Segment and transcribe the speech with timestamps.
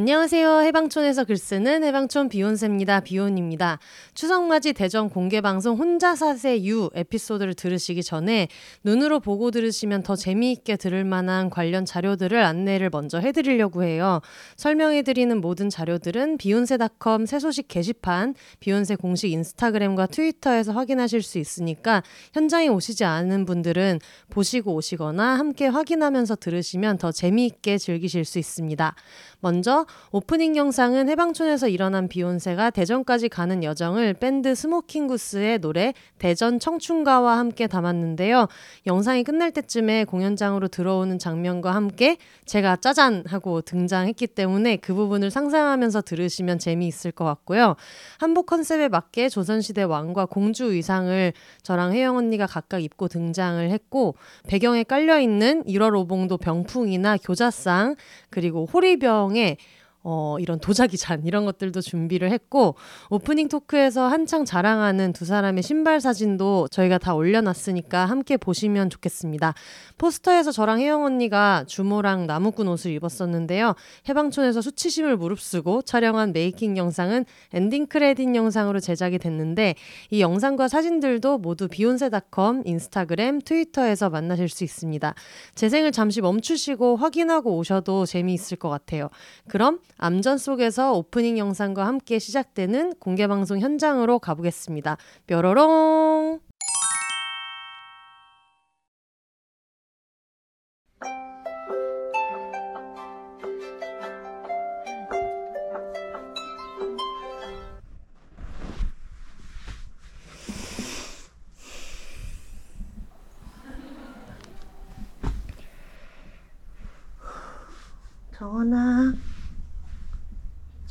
[0.00, 0.60] 안녕하세요.
[0.60, 3.00] 해방촌에서 글 쓰는 해방촌 비욘세입니다.
[3.00, 3.78] 비욘입니다.
[4.14, 8.48] 추석맞이 대전 공개방송 혼자 사세 유 에피소드를 들으시기 전에
[8.82, 14.22] 눈으로 보고 들으시면 더 재미있게 들을 만한 관련 자료들을 안내를 먼저 해드리려고 해요.
[14.56, 23.04] 설명해드리는 모든 자료들은 비욘세닷컴 새소식 게시판, 비욘세 공식 인스타그램과 트위터에서 확인하실 수 있으니까 현장에 오시지
[23.04, 23.98] 않은 분들은
[24.30, 28.94] 보시고 오시거나 함께 확인하면서 들으시면 더 재미있게 즐기실 수 있습니다.
[29.40, 37.66] 먼저 오프닝 영상은 해방촌에서 일어난 비욘세가 대전까지 가는 여정을 밴드 스모킹구스의 노래 대전 청춘가와 함께
[37.66, 38.48] 담았는데요.
[38.86, 46.02] 영상이 끝날 때쯤에 공연장으로 들어오는 장면과 함께 제가 짜잔 하고 등장했기 때문에 그 부분을 상상하면서
[46.02, 47.76] 들으시면 재미있을 것 같고요.
[48.18, 51.32] 한복 컨셉에 맞게 조선시대 왕과 공주 의상을
[51.62, 54.14] 저랑 혜영 언니가 각각 입고 등장을 했고
[54.46, 57.96] 배경에 깔려 있는 일월오봉도 병풍이나 교자상
[58.28, 59.56] 그리고 호리병 에
[60.02, 62.74] 어, 이런 도자기 잔 이런 것들도 준비를 했고
[63.10, 69.54] 오프닝 토크에서 한창 자랑하는 두 사람의 신발 사진도 저희가 다 올려놨으니까 함께 보시면 좋겠습니다.
[69.98, 73.74] 포스터에서 저랑 혜영 언니가 주모랑 나무꾼 옷을 입었었는데요.
[74.08, 79.74] 해방촌에서 수치심을 무릅쓰고 촬영한 making 영상은 엔딩 크레딧 영상으로 제작이 됐는데
[80.10, 85.14] 이 영상과 사진들도 모두 비욘세닷컴, 인스타그램, 트위터에서 만나실 수 있습니다.
[85.54, 89.10] 재생을 잠시 멈추시고 확인하고 오셔도 재미있을 것 같아요.
[89.48, 94.96] 그럼 암전 속에서 오프닝 영상과 함께 시작되는 공개 방송 현장으로 가보겠습니다.
[95.26, 96.40] 뾰로롱!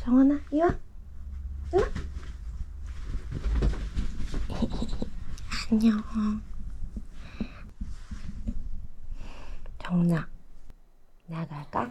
[0.09, 0.69] 정원아 이리 와
[1.71, 1.81] 이리
[5.68, 6.03] 와 안녕
[9.81, 10.27] 정훈아
[11.27, 11.89] 나갈까?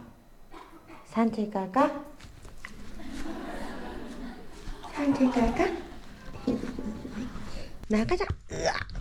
[1.07, 2.05] 산책 갈까?
[4.93, 5.65] 산책 갈까?
[7.87, 8.98] 나가자 으악.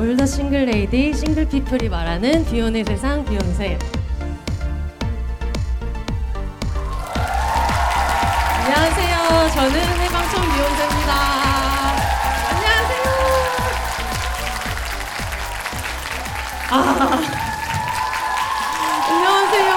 [0.00, 3.78] All the single lady single people이 말하는 비혼의 세상 비욘세
[8.64, 9.50] 안녕하세요.
[9.54, 11.12] 저는 해방촌 비욘세입니다.
[12.48, 13.04] 안녕하세요
[16.70, 17.20] 아
[19.10, 19.74] 안녕하세요.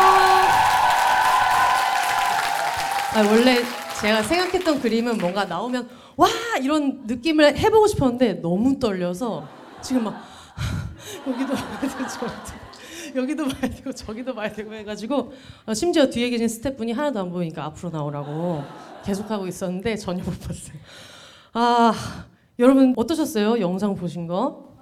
[3.16, 3.62] 아, 원래
[4.00, 6.30] 제가 생각했던 그림은 뭔가 나오면 와!
[6.62, 9.46] 이런 느낌을 해보고 싶었는데 너무 떨려서
[9.84, 10.16] 지금 막
[11.28, 12.64] 여기도 봐야 되고 저기도
[13.16, 15.34] 여기도 봐야 되고 저기도 봐야 되고 해가지고
[15.66, 18.64] 어, 심지어 뒤에 계신 스태프분이 하나도 안 보이니까 앞으로 나오라고
[19.06, 20.78] 계속 하고 있었는데 전혀 못 봤어요.
[21.54, 21.94] 아
[22.60, 23.60] 여러분 어떠셨어요?
[23.60, 24.74] 영상 보신 거?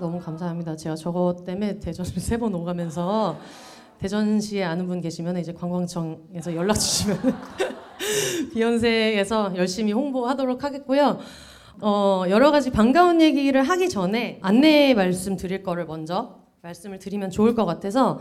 [0.00, 0.76] 너무 감사합니다.
[0.76, 3.38] 제가 저거 때문에 대전을 세 번 오가면서
[3.98, 7.18] 대전시에 아는 분 계시면 이제 관광청에서 연락 주시면
[8.54, 11.18] 비욘세에서 열심히 홍보하도록 하겠고요.
[11.80, 17.54] 어, 여러 가지 반가운 얘기를 하기 전에 안내 말씀 드릴 거를 먼저 말씀을 드리면 좋을
[17.54, 18.18] 것 같아서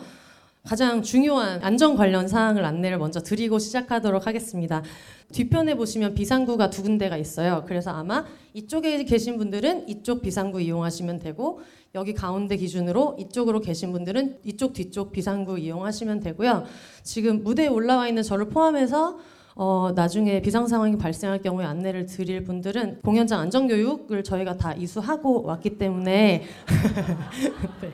[0.63, 4.83] 가장 중요한 안전 관련 사항을 안내를 먼저 드리고 시작하도록 하겠습니다.
[5.31, 7.63] 뒤편에 보시면 비상구가 두 군데가 있어요.
[7.65, 11.62] 그래서 아마 이쪽에 계신 분들은 이쪽 비상구 이용하시면 되고
[11.95, 16.65] 여기 가운데 기준으로 이쪽으로 계신 분들은 이쪽 뒤쪽 비상구 이용하시면 되고요.
[17.01, 19.18] 지금 무대에 올라와 있는 저를 포함해서
[19.59, 25.42] 어, 나중에 비상 상황이 발생할 경우에 안내를 드릴 분들은 공연장 안전 교육을 저희가 다 이수하고
[25.44, 26.44] 왔기 때문에
[27.81, 27.92] 네.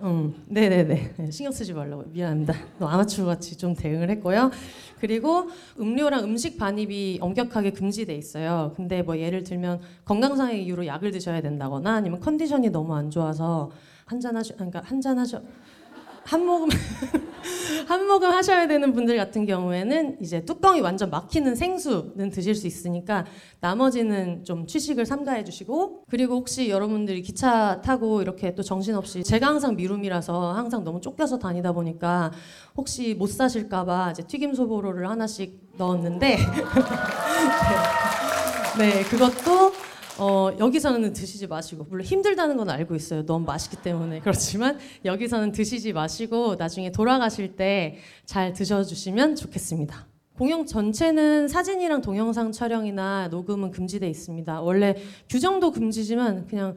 [0.00, 1.14] 음, 네네네.
[1.16, 2.52] 네, 신경 쓰지 말라고 미안합니다.
[2.80, 4.50] 너 아마추어 같이 좀 대응을 했고요.
[4.98, 5.48] 그리고
[5.78, 8.72] 음료랑 음식 반입이 엄격하게 금지돼 있어요.
[8.74, 13.70] 근데 뭐 예를 들면 건강상의 이유로 약을 드셔야 된다거나 아니면 컨디션이 너무 안 좋아서
[14.04, 15.40] 한잔 하셔, 그러니까 한잔 하셔,
[16.26, 16.68] 한 모금
[17.86, 23.24] 한 모금 하셔야 되는 분들 같은 경우에는 이제 뚜껑이 완전 막히는 생수는 드실 수 있으니까
[23.60, 29.76] 나머지는 좀 취식을 삼가해 주시고 그리고 혹시 여러분들이 기차 타고 이렇게 또 정신없이 제가 항상
[29.76, 32.32] 미룸이라서 항상 너무 쫓겨서 다니다 보니까
[32.76, 36.38] 혹시 못 사실까봐 이제 튀김 소보로를 하나씩 넣었는데
[38.78, 39.85] 네, 네 그것도
[40.18, 43.26] 어, 여기서는 드시지 마시고 물론 힘들다는 건 알고 있어요.
[43.26, 50.06] 너무 맛있기 때문에 그렇지만 여기서는 드시지 마시고 나중에 돌아가실 때 잘 드셔주시면 좋겠습니다.
[50.36, 54.60] 공연 전체는 사진이랑 동영상 촬영이나 녹음은 금지돼 있습니다.
[54.62, 54.94] 원래
[55.28, 56.74] 규정도 금지지만 그냥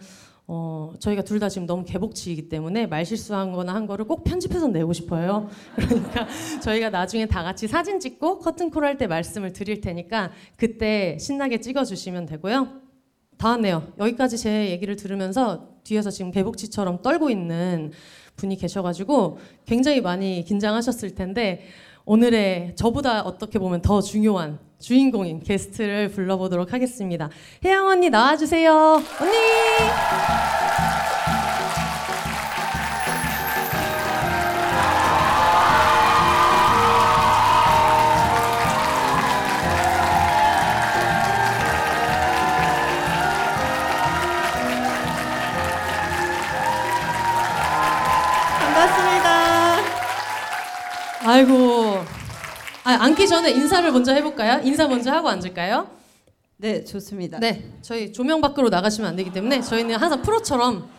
[0.47, 4.67] 어, 저희가 둘 다 지금 너무 개복치이기 때문에 말 실수한 거나 한 거를 꼭 편집해서
[4.67, 5.49] 내고 싶어요.
[5.75, 6.27] 그러니까
[6.61, 12.25] 저희가 나중에 다 같이 사진 찍고 커튼콜 할 때 말씀을 드릴 테니까 그때 신나게 찍어주시면
[12.25, 12.88] 되고요.
[13.39, 13.93] 다 왔네요.
[13.97, 17.93] 여기까지 제 얘기를 들으면서 뒤에서 지금 개복치처럼 떨고 있는
[18.35, 21.63] 분이 계셔가지고 굉장히 많이 긴장하셨을 텐데
[22.03, 27.29] 오늘의 저보다 어떻게 보면 더 중요한 주인공인 게스트를 불러보도록 하겠습니다.
[27.63, 28.73] 혜영 언니 나와주세요.
[28.73, 29.39] 언니!
[52.99, 54.61] 앉기 전에 인사를 먼저 해볼까요?
[54.63, 55.89] 인사 먼저 하고 앉을까요?
[56.57, 57.39] 네, 좋습니다.
[57.39, 60.89] 네, 저희 조명 밖으로 나가시면 안 되기 때문에 저희는 항상 프로처럼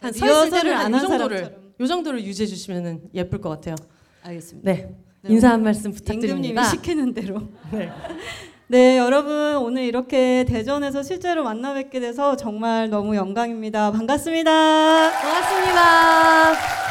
[0.00, 1.70] 한 리허설을 안한 정도를 사람처럼.
[1.80, 3.74] 요 정도를 유지해 주시면 예쁠 것 같아요.
[4.22, 4.70] 알겠습니다.
[4.72, 4.88] 네,
[5.22, 6.64] 네, 인사 한 말씀 임금님이 부탁드립니다.
[6.64, 7.42] 시키는 대로.
[7.70, 7.90] 네.
[8.68, 13.90] 네, 여러분 오늘 이렇게 대전에서 실제로 만나 뵙게 돼서 정말 너무 영광입니다.
[13.92, 15.10] 반갑습니다.
[15.10, 16.89] 반갑습니다.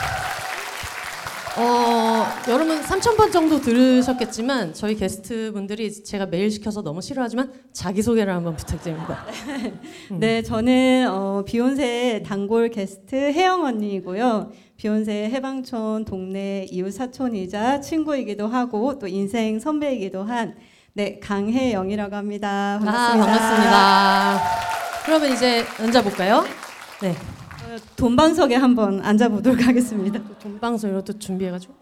[1.61, 8.33] 어, 여러분 3,000번 정도 들으셨겠지만 저희 게스트 분들이 제가 메일 시켜서 너무 싫어하지만 자기 소개를
[8.33, 9.25] 한번 부탁드립니다.
[10.17, 14.51] 네, 저는 어, 비욘세의 단골 게스트 혜영 언니이고요.
[14.77, 20.55] 비욘세 해방촌 동네 이웃 사촌이자 친구이기도 하고 또 인생 선배이기도 한
[20.93, 22.79] 네, 강혜영이라고 합니다.
[22.81, 23.25] 반갑습니다.
[23.25, 24.39] 아, 반갑습니다.
[25.03, 26.45] 그러면 이제 앉아 볼까요?
[27.01, 27.13] 네.
[27.69, 30.19] 어, 돈방석에 한번 앉아보도록 하겠습니다.
[30.39, 31.75] 돈방송 이런 또 준비해가지고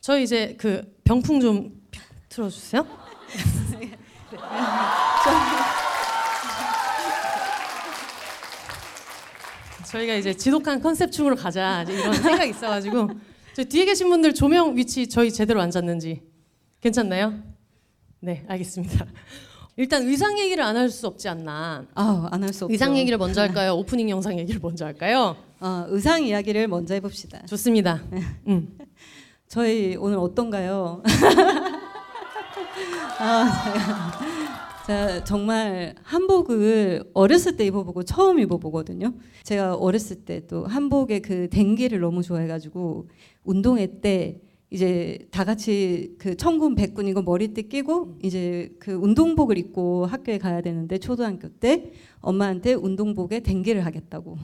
[0.00, 1.82] 저희 이제 그 병풍 좀
[2.28, 2.86] 틀어주세요.
[9.90, 13.10] 저희가 이제 지독한 컨셉충으로 가자 이런 생각이 있어가지고
[13.54, 16.22] 저 뒤에 계신 분들 조명 위치 저희 제대로 앉았는지
[16.80, 17.42] 괜찮나요?
[18.20, 19.04] 네 알겠습니다.
[19.76, 21.86] 일단 의상 얘기를 안 할 수 없지 않나.
[21.94, 22.72] 아, 안 할 수 없죠.
[22.72, 23.74] 의상 얘기를 먼저 할까요?
[23.74, 25.36] 오프닝 영상 얘기를 먼저 할까요?
[25.60, 27.44] 어, 의상 이야기를 먼저 해봅시다.
[27.46, 28.02] 좋습니다.
[28.46, 28.78] 음.
[29.48, 31.02] 저희 오늘 어떤가요?
[33.18, 33.44] 아,
[34.86, 39.12] 제가 자, 정말 한복을 어렸을 때 입어보고 처음 입어보거든요.
[39.42, 43.08] 제가 어렸을 때 또 한복의 그 댕기를 너무 좋아해가지고
[43.44, 44.40] 운동회 때
[44.74, 50.62] 이제 다 같이 그 청군 백군 이거 머리띠 끼고 이제 그 운동복을 입고 학교에 가야
[50.62, 54.36] 되는데 초등학교 때 엄마한테 운동복에 댕기를 하겠다고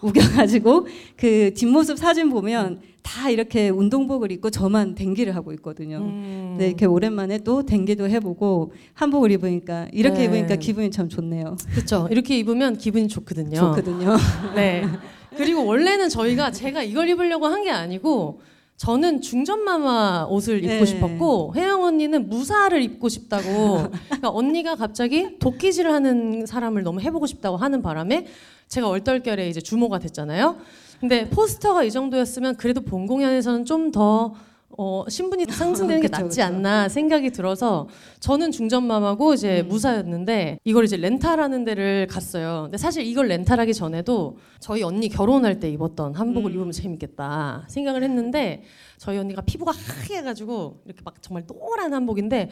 [0.00, 5.96] 우겨가지고 그 뒷모습 사진 보면 다 이렇게 운동복을 입고 저만 댕기를 하고 있거든요.
[5.98, 6.54] 음.
[6.56, 10.24] 네, 이렇게 오랜만에 또 댕기도 해보고 한복을 입으니까 이렇게 네.
[10.26, 11.56] 입으니까 기분이 참 좋네요.
[11.72, 12.06] 그렇죠.
[12.12, 13.56] 이렇게 입으면 기분이 좋거든요.
[13.58, 14.16] 좋거든요.
[14.54, 14.84] 네.
[15.36, 18.40] 그리고 원래는 저희가 제가 이걸 입으려고 한 게 아니고
[18.76, 20.84] 저는 중전마마 옷을 입고 네.
[20.84, 27.56] 싶었고 혜영 언니는 무사를 입고 싶다고 그러니까 언니가 갑자기 도끼질을 하는 사람을 너무 해보고 싶다고
[27.56, 28.26] 하는 바람에
[28.68, 30.56] 제가 얼떨결에 이제 주모가 됐잖아요.
[31.00, 34.34] 근데 포스터가 이 정도였으면 그래도 본 공연에서는 좀더
[34.76, 36.42] 어, 신분이 상승되는 게 낫지.
[36.42, 37.88] 않나 생각이 들어서
[38.20, 39.68] 저는 중전마마고 이제 음.
[39.68, 42.62] 무사였는데 이걸 이제 렌탈하는 데를 갔어요.
[42.64, 46.54] 근데 사실 이걸 렌탈하기 전에도 저희 언니 결혼할 때 입었던 한복을 음.
[46.54, 48.62] 입으면 재밌겠다 생각을 했는데
[48.98, 52.50] 저희 언니가 피부가 하얘가지고 이렇게 막 정말 노란 한복인데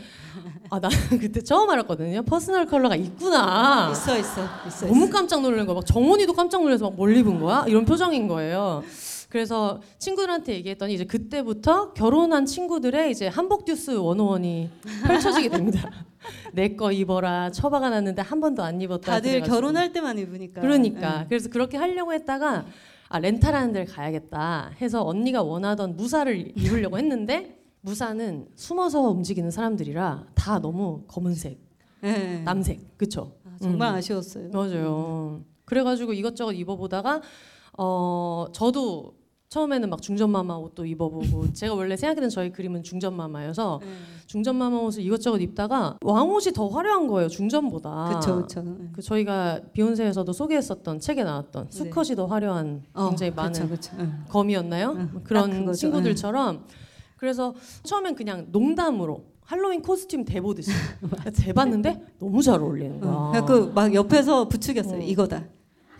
[0.70, 2.22] 아 나는 그때 처음 알았거든요.
[2.22, 3.90] personal color가 있구나.
[3.92, 4.86] 있어 있어 있어.
[4.86, 5.74] 너무 깜짝 놀란 거야.
[5.74, 7.64] 막 정원이도 깜짝 놀라서 막 뭘 입은 거야?
[7.66, 8.82] 이런 표정인 거예요.
[9.36, 14.68] 그래서 친구들한테 얘기했더니 이제 그때부터 결혼한 친구들의 이제 한복 듀스 101이
[15.06, 15.90] 펼쳐지게 됩니다.
[16.52, 17.50] 내 거 입어라.
[17.50, 19.12] 처박아 놨는데 한 번도 안 입었다.
[19.12, 19.54] 다들 그래가지고.
[19.56, 20.60] 결혼할 때만 입으니까.
[20.60, 21.26] 그러니까 네.
[21.30, 22.66] 그래서 그렇게 하려고 했다가
[23.08, 30.58] 아 렌탈하는 데를 가야겠다 해서 언니가 원하던 무사를 입으려고 했는데 무사는 숨어서 움직이는 사람들이라 다
[30.58, 31.58] 너무 검은색,
[32.02, 32.42] 네.
[32.44, 33.32] 남색, 그쵸?
[33.46, 33.94] 아, 정말 음.
[33.94, 34.50] 아쉬웠어요.
[34.52, 35.40] 맞아요.
[35.64, 37.22] 그래가지고 이것저것 입어보다가
[37.78, 39.21] 어 저도
[39.52, 43.88] 처음에는 막 중전마마 옷도 입어보고 제가 원래 생각했던 저희 그림은 중전마마여서 네.
[44.26, 48.06] 중전마마 옷을 이것저것 입다가 왕옷이 더 화려한 거예요 중전보다.
[48.08, 48.64] 그렇죠 그렇죠.
[48.94, 53.96] 그 저희가 비욘세에서도 소개했었던 책에 나왔던 수컷이 더 화려한 굉장히 많은 그렇죠 그렇죠.
[53.98, 54.24] 응.
[54.30, 54.92] 검이었나요?
[54.96, 55.76] 응, 딱 그런 그거죠.
[55.76, 56.64] 친구들처럼
[57.18, 60.70] 그래서 처음엔 그냥 농담으로 할로윈 코스튬 대보듯이
[61.44, 63.42] 대봤는데 너무 잘 어울리는 거야.
[63.44, 65.00] 그래서 막 옆에서 부추겼어요.
[65.00, 65.02] 어.
[65.04, 65.44] 이거다.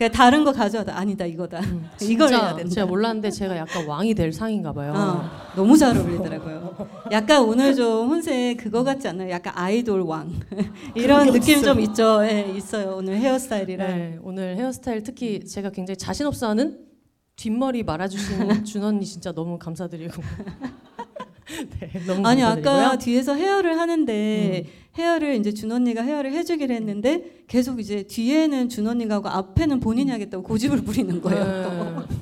[0.02, 1.61] 그냥 다른 거 가져와다 아니다 이거다.
[2.02, 2.75] 이걸 진짜 해야 된다.
[2.75, 4.92] 제가 몰랐는데 제가 약간 왕이 될 상인가 봐요.
[4.97, 6.88] 어, 너무 잘 어울리더라고요.
[7.12, 9.30] 약간 오늘 좀 혼세 그거 같지 않나요?
[9.30, 10.32] 약간 아이돌 왕
[10.97, 11.64] 이런 느낌 있어요.
[11.64, 12.25] 좀 있죠.
[12.25, 12.97] 예, 있어요.
[12.97, 16.80] 오늘 헤어스타일이랑 네, 오늘 헤어스타일 특히 제가 굉장히 자신 없어하는
[17.37, 20.21] 뒷머리 말아주신 준 언니 진짜 너무 감사드리고.
[21.80, 22.73] 네, 너무 아니 감사드리고요.
[22.75, 24.71] 아까 뒤에서 헤어를 하는데 음.
[24.99, 30.11] 헤어를 이제 준 언니가 헤어를 해주기로 했는데 계속 이제 뒤에는 준 언니가 하고 앞에는 본인이
[30.11, 31.44] 하겠다고 고집을 부리는 거예요.
[31.62, 32.00] 또.
[32.00, 32.16] 네.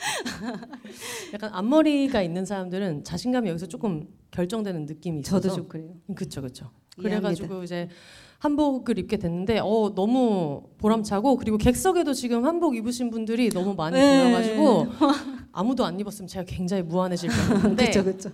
[1.34, 5.40] 약간 앞머리가 있는 사람들은 자신감이 여기서 조금 결정되는 느낌이 있어서.
[5.40, 5.94] 저도 좀 그래요.
[6.14, 6.40] 그쵸.
[6.40, 6.70] 이해합니다.
[7.02, 7.88] 그래가지고 이제
[8.40, 14.24] 한복을 입게 됐는데 어 너무 보람차고 그리고 객석에도 지금 한복 입으신 분들이 너무 많이 네.
[14.24, 14.86] 보여가지고
[15.52, 18.30] 아무도 안 입었으면 제가 굉장히 무안해질 뻔했는데 그렇죠, 그렇죠.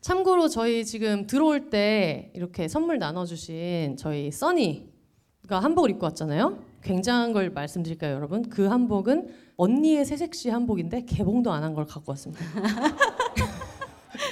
[0.00, 6.58] 참고로 저희 지금 들어올 때 이렇게 선물 나눠주신 저희 써니가 한복을 입고 왔잖아요.
[6.82, 8.42] 굉장한 걸 말씀드릴까요, 여러분?
[8.50, 12.44] 그 한복은 언니의 새색시 한복인데 개봉도 안 한 걸 갖고 왔습니다.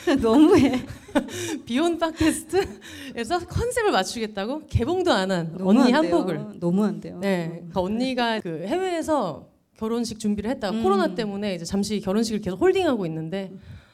[0.21, 0.80] 너무해.
[1.66, 5.97] 비욘 팟캐스트에서 컨셉을 맞추겠다고 개봉도 안 한 언니 너무한데요.
[5.97, 6.61] 한복을.
[6.61, 7.18] 너무 안 돼요.
[7.21, 10.82] 네, 그러니까 언니가 그 해외에서 결혼식 준비를 했다가 음.
[10.82, 13.52] 코로나 때문에 이제 잠시 결혼식을 계속 홀딩하고 있는데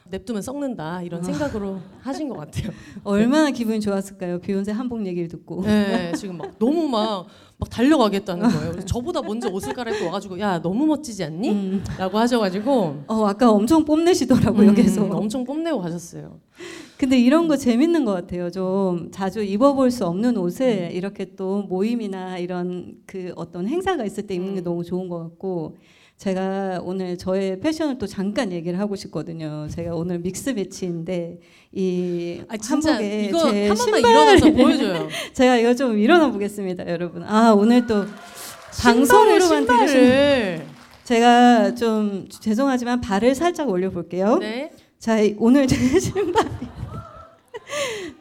[0.09, 1.01] 냅두면 썩는다 아.
[1.03, 2.71] 이런 생각으로 하신 것 같아요.
[3.03, 4.39] 얼마나 기분이 좋았을까요?
[4.39, 5.63] 비욘세 한복 얘기를 듣고.
[5.63, 8.79] 네, 지금 막 너무 막, 막 달려가겠다는 거예요.
[8.85, 11.49] 저보다 먼저 옷을 갈아입고 와가지고 야 너무 멋지지 않니?
[11.51, 11.83] 음.
[11.97, 14.69] 라고 하셔가지고 어 아까 엄청 뽐내시더라고요.
[14.69, 15.11] 음, 계속.
[15.13, 16.39] 엄청 뽐내고 가셨어요.
[16.97, 18.49] 근데 이런 거 재밌는 것 같아요.
[18.49, 24.35] 좀 자주 입어볼 수 없는 옷을 이렇게 또 모임이나 이런 그 어떤 행사가 있을 때
[24.35, 24.63] 입는 게 음.
[24.63, 25.77] 너무 좋은 것 같고
[26.19, 29.67] 제가 오늘 저의 패션을 또 잠깐 얘기를 하고 싶거든요.
[29.71, 31.39] 제가 오늘 믹스 매치인데
[31.71, 35.07] 이 아 한복에 이거 제 신발 일어나서 보여줘요.
[35.31, 37.23] 제가 이거 좀 일어나 보겠습니다, 여러분.
[37.23, 38.05] 아 오늘 또
[38.81, 40.65] 방송으로만 신발을, 들으시는
[41.05, 44.39] 제가 좀 죄송하지만 발을 살짝 올려 볼게요.
[44.39, 44.71] 네.
[44.99, 46.49] 자, 이- 오늘 제 신발이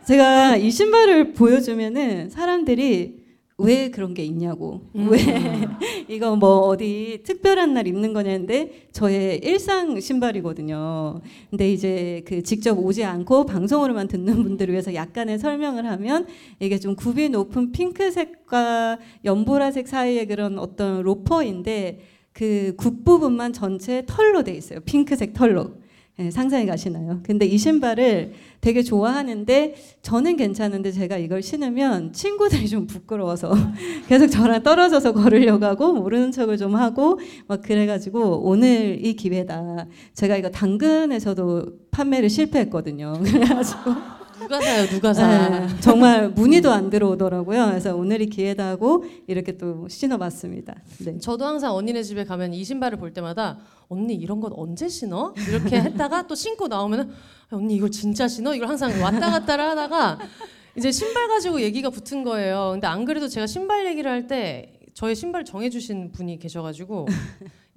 [0.07, 3.18] 제가 이 신발을 보여주면은 사람들이
[3.61, 5.09] 왜 그런 게 있냐고 음.
[5.11, 5.19] 왜
[6.09, 11.21] 이거 뭐 어디 특별한 날 입는 거냐는데 저의 일상 신발이거든요.
[11.51, 16.27] 근데 이제 그 직접 오지 않고 방송으로만 듣는 분들을 위해서 약간의 설명을 하면
[16.61, 22.01] 이게 좀 굽이 높은 핑크색과 연보라색 사이의 그런 어떤 로퍼인데
[22.33, 24.79] 그 굽 부분만 전체 털로 돼 있어요.
[24.81, 25.73] 핑크색 털로.
[26.21, 27.21] 예, 상상이 가시나요?
[27.23, 33.53] 근데 이 신발을 되게 좋아하는데 저는 괜찮은데 제가 이걸 신으면 친구들이 좀 부끄러워서
[34.09, 39.87] 계속 저랑 떨어져서 걸으려고 하고 모르는 척을 좀 하고 막 그래가지고 오늘 이 기회다.
[40.15, 43.13] 제가 이거 당근에서도 판매를 실패했거든요.
[43.23, 44.87] 그래가지고 누가 사요?
[44.87, 45.49] 누가 사?
[45.49, 47.67] 네, 정말 문의도 안 들어오더라고요.
[47.67, 50.77] 그래서 오늘이 기회다 하고 이렇게 또 신어봤습니다.
[51.05, 51.19] 네.
[51.19, 55.35] 저도 항상 언니네 집에 가면 이 신발을 볼 때마다 언니 이런 건 언제 신어?
[55.49, 57.11] 이렇게 했다가 또 신고 나오면은
[57.51, 58.55] 언니 이걸 진짜 신어?
[58.55, 60.19] 이걸 항상 왔다 갔다를 하다가
[60.77, 62.71] 이제 신발 가지고 얘기가 붙은 거예요.
[62.73, 67.07] 근데 안 그래도 제가 신발 얘기를 할 때 저의 신발 정해주신 분이 계셔가지고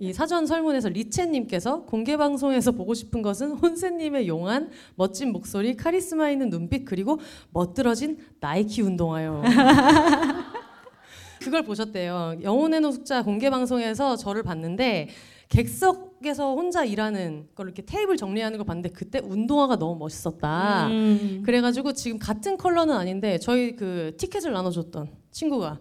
[0.02, 6.50] 이 사전 설문에서 리체님께서 공개 방송에서 보고 싶은 것은 혼세님의 용한 멋진 목소리, 카리스마 있는
[6.50, 7.20] 눈빛 그리고
[7.52, 9.44] 멋들어진 나이키 운동화요.
[11.40, 12.38] 그걸 보셨대요.
[12.42, 15.10] 영혼의 노숙자 공개 방송에서 저를 봤는데
[15.50, 20.88] 객석에서 혼자 일하는 걸 이렇게 테이블 정리하는 걸 봤는데 그때 운동화가 너무 멋있었다.
[20.88, 21.44] 음.
[21.46, 25.80] 그래가지고 지금 같은 컬러는 아닌데 저희 그 티켓을 나눠줬던 친구가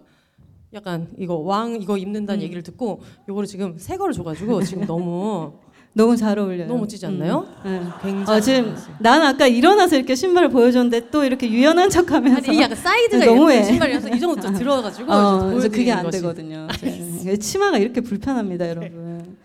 [0.73, 2.43] 약간 이거 왕 이거 입는다는 음.
[2.43, 5.53] 얘기를 듣고 요거를 지금 새 거를 줘가지고 지금 너무
[5.93, 6.67] 너무 잘 어울려요.
[6.67, 7.45] 너무 멋지지 않나요?
[7.65, 7.69] 음.
[7.83, 7.91] 네.
[8.01, 8.75] 굉장히 어, 지금.
[8.99, 13.55] 난 아까 일어나서 이렇게 신발을 보여줬는데 또 이렇게 유연한 척하면서 아니 약간 사이드가 너무해.
[13.57, 16.19] 예쁜 신발이라서 이 정도 좀 들어가지고 어, 그게 안 것이.
[16.21, 16.67] 되거든요.
[16.81, 17.35] 네.
[17.35, 19.35] 치마가 이렇게 불편합니다, 여러분.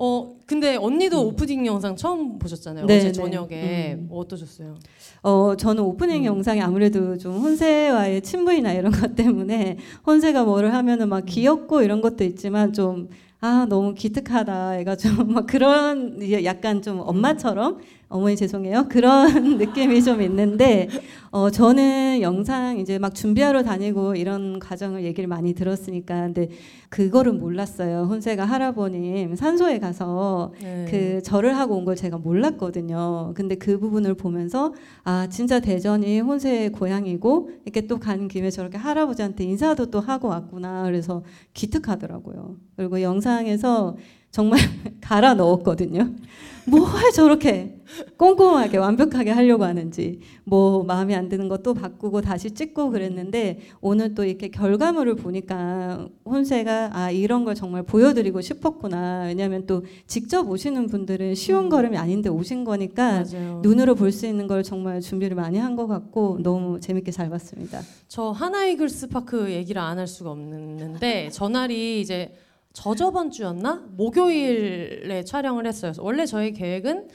[0.00, 3.12] 어 근데 언니도 오프닝 영상 처음 보셨잖아요 네, 어제 네.
[3.12, 4.08] 저녁에 음.
[4.12, 4.76] 어떠셨어요?
[5.22, 6.24] 어, 저는 오프닝 음.
[6.24, 11.08] 영상이 아무래도 좀 혼세와의 친분이나 이런 것 때문에 혼세가 뭐를 하면은 음.
[11.10, 13.08] 막 귀엽고 이런 것도 있지만 좀
[13.40, 14.78] 아, 너무 기특하다.
[14.80, 17.78] 애가 좀 막 그런 약간 좀 엄마처럼
[18.10, 18.86] 어머니 죄송해요.
[18.90, 20.88] 그런 느낌이 좀 있는데
[21.30, 26.48] 어, 저는 영상 이제 막 준비하러 다니고 이런 과정을 얘기를 많이 들었으니까 근데
[26.88, 28.06] 그거를 몰랐어요.
[28.08, 30.86] 혼세가 할아버님 산소에 가서 네.
[30.90, 33.32] 그 절을 하고 온 걸 제가 몰랐거든요.
[33.34, 39.44] 근데 그 부분을 보면서 아 진짜 대전이 혼세의 고향이고 이렇게 또 가는 김에 저렇게 할아버지한테
[39.44, 40.84] 인사도 또 하고 왔구나.
[40.84, 41.22] 그래서
[41.54, 42.56] 기특하더라고요.
[42.76, 43.96] 그리고 영상에서
[44.30, 44.60] 정말
[45.00, 46.10] 갈아 넣었거든요.
[46.68, 46.82] 뭘
[47.14, 47.74] 저렇게
[48.18, 54.22] 꼼꼼하게 완벽하게 하려고 하는지 뭐 마음에 안 드는 것도 바꾸고 다시 찍고 그랬는데 오늘 또
[54.26, 61.34] 이렇게 결과물을 보니까 혼세가 아 이런 걸 정말 보여드리고 싶었구나 왜냐하면 또 직접 오시는 분들은
[61.34, 61.68] 쉬운 음.
[61.70, 63.60] 걸음이 아닌데 오신 거니까 맞아요.
[63.62, 67.80] 눈으로 볼 수 있는 걸 정말 준비를 많이 한 것 같고 너무 재밌게 잘 봤습니다.
[68.08, 72.34] 저 하나이글스 파크 얘기를 안 할 수가 없는데 전날이 이제
[72.72, 75.92] 저저번 주였나 목요일에 촬영을 했어요.
[75.98, 77.08] 원래 저희 계획은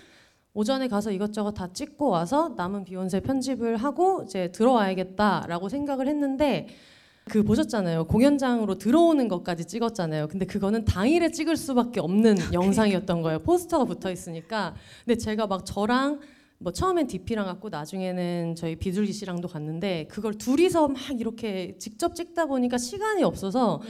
[0.54, 6.68] 오전에 가서 이것저것 다 찍고 와서 남은 비욘세 편집을 하고 이제 들어와야겠다라고 생각을 했는데
[7.30, 8.06] 그 보셨잖아요.
[8.06, 10.28] 공연장으로 들어오는 것까지 찍었잖아요.
[10.28, 13.40] 근데 그거는 당일에 찍을 수밖에 없는 영상이었던 거예요.
[13.40, 14.76] 포스터가 붙어 있으니까.
[15.06, 16.20] 근데 제가 막 저랑
[16.64, 22.46] 뭐 처음엔 DP랑 갔고 나중에는 저희 비둘기 씨랑도 갔는데 그걸 둘이서 막 이렇게 직접 찍다
[22.46, 23.82] 보니까 시간이 없어서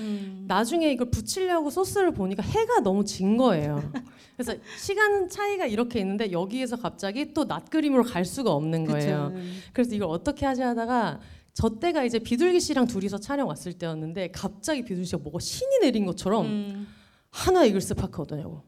[0.48, 3.92] 나중에 이걸 붙이려고 소스를 보니까 해가 너무 진 거예요.
[4.36, 9.32] 그래서 시간 차이가 이렇게 있는데 여기에서 갑자기 또 낮 그림으로 갈 수가 없는 거예요.
[9.34, 9.44] 그쵸?
[9.74, 11.20] 그래서 이걸 어떻게 하지 하다가
[11.54, 16.06] 저 때가 이제 비둘기 씨랑 둘이서 촬영 왔을 때였는데 갑자기 비둘기 씨가 뭐가 신이 내린
[16.08, 16.88] 것처럼 음.
[17.30, 18.64] 하나 이글스 파크 어떠냐고.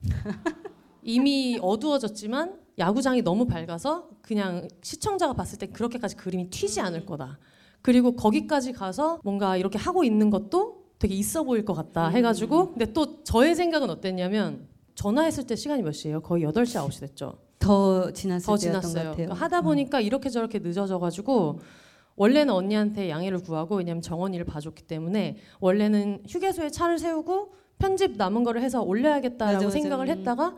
[1.02, 7.40] 이미 어두워졌지만 야구장이 너무 밝아서 그냥 시청자가 봤을 때 그렇게까지 그림이 튀지 않을 거다.
[7.82, 12.92] 그리고 거기까지 가서 뭔가 이렇게 하고 있는 것도 되게 있어 보일 것 같다 해가지고 근데
[12.94, 16.22] 또 저의 생각은 어땠냐면 전화했을 때 시간이 몇 시예요?
[16.22, 17.38] 거의 8시 9시 됐죠.
[17.60, 19.04] 더 지났을 더 때였던 것 지났어요.
[19.12, 19.16] 같아요.
[19.16, 21.60] 그러니까 하다 보니까 이렇게 저렇게 늦어져가지고
[22.16, 28.62] 원래는 언니한테 양해를 구하고 왜냐면 정원이를 봐줬기 때문에 원래는 휴게소에 차를 세우고 편집 남은 거를
[28.62, 29.70] 해서 올려야겠다라고 맞아, 맞아.
[29.70, 30.18] 생각을 음.
[30.18, 30.56] 했다가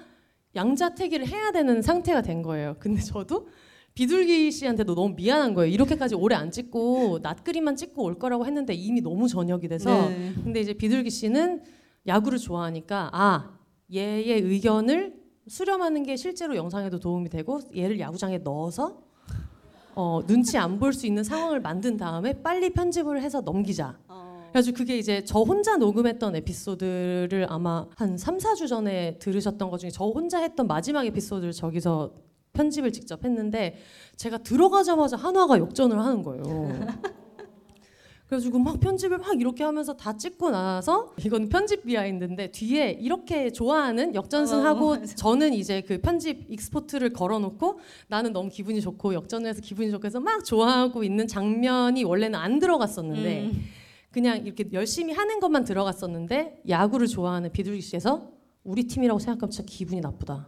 [0.58, 2.76] 양자택일을 해야 되는 상태가 된 거예요.
[2.80, 3.48] 근데 저도
[3.94, 5.72] 비둘기 씨한테도 너무 미안한 거예요.
[5.74, 10.34] 이렇게까지 오래 안 찍고 낮 그림만 찍고 올 거라고 했는데 이미 너무 저녁이 돼서 네.
[10.44, 11.64] 근데 이제 비둘기 씨는
[12.06, 13.58] 야구를 좋아하니까 아
[13.94, 15.16] 얘의 의견을
[15.48, 19.02] 수렴하는 게 실제로 영상에도 도움이 되고 얘를 야구장에 넣어서
[19.96, 23.98] 어, 눈치 안 볼 수 있는 상황을 만든 다음에 빨리 편집을 해서 넘기자.
[24.58, 29.92] 그래가지고 그게 이제 저 혼자 녹음했던 에피소드를 아마 한 3, 4주 전에 들으셨던 것 중에
[29.92, 32.14] 저 혼자 했던 마지막 에피소드를 저기서
[32.54, 33.76] 편집을 직접 했는데
[34.16, 36.44] 제가 들어가자마자 한화가 역전을 하는 거예요.
[38.28, 44.16] 그래가지고 막 편집을 막 이렇게 하면서 다 찍고 나서 이건 편집 비하인드인데 뒤에 이렇게 좋아하는
[44.16, 45.02] 역전승하고 어.
[45.16, 50.20] 저는 이제 그 편집 익스포트를 걸어놓고 나는 너무 기분이 좋고 역전을 해서 기분이 좋고 해서
[50.20, 53.64] 막 좋아하고 있는 장면이 원래는 안 들어갔었는데 음.
[54.18, 58.32] 그냥 이렇게 열심히 하는 것만 들어갔었는데 야구를 좋아하는 비둘기 씨에서
[58.64, 60.48] 우리 팀이라고 생각하면 진짜 기분이 나쁘다.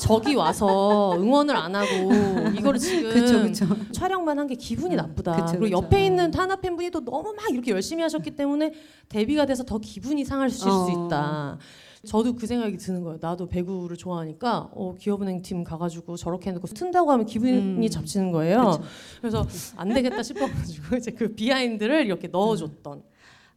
[0.00, 2.10] 저기 와서 응원을 안 하고
[2.58, 3.92] 이거를 지금 그쵸 그쵸.
[3.92, 5.36] 촬영만 한 게 기분이 음, 나쁘다.
[5.46, 5.78] 그쵸, 그리고.
[5.78, 8.72] 옆에 있는 타나 팬분이 또 너무 막 이렇게 열심히 하셨기 때문에
[9.08, 10.24] 데뷔가 돼서 더 기분이
[10.68, 10.84] 어.
[10.84, 11.58] 수 있다.
[12.04, 13.18] 저도 그 생각이 드는 거예요.
[13.20, 17.88] 나도 배구를 좋아하니까 어, 기업은행 팀 가가지고 저렇게 해놓고 튼다고 하면 기분이 음.
[17.88, 18.82] 잡치는 거예요.
[19.20, 23.02] 그래서 안 되겠다 싶어가지고 이제 그 비하인드를 이렇게 넣어줬던.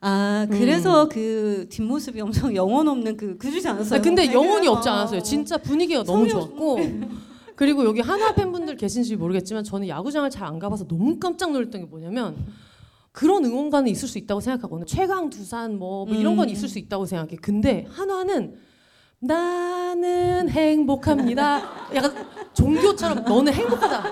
[0.01, 3.99] 아 그래서 그 뒷모습이 엄청 영혼 없는 그 그러지 않았어요?
[3.99, 4.93] 아, 근데 영혼이 없지 아.
[4.93, 5.23] 않았어요.
[5.23, 6.77] 진짜 분위기가 너무 좋았고.
[7.55, 11.87] 그리고 여기 한화 팬분들 계신지 모르겠지만 저는 야구장을 잘 안 가봐서 너무 깜짝 놀랐던 게
[11.87, 12.35] 뭐냐면
[13.15, 14.85] 그런 응원가는 있을 수 있다고 생각하거든요.
[14.85, 16.51] 최강 두산 뭐, 뭐 이런 건 음.
[16.51, 17.37] 있을 수 있다고 생각해.
[17.41, 18.55] 근데 한화는
[19.19, 21.61] 나는 행복합니다.
[21.95, 22.13] 약간
[22.53, 24.03] 종교처럼 너는 행복하다.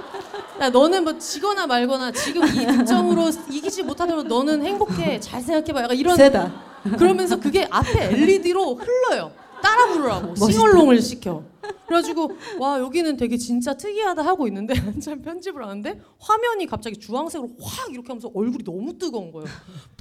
[0.62, 5.20] 야, 너는 뭐 지거나 말거나 지금 이 득점으로 이기지 못하더라도 너는 행복해.
[5.20, 5.84] 잘 생각해봐.
[5.84, 6.54] 약간 이런 세다.
[6.98, 9.32] 그러면서 그게 앞에 LED로 흘러요.
[9.64, 10.36] 따라 부르라고.
[10.36, 11.42] 싱얼롱을 시켜.
[11.88, 17.90] 그래가지고 와 여기는 되게 진짜 특이하다 하고 있는데 한참 편집을 하는데 화면이 갑자기 주황색으로 확
[17.92, 19.48] 이렇게 하면서 얼굴이 너무 뜨거운 거예요.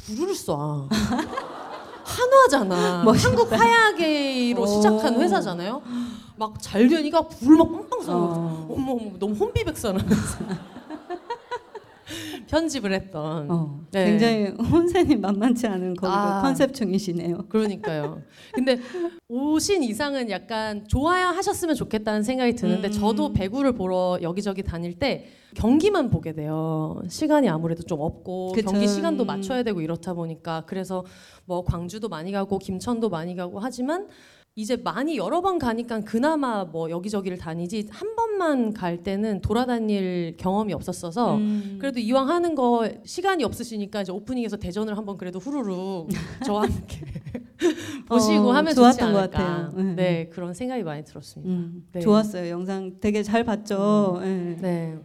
[0.07, 0.89] 불을 쏴.
[2.05, 3.05] 한화잖아.
[3.07, 3.49] 한국
[4.63, 4.67] 오.
[4.67, 5.83] 시작한 회사잖아요.
[6.37, 8.09] 막 잘 되니까 불을 막 빵빵 쏴.
[8.11, 8.67] 어.
[8.71, 10.39] 어머 어머 너무 혼비백산하면서
[12.53, 13.51] 편집을 했던.
[13.51, 14.05] 어, 네.
[14.05, 16.43] 굉장히 혼세님 만만치 않은 거기가 아.
[16.43, 17.47] 컨셉 중이시네요.
[17.49, 18.21] 그러니까요.
[18.53, 18.79] 근데
[19.29, 22.93] 오신 이상은 약간 좋아야 하셨으면 좋겠다는 생각이 드는데 음.
[22.93, 27.01] 저도 배구를 보러 여기저기 다닐 때 경기만 보게 돼요.
[27.09, 28.71] 시간이 아무래도 좀 없고 그쵸.
[28.71, 29.27] 경기 시간도 음.
[29.27, 31.07] 맞춰야 되고 이렇다 보니까 그래서
[31.47, 34.09] 뭐 광주도 많이 가고 김천도 많이 가고 하지만
[34.55, 40.75] 이제 많이 여러 번 가니까 그나마 뭐 여기저기를 다니지 한 번만 갈 때는 돌아다닐 경험이
[40.75, 41.79] 없었어서 음.
[41.81, 46.11] 그래도 이왕 하는 거 시간이 없으시니까 이제 오프닝에서 대전을 한번 그래도 후루룩
[46.45, 47.01] 저와 함께
[48.07, 49.13] 보시고 어, 하면 좋았던.
[49.15, 49.73] 것 같아요.
[49.75, 49.95] 네.
[49.95, 50.29] 네.
[50.31, 51.51] 그런 생각이 많이 들었습니다.
[51.51, 52.01] 음, 네.
[52.01, 52.51] 좋았어요.
[52.51, 54.21] 영상 되게 잘 봤죠.
[54.23, 54.57] 예.
[54.61, 54.99] 네.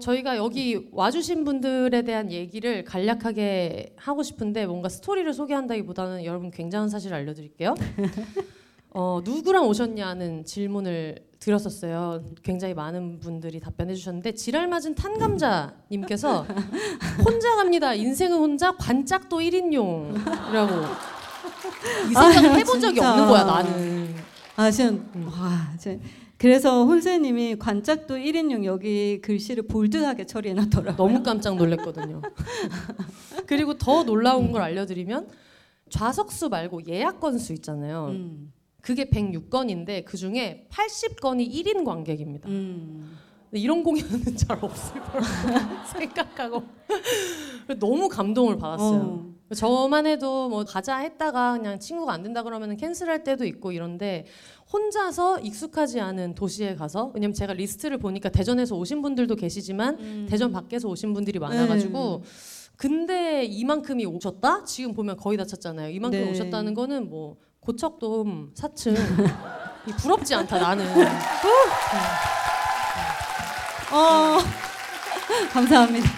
[0.00, 7.16] 저희가 여기 와주신 분들에 대한 얘기를 간략하게 하고 싶은데 뭔가 스토리를 소개한다기보다는 여러분 굉장한 사실을
[7.16, 7.74] 알려드릴게요.
[8.90, 12.24] 어, 누구랑 오셨냐는 질문을 드렸었어요.
[12.42, 16.46] 굉장히 많은 분들이 답변해 주셨는데 지랄 맞은 탄감자님께서
[17.24, 17.94] 혼자 갑니다.
[17.94, 20.84] 인생은 혼자 관짝도 1인용이라고
[22.10, 23.10] 이 생각 아, 해본 적이 진짜.
[23.12, 24.14] 없는 거야 나는.
[24.56, 25.28] 아, 지금 음.
[25.28, 26.00] 와, 제
[26.38, 30.96] 그래서 혼세님이 관짝도 1인용 여기 글씨를 볼드하게 처리해놨더라고요.
[30.96, 32.22] 너무 깜짝 놀랐거든요.
[33.46, 35.28] 그리고 더 놀라운 걸 알려드리면
[35.90, 38.08] 좌석수 말고 예약 건수 있잖아요.
[38.10, 42.48] 음, 그게 106건인데 그 중에 80건이 1인 관객입니다.
[42.48, 43.18] 음.
[43.52, 46.62] 이런 공연은 잘 없을 거라고 생각하고
[47.78, 49.00] 너무 감동을 받았어요.
[49.00, 49.54] 어.
[49.54, 54.26] 저만 해도 뭐 가자 했다가 그냥 친구가 안 된다 그러면 캔슬할 때도 있고 이런데
[54.70, 60.26] 혼자서 익숙하지 않은 도시에 가서 왜냐면 제가 리스트를 보니까 대전에서 오신 분들도 계시지만 음.
[60.28, 62.24] 대전 밖에서 오신 분들이 많아가지고
[62.76, 64.64] 근데 이만큼이 오셨다?
[64.64, 65.90] 지금 보면 거의 다 찼잖아요.
[65.90, 66.30] 이만큼 네.
[66.30, 67.36] 오셨다는 거는 뭐
[67.78, 68.96] 고척돔 4층
[69.86, 70.86] 이 부럽지 않다 나는.
[73.92, 74.38] 어.
[75.52, 76.08] 감사합니다.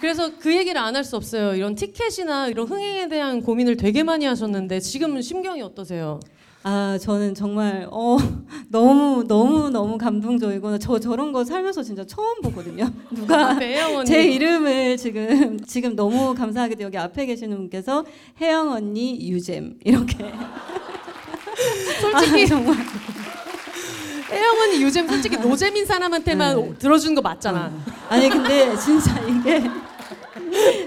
[0.00, 1.54] 그래서 그 얘기를 안 할 수 없어요.
[1.54, 6.20] 이런 티켓이나 이런 흥행에 대한 고민을 되게 많이 하셨는데 지금은 심경이 어떠세요?
[6.68, 8.16] 아, 저는 정말 어
[8.68, 12.90] 너무 너무 너무 감동적이고 저 저런 거 살면서 진짜 처음 보거든요.
[13.14, 14.04] 누가 언니.
[14.04, 18.04] 제 이름을 지금 지금 너무 감사하게도 여기 앞에 계시는 분께서
[18.40, 20.32] 혜영 언니 유잼 이렇게
[22.00, 22.76] 솔직히 아, 정말
[24.32, 26.74] 혜영 언니 요즘 솔직히 노잼인 사람한테만 네.
[26.80, 27.72] 들어주는 거 맞잖아.
[28.08, 29.62] 아니 근데 진짜 이게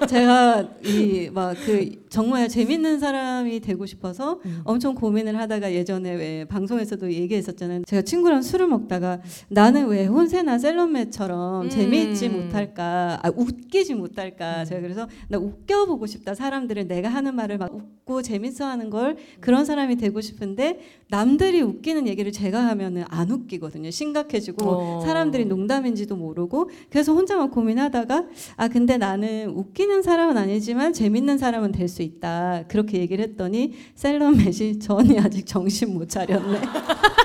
[0.07, 4.61] 제가 이 막그 정말 재밌는 사람이 되고 싶어서 음.
[4.63, 7.83] 엄청 고민을 하다가 예전에 왜 방송에서도 얘기했었잖아요.
[7.85, 11.69] 제가 친구랑 술을 먹다가 나는 왜 혼세나 셀럽매처럼 음.
[11.69, 13.99] 재미있지 못할까, 아, 웃기지 음.
[13.99, 14.65] 못할까.
[14.65, 16.33] 제가 그래서 나 웃겨보고 싶다.
[16.33, 22.31] 사람들을 내가 하는 말을 막 웃고 재밌어하는 걸 그런 사람이 되고 싶은데 남들이 웃기는 얘기를
[22.31, 23.91] 제가 하면은 안 웃기거든요.
[23.91, 25.01] 심각해지고 어.
[25.01, 31.89] 사람들이 농담인지도 모르고 그래서 혼자만 고민하다가 아 근데 나는 웃기는 사람은 아니지만 재밌는 사람은 될
[31.89, 36.61] 수 있다 그렇게 얘기를 했더니 셀럽맷이 저 언니 아직 정신 못 차렸네.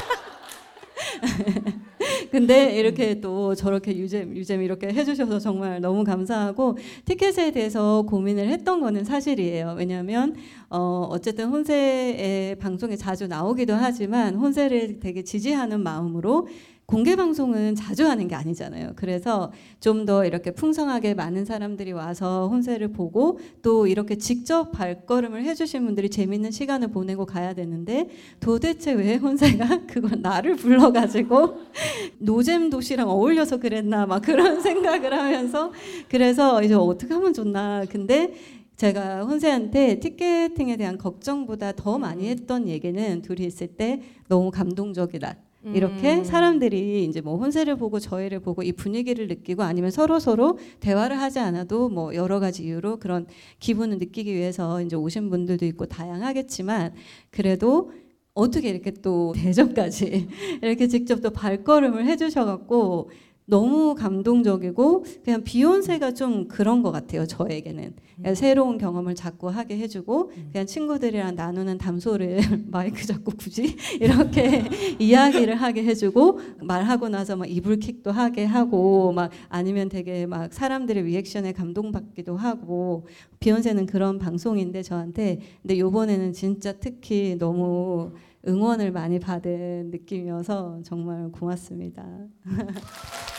[2.31, 8.81] 근데 이렇게 또 저렇게 유잼 유잼 이렇게 해주셔서 정말 너무 감사하고 티켓에 대해서 고민을 했던
[8.81, 9.77] 거는 사실이에요.
[9.79, 10.35] 왜냐하면
[10.69, 16.49] 어 어쨌든 혼세의 방송에 자주 나오기도 하지만 혼세를 되게 지지하는 마음으로
[16.87, 18.93] 공개 방송은 자주 하는 게 아니잖아요.
[18.97, 25.85] 그래서 좀 더 이렇게 풍성하게 많은 사람들이 와서 혼세를 보고 또 이렇게 직접 발걸음을 해주신
[25.87, 31.59] 분들이 재밌는 시간을 보내고 가야 되는데 도대체 왜 혼세가 그걸 나를 불러가지고
[32.19, 35.73] 노잼 도시랑 어울려서 그랬나 막 그런 생각을 하면서
[36.11, 38.35] 그래서 이제 어떻게 하면 좋나 근데
[38.77, 45.37] 제가 혼세한테 티켓팅에 대한 걱정보다 더 많이 했던 얘기는 둘이 있을 때 너무 감동적이다.
[45.73, 46.25] 이렇게 음.
[46.25, 51.39] 사람들이 이제 뭐 혼세를 보고 저희를 보고 이 분위기를 느끼고 아니면 서로 서로 대화를 하지
[51.39, 53.27] 않아도 뭐 여러 가지 이유로 그런
[53.61, 56.93] 기분을 느끼기 위해서 이제 오신 분들도 있고 다양하겠지만
[57.31, 57.93] 그래도
[58.35, 60.29] 어떻게 이렇게 또 대전까지
[60.61, 63.11] 이렇게 직접 또 발걸음을 해주셔갖고
[63.47, 67.95] 너무 감동적이고 그냥 비욘세가 좀 그런 것 같아요 저에게는.
[68.17, 72.39] 그냥 새로운 경험을 자꾸 하게 해주고 그냥 친구들이랑 나누는 담소를
[72.71, 74.65] 마이크 잡고 굳이 이렇게
[74.99, 81.53] 이야기를 하게 해주고 말하고 나서 막 이불킥도 하게 하고 막 아니면 되게 막 사람들의 리액션에
[81.53, 83.07] 감동받기도 하고
[83.41, 88.13] 비욘세는 그런 방송인데 저한테 근데 요번에는 진짜 특히 너무
[88.47, 92.05] 응원을 많이 받은 느낌이어서 정말 고맙습니다.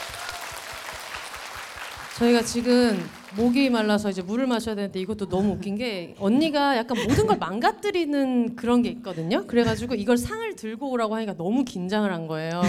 [2.17, 3.04] 저희가 지금
[3.36, 8.56] 목이 말라서 이제 물을 마셔야 되는데 이것도 너무 웃긴 게 언니가 약간 모든 걸 망가뜨리는
[8.56, 9.45] 그런 게 있거든요.
[9.45, 12.62] 그래가지고 이걸 상을 들고 오라고 하니까 너무 긴장을 한 거예요.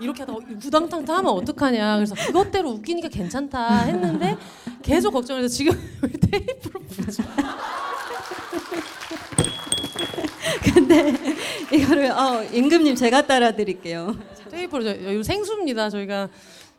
[0.00, 1.96] 이렇게 하다가 구당탕탕 하면 어떡하냐.
[1.96, 4.36] 그래서 그것대로 웃기니까 괜찮다 했는데
[4.82, 5.72] 계속 걱정해서 지금
[6.30, 7.24] 테이프로 붙여.
[10.74, 11.12] 근데
[11.72, 14.16] 이거를 어, 임금님 제가 따라 드릴게요.
[14.48, 15.90] 테이프로 저, 생수입니다.
[15.90, 16.28] 저희가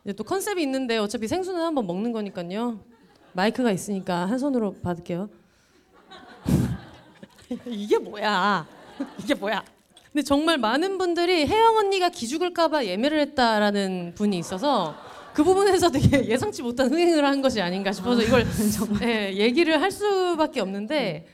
[0.07, 2.79] 이제 또 컨셉이 있는데 어차피 생수는 한번 먹는 거니까요.
[3.33, 5.27] 마이크가 있으니까 한 손으로 받을게요.
[7.67, 8.65] 이게 뭐야?
[9.19, 9.65] 이게 뭐야?
[10.13, 14.95] 근데 정말 많은 분들이 혜영 언니가 기죽을까봐 예매를 했다라는 분이 있어서
[15.33, 18.45] 그 부분에서 되게 예상치 못한 흥행을 한 것이 아닌가 싶어서 이걸
[19.01, 21.27] 예, 얘기를 할 수밖에 없는데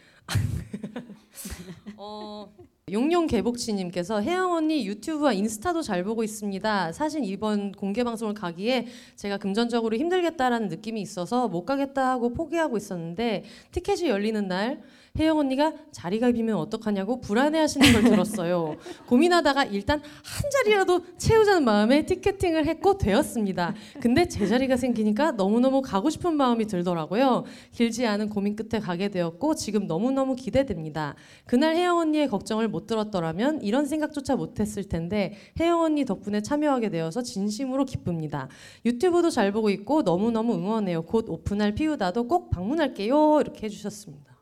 [1.95, 2.51] 어,
[2.91, 6.91] 용용 개복치님께서 혜영 언니 유튜브와 인스타도 잘 보고 있습니다.
[6.91, 13.45] 사실 이번 공개 방송을 가기에 제가 금전적으로 힘들겠다라는 느낌이 있어서 못 가겠다 하고 포기하고 있었는데
[13.71, 14.81] 티켓이 열리는 날
[15.19, 18.77] 혜영 언니가 자리가 비면 어떡하냐고 불안해하시는 걸 들었어요.
[19.05, 23.75] 고민하다가 일단 한 자리라도 채우자는 마음에 티켓팅을 했고 되었습니다.
[24.01, 27.43] 근데 제 자리가 생기니까 너무너무 가고 싶은 마음이 들더라고요.
[27.73, 31.13] 길지 않은 고민 끝에 가게 되었고 지금 너무너무 기대됩니다.
[31.45, 37.21] 그날 혜영 언니의 걱정을 못 들었더라면 이런 생각조차 못했을 텐데 혜영 언니 덕분에 참여하게 되어서
[37.21, 38.49] 진심으로 기쁩니다.
[38.83, 41.03] 유튜브도 잘 보고 있고 너무너무 응원해요.
[41.03, 43.41] 곧 오픈할 피우다도 꼭 방문할게요.
[43.41, 44.32] 이렇게 해주셨습니다.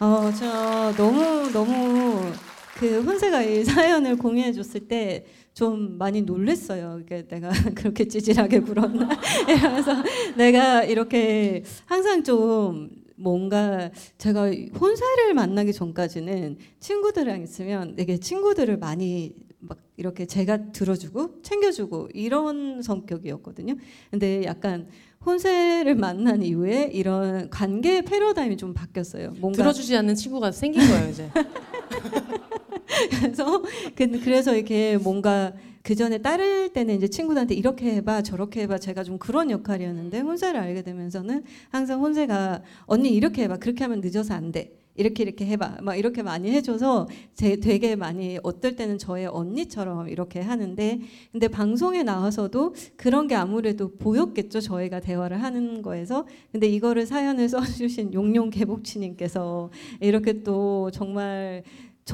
[0.00, 2.32] 어, 저 너무 너무
[2.76, 5.24] 그 혼세가 이 사연을 공유해 줬을 때
[5.58, 7.00] 좀 많이 놀랬어요.
[7.02, 9.08] 이게 내가 그렇게 찌질하게 굴었나
[9.48, 9.92] 이러면서
[10.36, 19.78] 내가 이렇게 항상 좀 뭔가 제가 혼세를 만나기 전까지는 친구들이랑 있으면 되게 친구들을 많이 막
[19.96, 23.74] 이렇게 제가 들어주고 챙겨주고 이런 성격이었거든요.
[24.12, 24.86] 근데 약간
[25.24, 29.34] 혼세를 만난 이후에 이런 관계 패러다임이 좀 바뀌었어요.
[29.38, 31.28] 뭔가 들어주지 않는 친구가 생긴 거예요 이제.
[33.20, 33.62] 그래서
[33.94, 35.52] 그- 그래서 이렇게 뭔가
[35.82, 40.58] 그 전에 따를 때는 이제 친구들한테 이렇게 해봐 저렇게 해봐 제가 좀 그런 역할이었는데 혼세를
[40.60, 44.72] 알게 되면서는 항상 혼세가 언니 이렇게 해봐 그렇게 하면 늦어서 안 돼.
[44.98, 45.78] 이렇게 이렇게 해봐.
[45.82, 51.00] 막 이렇게 많이 해줘서 제 되게 많이 어떨 때는 저의 언니처럼 이렇게 하는데
[51.32, 56.26] 근데 방송에 나와서도 그런 게 아무래도 보였겠죠 저희가 대화를 하는 거에서.
[56.52, 61.62] 근데 이거를 사연을 써주신 용용 개복치님께서 이렇게 또 정말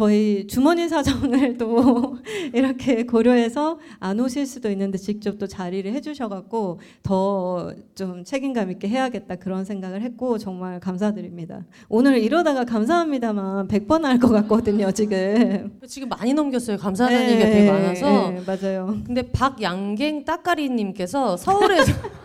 [0.05, 2.17] 저희 주머니 사정을 또
[2.53, 9.37] 이렇게 고려해서 안 오실 수도 있는데 직접 또 자리를 해주셔갖고 더 좀 책임감 있게 해야겠다
[9.37, 11.65] 그런 생각을 했고 정말 감사드립니다.
[11.89, 15.79] 오늘 이러다가 감사합니다만 100번 할 것 같거든요 지금.
[15.87, 16.77] 지금 많이 넘겼어요.
[16.77, 18.31] 감사하다는 얘기가 되게 많아서.
[18.33, 18.97] 네, 맞아요.
[19.07, 21.93] 근데 박양갱 따까리님께서 서울에서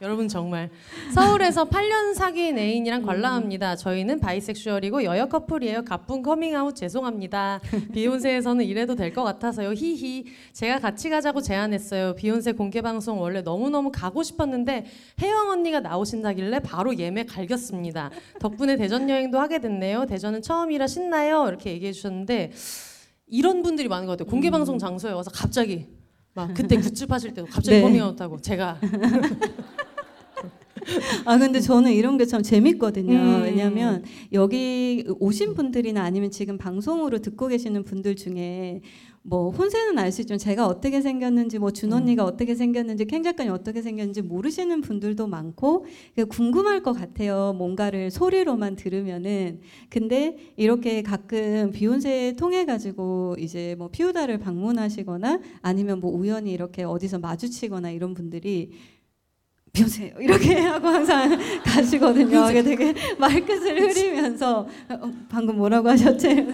[0.00, 0.70] 여러분 정말
[1.12, 3.74] 서울에서 8년 사귄 애인이랑 관람합니다.
[3.74, 5.84] 저희는 bisexual이고 여여 커플이에요.
[5.84, 7.60] 갑분 커밍아웃 죄송합니다.
[7.92, 9.72] 비욘세에서는 이래도 될 것 같아서요.
[9.72, 10.26] 히히.
[10.52, 12.14] 제가 같이 가자고 제안했어요.
[12.14, 14.86] 비욘세 공개 방송 원래 너무너무 가고 싶었는데
[15.20, 18.10] 혜영 언니가 나오신다길래 바로 예매 갈겼습니다.
[18.38, 20.06] 덕분에 대전 여행도 하게 됐네요.
[20.06, 21.46] 대전은 처음이라 신나요.
[21.48, 22.52] 이렇게 얘기해 주셨는데
[23.26, 24.30] 이런 분들이 많은 것 같아요.
[24.30, 25.86] 공개 방송 장소에 와서 갑자기
[26.34, 27.82] 막 그때 굿즈 파실 때도 갑자기 네.
[27.82, 28.78] 커밍아웃하고 제가
[31.24, 33.14] 아 근데 저는 이런 게 참 재밌거든요.
[33.14, 33.42] 음.
[33.42, 38.82] 왜냐하면 여기 오신 분들이나 아니면 지금 방송으로 듣고 계시는 분들 중에
[39.22, 43.52] 뭐 혼세는 알 수 있지만 제가 어떻게 생겼는지 뭐 준 언니가 어떻게 생겼는지 캥 작가님
[43.52, 47.54] 어떻게 생겼는지 모르시는 분들도 많고 그게 궁금할 것 같아요.
[47.56, 56.10] 뭔가를 소리로만 들으면은 근데 이렇게 가끔 비욘세 통해 가지고 이제 뭐 피우다를 방문하시거나 아니면 뭐
[56.10, 58.70] 우연히 이렇게 어디서 마주치거나 이런 분들이
[59.78, 62.50] 비욘세 이렇게 하고 항상 가시거든요.
[62.50, 66.46] 이게 되게 말끝을 흐리면서 어, 방금 뭐라고 하셨지?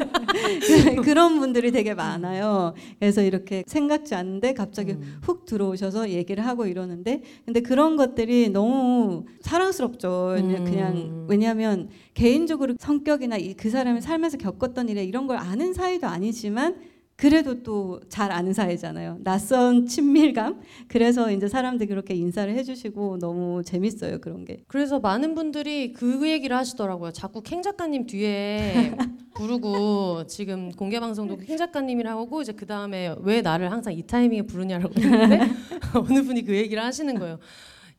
[1.03, 2.75] 그런 분들이 되게 많아요.
[2.99, 5.19] 그래서 이렇게 생각지 않는데 갑자기 음.
[5.23, 10.35] 훅 들어오셔서 얘기를 하고 이러는데 근데 그런 것들이 너무 사랑스럽죠.
[10.39, 10.65] 음.
[10.65, 16.77] 그냥 왜냐하면 개인적으로 성격이나 이- 그 사람이 살면서 겪었던 일에 이런 걸 아는 사이도 아니지만
[17.17, 19.19] 그래도 또 잘 아는 사이잖아요.
[19.23, 20.61] 낯선 친밀감.
[20.89, 24.63] 그래서 이제 사람들이 그렇게 인사를 해주시고 너무 재밌어요 그런 게.
[24.67, 27.13] 그래서 많은 분들이 그 얘기를 하시더라고요.
[27.13, 28.97] 자꾸 캥 작가님 뒤에
[29.35, 34.43] 부르고 지금 공개 방송도 캥 작가님이라고 하고 이제 그 다음에 왜 나를 항상 이 타이밍에
[34.43, 35.41] 부르냐라고 했는데
[35.95, 37.39] 어느 분이 그 얘기를 하시는 거예요.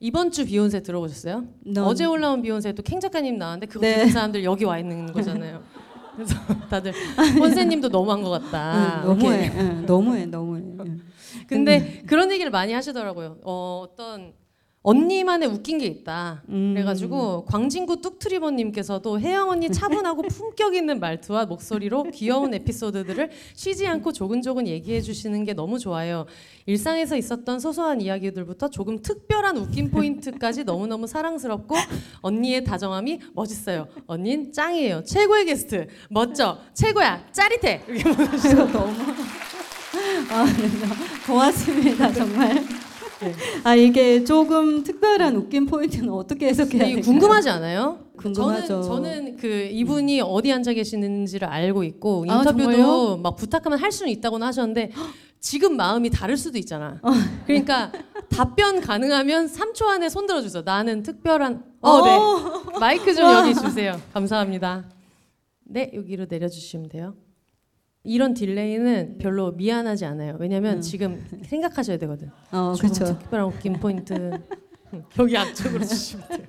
[0.01, 1.45] 이번 주 비욘세 들어보셨어요?
[1.65, 3.95] 너무- 어제 올라온 비욘세 또캥 작가님 나왔는데 그거 네.
[3.95, 5.63] 듣는 사람들 여기 와 있는 거잖아요.
[6.15, 6.35] 그래서
[6.69, 6.93] 다들
[7.39, 9.03] 혼세님도 너무한 것 같다.
[9.03, 9.51] 응, 너무해.
[9.55, 10.61] 응, 너무해, 너무해.
[10.61, 11.01] 응.
[11.47, 13.37] 근데 그런 얘기를 많이 하시더라고요.
[13.43, 14.33] 어, 어떤
[14.85, 16.43] 언니만의 웃긴 게 있다.
[16.49, 16.73] 음.
[16.75, 24.67] 그래가지고 광진구 뚝트리버님께서도 혜영 언니 차분하고 품격 있는 말투와 목소리로 귀여운 에피소드들을 쉬지 않고 조근조근
[24.67, 26.27] 얘기해 주시는 게 너무 좋아요.
[26.67, 31.75] 일상에서 있었던 소소한 이야기들부터 조금 특별한 웃긴 포인트까지 너무너무 사랑스럽고
[32.21, 33.87] 언니의 다정함이 멋있어요.
[34.05, 35.03] 언닌 짱이에요.
[35.03, 35.87] 최고의 게스트.
[36.11, 36.59] 멋져.
[36.75, 37.25] 최고야.
[37.31, 37.81] 짜릿해.
[37.87, 38.93] 이렇게 이거 너무
[40.29, 42.84] 아, 네, 고맙습니다 정말.
[43.63, 47.01] 아 이게 조금 특별한 웃긴 포인트는 어떻게 해석해야 될까요?
[47.03, 47.99] 궁금하지 않아요?
[48.17, 48.81] 궁금하죠.
[48.83, 53.17] 저는, 저는 그 이분이 어디 앉아 계시는지를 알고 있고 아, 인터뷰도 정말요?
[53.21, 54.91] 막 부탁하면 할 수는 있다고는 하셨는데
[55.39, 56.99] 지금 마음이 다를 수도 있잖아.
[57.03, 57.11] 어.
[57.45, 57.91] 그러니까
[58.29, 60.63] 답변 가능하면 3초 안에 손 들어주세요.
[60.65, 61.63] 나는 특별한.
[61.81, 62.79] 어, 네.
[62.79, 64.01] 마이크 좀 여기 주세요.
[64.13, 64.85] 감사합니다.
[65.63, 67.15] 네, 여기로 내려주시면 돼요.
[68.05, 70.37] 이런 delay는 별로 미안하지 않아요.
[70.39, 70.81] 왜냐면 음.
[70.81, 72.29] 지금 생각하셔야 되거든.
[72.51, 73.17] 어 그렇죠.
[73.19, 74.39] 특별한 웃긴 포인트.
[75.19, 76.47] 여기 앞쪽으로 주시면 돼요.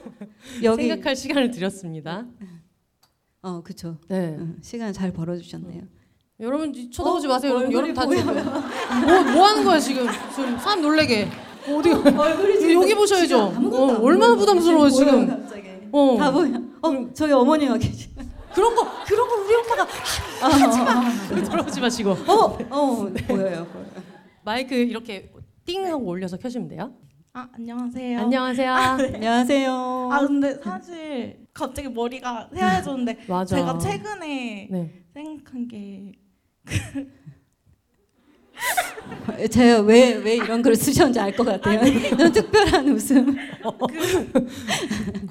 [0.64, 2.26] 여기 생각할 시간을 드렸습니다.
[3.42, 3.98] 어 그렇죠.
[4.08, 4.36] 네.
[4.38, 5.82] 응, 시간 잘 벌어 주셨네요.
[6.40, 7.30] 여러분 쳐다보지 어?
[7.30, 7.52] 마세요.
[7.52, 10.06] 여러분, 여러분 다 지금 뭐, 뭐 하는 거야 지금?
[10.34, 11.28] 지금 사람 놀래게.
[11.68, 13.38] 어디 얼굴이 여기 보셔야죠.
[13.38, 15.46] 어, 얼마나 부담스러워 지금.
[15.92, 16.16] 어.
[16.18, 16.48] 다 보여.
[16.82, 18.08] 어 저희 어머니가 계시.
[18.56, 19.86] 그런 거 그런 거 우리 엄마가
[20.40, 21.44] 하지 마.
[21.44, 22.96] 돌아보지 마시고 어, 어
[23.28, 23.66] 보여요.
[23.66, 23.66] 보여요.
[24.42, 25.30] 마이크 이렇게
[25.66, 26.94] 띵 하고 올려서 켜시면 돼요.
[27.34, 28.18] 아 안녕하세요.
[28.18, 28.72] 안녕하세요.
[28.72, 29.70] 안녕하세요.
[30.10, 33.56] 아 근데 사실 갑자기 머리가 새하얘졌는데 맞아.
[33.56, 35.02] 제가 최근에 네.
[35.12, 36.12] 생각한 게
[39.50, 41.80] 제가 왜 왜 이런 글을 쓰셨는지 알 것 같아요.
[42.16, 43.36] 너무 특별한 웃음.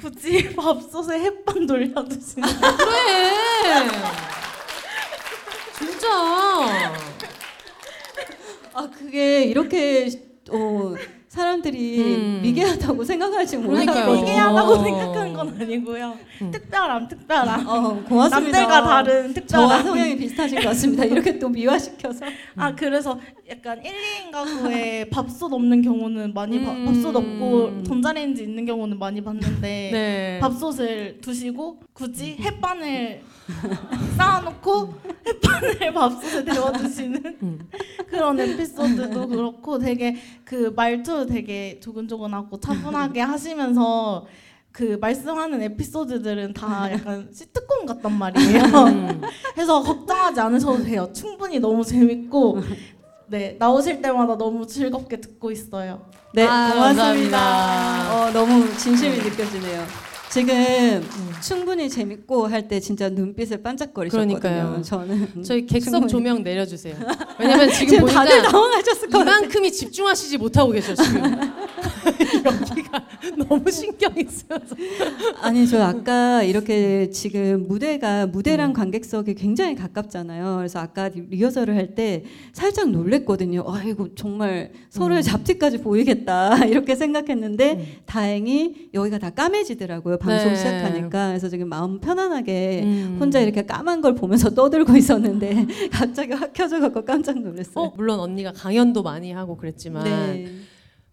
[0.02, 2.48] 굳이 밥솥에 햇반 돌려두시는
[2.78, 3.34] 그래.
[5.78, 6.08] 진짜.
[8.74, 10.10] 아 그게 이렇게
[10.52, 10.94] 어,
[11.36, 12.40] 사람들이 음.
[12.44, 13.58] 미개하다고 생각할지.
[13.58, 13.84] 몰라요.
[13.84, 14.84] 이게하다고 어.
[14.84, 16.18] 생각한 건 아니고요.
[16.42, 16.52] 음.
[16.52, 17.68] 특별함 특별함.
[17.68, 18.58] 어, 고맙습니다.
[18.62, 19.84] 남들과 다른 저와 특별함.
[19.84, 21.04] 성향이 비슷하신 것 같습니다.
[21.04, 22.26] 이렇게 또 미화시켜서.
[22.56, 23.20] 아 그래서
[23.50, 26.86] 약간 1, 2인 가구에 밥솥 없는 경우는 많이 봐- 음.
[26.86, 30.40] 밥솥 없고 전자레인지 있는 경우는 많이 봤는데 네.
[30.42, 33.22] 밥솥을 두시고 굳이 햇반을
[34.18, 34.94] 쌓아놓고
[35.28, 37.60] 햇반을 밥솥에 데워두시는 음.
[38.08, 44.26] 그런 에피소드도 그렇고 되게 그 말투 되게 조근조근하고 차분하게 하시면서
[44.72, 48.64] 그 말씀하는 에피소드들은 다 약간 시트콤 같단 말이에요.
[48.88, 49.22] 음.
[49.56, 51.10] 그래서 걱정하지 않으셔도 돼요.
[51.14, 52.60] 충분히 너무 재밌고
[53.28, 56.02] 네 나오실 때마다 너무 즐겁게 듣고 있어요.
[56.34, 57.38] 네, 아, 고맙습니다.
[57.40, 58.16] 감사합니다.
[58.26, 60.05] 어, 너무 진심이 느껴지네요.
[60.40, 61.02] 지금
[61.42, 64.40] 충분히 재밌고 할 때 진짜 눈빛을 반짝거리셨거든요.
[64.40, 64.82] 그러니까요.
[64.82, 66.12] 저는 저희 객석 충분히.
[66.12, 66.96] 조명 내려주세요.
[67.40, 69.38] 왜냐면 지금 지금 보니까 다들 당황하셨을 것 같아요.
[69.38, 71.22] 이만큼이 집중하시지 못하고 계셔 지금.
[72.46, 73.04] 여기가
[73.38, 74.76] 너무 신경이 쓰여서.
[75.42, 80.56] 아니 저 아까 이렇게 지금 무대가 무대랑 관객석이 굉장히 가깝잖아요.
[80.58, 83.64] 그래서 아까 리- 리허설을 할 때 살짝 놀랬거든요.
[83.68, 90.18] 아이고 정말 서로의 잡티까지 보이겠다 이렇게 생각했는데 다행히 여기가 다 까매지더라고요.
[90.26, 90.56] 방송 네.
[90.56, 93.18] 시작하니까 그래서 지금 마음 편안하게 음.
[93.20, 97.86] 혼자 이렇게 까만 걸 보면서 떠들고 있었는데 갑자기 확 켜져 갖고 깜짝 놀랐어요.
[97.86, 100.48] 어, 물론 언니가 강연도 많이 하고 그랬지만 네.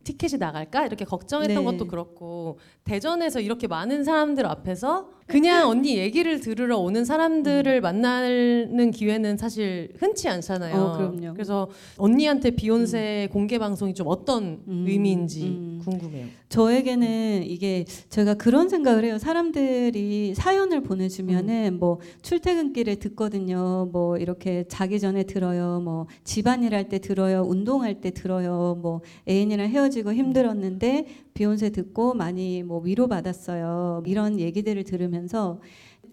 [0.04, 1.64] 티켓이 나갈까 이렇게 걱정했던 네.
[1.64, 9.38] 것도 그렇고 대전에서 이렇게 많은 사람들 앞에서 그냥 언니 얘기를 들으러 오는 사람들을 만나는 기회는
[9.38, 10.76] 사실 흔치 않잖아요.
[10.76, 11.32] 어, 그럼요.
[11.32, 15.80] 그래서 언니한테 비욘세 공개 방송이 좀 어떤 음, 의미인지 음.
[15.82, 16.26] 궁금해요.
[16.50, 19.16] 저에게는 이게 제가 그런 생각을 해요.
[19.16, 20.82] 사람들이 사연을 음.
[20.82, 23.88] 보내주면은 뭐 출퇴근길에 듣거든요.
[23.90, 25.80] 뭐 이렇게 자기 전에 들어요.
[25.82, 27.42] 뭐 집안일 할 때 들어요.
[27.42, 28.76] 운동할 때 들어요.
[28.82, 34.02] 뭐 애인이랑 헤어지고 힘들었는데 비욘세 듣고 많이 뭐 위로 받았어요.
[34.06, 35.60] 이런 얘기들을 들으면서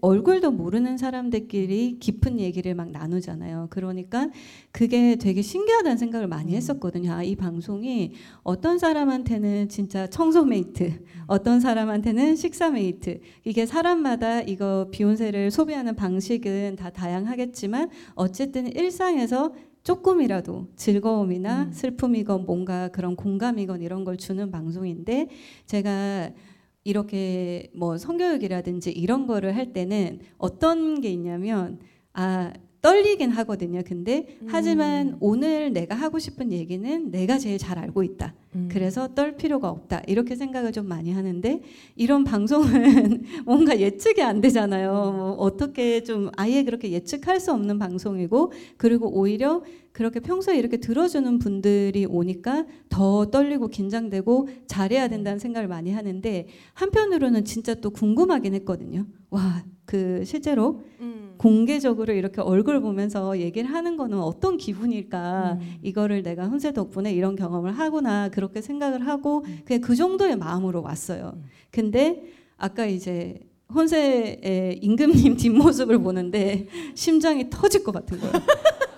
[0.02, 3.68] 얼굴도 모르는 사람들끼리 깊은 얘기를 막 나누잖아요.
[3.70, 4.30] 그러니까
[4.72, 7.12] 그게 되게 신기하다는 생각을 많이 했었거든요.
[7.12, 8.12] 아, 이 방송이
[8.42, 13.20] 어떤 사람한테는 진짜 청소 mate, 어떤 사람한테는 식사 mate.
[13.44, 19.52] 이게 사람마다 이거 비욘세를 소비하는 방식은 다 다양하겠지만 어쨌든 일상에서
[19.82, 25.28] 조금이라도 즐거움이나 슬픔이건 뭔가 그런 공감이건 이런 걸 주는 방송인데
[25.66, 26.30] 제가
[26.84, 31.78] 이렇게 뭐 성교육이라든지 이런 거를 할 때는 어떤 게 있냐면
[32.12, 32.52] 아
[32.82, 33.82] 떨리긴 하거든요.
[33.84, 38.34] 근데 하지만 오늘 내가 하고 싶은 얘기는 내가 제일 잘 알고 있다.
[38.68, 40.02] 그래서 떨 필요가 없다.
[40.08, 41.60] 이렇게 생각을 좀 많이 하는데
[41.94, 44.90] 이런 방송은 뭔가 예측이 안 되잖아요.
[44.90, 51.38] 뭐 어떻게 좀 아예 그렇게 예측할 수 없는 방송이고 그리고 오히려 그렇게 평소에 이렇게 들어주는
[51.38, 59.06] 분들이 오니까 더 떨리고 긴장되고 잘해야 된다는 생각을 많이 하는데 한편으로는 진짜 또 궁금하긴 했거든요.
[59.30, 61.34] 와, 그 실제로 음.
[61.36, 65.58] 공개적으로 이렇게 얼굴 보면서 얘기를 하는 거는 어떤 기분일까?
[65.60, 65.78] 음.
[65.82, 71.42] 이거를 내가 혼세 덕분에 이런 경험을 하구나 그렇게 생각을 하고 그냥 그 정도의 마음으로 왔어요.
[71.72, 72.22] 근데
[72.56, 73.40] 아까 이제
[73.74, 78.32] 혼세의 임금님 뒷모습을 보는데 심장이 터질 것 같은 거예요.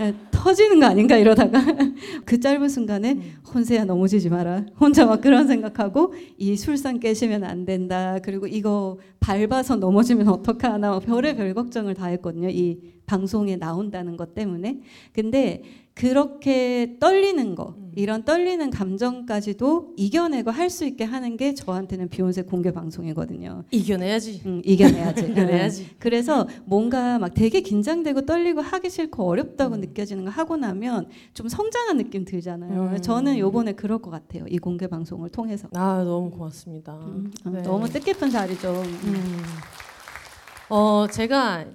[0.00, 1.60] 예, 터지는 거 아닌가 이러다가
[2.24, 4.64] 그 짧은 순간에 혼세야 넘어지지 마라.
[4.80, 8.18] 혼자 막 그런 생각하고 이 술상 깨시면 안 된다.
[8.22, 12.48] 그리고 이거 밟아서 넘어지면 어떡하나 막 별의 별 걱정을 다 했거든요.
[12.48, 14.80] 이 방송에 나온다는 것 때문에.
[15.12, 15.62] 근데
[15.94, 22.72] 그렇게 떨리는 거, 이런 떨리는 감정까지도 이겨내고 할 수 있게 하는 게 저한테는 비욘세 공개
[22.72, 23.64] 방송이거든요.
[23.70, 24.42] 이겨내야지.
[24.46, 25.24] 음, 이겨내야지.
[25.30, 25.82] 이겨내야지.
[25.82, 25.86] 음.
[25.98, 31.98] 그래서 뭔가 막 되게 긴장되고 떨리고 하기 싫고 어렵다고 느껴지는 거 하고 나면 좀 성장한
[31.98, 32.92] 느낌 들잖아요.
[32.94, 33.02] 음.
[33.02, 34.46] 저는 요번에 그럴 것 같아요.
[34.48, 35.68] 이 공개 방송을 통해서.
[35.74, 36.94] 아 너무 고맙습니다.
[36.94, 37.62] 음, 어, 네.
[37.62, 38.72] 너무 뜻깊은 자리죠.
[39.04, 39.42] 음.
[40.70, 41.66] 어 제가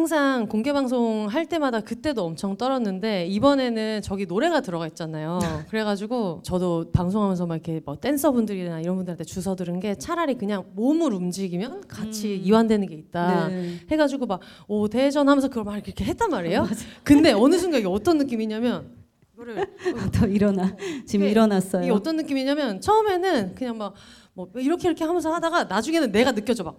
[0.00, 5.40] 항상 공개 방송 할 때마다 그때도 엄청 떨었는데 이번에는 저기 노래가 들어가 있잖아요.
[5.68, 11.12] 그래가지고 저도 방송하면서 막 이렇게 뭐 댄서분들이나 이런 분들한테 주워 들은 게 차라리 그냥 몸을
[11.12, 13.48] 움직이면 같이 이완되는 게 있다.
[13.48, 13.80] 네.
[13.90, 16.68] 해가지고 막 오 대전하면서 그걸 막 이렇게 했단 말이에요.
[17.02, 18.92] 근데 어느 순간 이게 어떤 느낌이냐면
[19.34, 19.66] 이거를
[20.12, 20.76] 더 일어나.
[21.04, 21.82] 지금 이게- 일어났어요.
[21.82, 23.94] 이게 어떤 느낌이냐면 처음에는 그냥 막
[24.34, 26.76] 뭐 이렇게 이렇게 하면서 하다가 나중에는 내가 느껴져 막,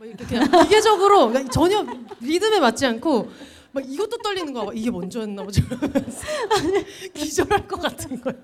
[0.00, 1.84] 막 이렇게 그냥 기계적으로 그러니까 전혀
[2.22, 3.28] 리듬에 맞지 않고
[3.72, 4.64] 막 이것도 떨리는 거야.
[4.64, 5.42] 막 이게 먼저였나.
[5.42, 6.26] 이러면서
[7.12, 8.34] 기절할 것 같은 거야.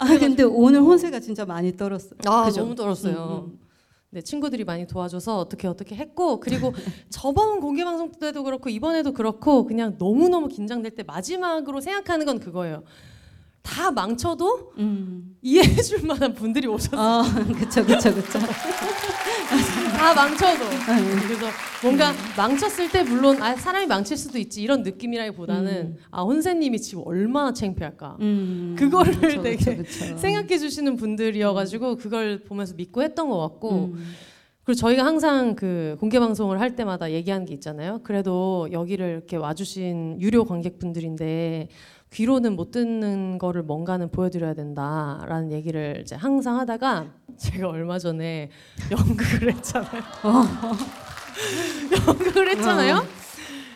[0.00, 2.18] 아 근데 오늘 혼세가 진짜 많이 떨었어요.
[2.26, 2.62] 아 그죠?
[2.62, 3.44] 너무 떨었어요.
[3.46, 3.58] 음, 음.
[4.10, 6.74] 네 친구들이 많이 도와줘서 어떻게 어떻게 했고 그리고
[7.08, 12.40] 저번 공개 방송 때도 그렇고 이번에도 그렇고 그냥 너무 너무 긴장될 때 마지막으로 생각하는 건
[12.40, 12.82] 그거예요.
[13.62, 15.36] 다 망쳐도 음.
[15.40, 16.96] 이해해줄 만한 분들이 오셨어.
[16.98, 17.22] 아,
[17.60, 18.40] 그쵸, 그쵸, 그쵸.
[19.92, 20.64] 다 망쳐도
[21.26, 21.46] 그래서
[21.82, 27.52] 뭔가 망쳤을 때 물론 아, 사람이 망칠 수도 있지 이런 느낌이라기보다는 아 혼세님이 지금 얼마나
[27.52, 28.76] 창피할까 음.
[28.78, 30.16] 그거를 그쵸, 되게 그쵸, 그쵸.
[30.16, 34.14] 생각해 주시는 분들이어가지고 그걸 보면서 믿고 했던 것 같고 음.
[34.64, 38.00] 그리고 저희가 항상 그 공개 방송을 할 때마다 얘기하는 게 있잖아요.
[38.04, 41.68] 그래도 여기를 이렇게 와주신 유료 관객분들인데
[42.12, 47.06] 귀로는 못 듣는 거를 뭔가는 보여드려야 된다라는 얘기를 이제 항상 하다가
[47.38, 48.50] 제가 얼마 전에
[48.92, 50.02] 연극을 했잖아요.
[52.06, 53.02] 연극을 했잖아요.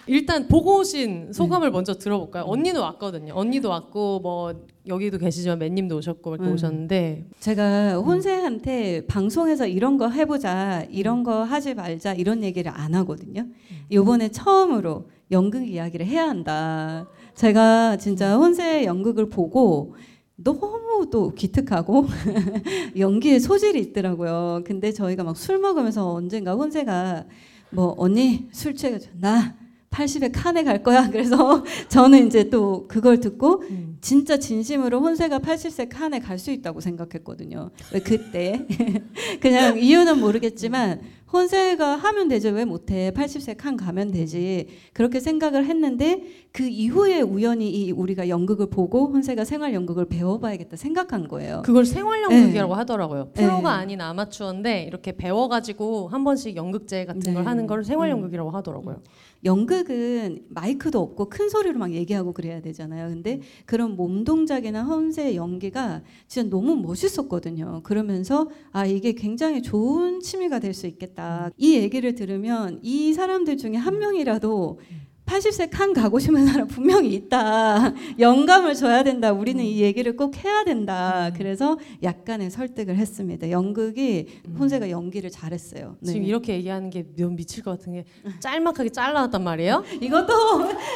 [0.09, 2.45] 일단 보고 오신 소감을 먼저 들어볼까요?
[2.47, 3.33] 언니도 왔거든요.
[3.35, 6.55] 언니도 왔고 뭐 여기도 계시지만 맨님도 오셨고 이렇게 음.
[6.55, 13.47] 오셨는데 제가 혼세한테 방송에서 이런 거 해보자, 이런 거 하지 말자 이런 얘기를 안 하거든요.
[13.91, 17.09] 요번에 처음으로 연극 이야기를 해야 한다.
[17.37, 19.95] 제가 진짜 혼세 연극을 보고
[20.37, 22.07] 너무 또 기특하고
[22.99, 24.63] 연기에 소질이 있더라고요.
[24.65, 27.25] 근데 저희가 막 술 먹으면서 언젠가 혼세가
[27.71, 29.55] 뭐 언니 술 취해가지고 나
[29.91, 31.09] 80에 칸에 갈 거야.
[31.13, 33.63] 그래서 저는 이제 또 그걸 듣고
[34.01, 37.71] 진짜 진심으로 혼세가 80세 칸에 갈 수 있다고 생각했거든요.
[37.93, 38.67] 왜 그때
[39.41, 41.01] 그냥 이유는 모르겠지만
[41.33, 46.23] 혼세가 하면 되지 왜 못해 80세 칸 가면 되지 그렇게 생각을 했는데
[46.53, 51.63] 그 이후에 우연히 이 우리가 연극을 보고 혼세가 생활 연극을 배워봐야겠다 생각한 거예요.
[51.65, 52.79] 그걸 생활 연극이라고 네.
[52.79, 53.31] 하더라고요.
[53.35, 53.83] 프로가 네.
[53.83, 57.35] 아닌 아마추어인데 이렇게 배워가지고 한 번씩 연극제 같은 네.
[57.35, 58.13] 걸 하는 걸 생활 음.
[58.13, 59.03] 연극이라고 하더라고요.
[59.47, 63.09] 연극은 마이크도 없고 큰 소리로 막 얘기하고 그래야 되잖아요.
[63.09, 67.83] 근데 그런 몸 동작이나 혼세 연기가 진짜 너무 멋있었거든요.
[67.85, 71.49] 그러면서 아 이게 굉장히 좋은 취미가 될 수 있겠다.
[71.57, 74.79] 이 얘기를 들으면 이 사람들 중에 한 명이라도
[75.27, 77.93] 80세 칸 가고 싶은 사람 분명히 있다.
[78.19, 79.33] 영감을 줘야 된다.
[79.33, 81.31] 우리는 이 얘기를 꼭 해야 된다.
[81.37, 83.51] 그래서 약간의 설득을 했습니다.
[83.51, 84.27] 연극이
[84.59, 85.97] 혼세가 연기를 잘했어요.
[86.01, 86.13] 네.
[86.13, 88.05] 지금 이렇게 얘기하는 게면 미칠 것 같은 게
[88.41, 89.85] 짤막하게 잘라놨단 말이에요.
[90.01, 90.33] 이것도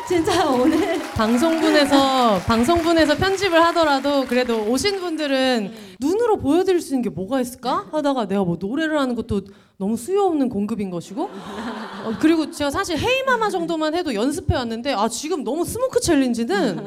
[0.09, 7.41] 진짜 오늘 방송분에서 방송분에서 편집을 하더라도 그래도 오신 분들은 눈으로 보여드릴 수 있는 게 뭐가
[7.41, 9.43] 있을까 하다가 내가 뭐 노래를 하는 것도
[9.81, 14.93] 너무 수요 없는 공급인 것이고 어, 그리고 제가 사실 Hey Mama 정도만 해도 연습해 왔는데
[14.93, 16.85] 아 지금 너무 Smoke challenge는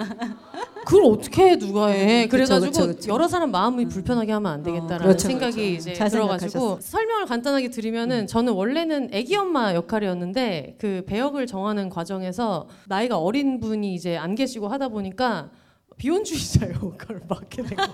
[0.85, 3.11] 그걸 어떻게 해 누가 해 그쵸, 그래가지고 그쵸, 그쵸.
[3.11, 5.73] 여러 사람 마음이 불편하게 하면 안 되겠다라는 그렇죠, 생각이 그렇죠.
[5.73, 6.75] 이제 잘 들어가지고 생각하셨어.
[6.75, 6.81] 음.
[6.81, 13.95] 설명을 간단하게 드리면은 저는 원래는 애기 엄마 역할이었는데 그 배역을 정하는 과정에서 나이가 어린 분이
[13.95, 15.49] 이제 안 계시고 하다 보니까
[15.97, 17.91] 비혼주의자 역할을 맡게 된 거예요.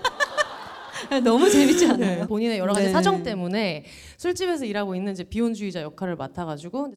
[1.24, 2.26] 너무 재밌지 네, 않아요?
[2.26, 2.92] 본인의 여러 가지 네.
[2.92, 3.84] 사정 때문에
[4.16, 6.94] 술집에서 일하고 있는 이제 비혼주의자 역할을 맡아가지고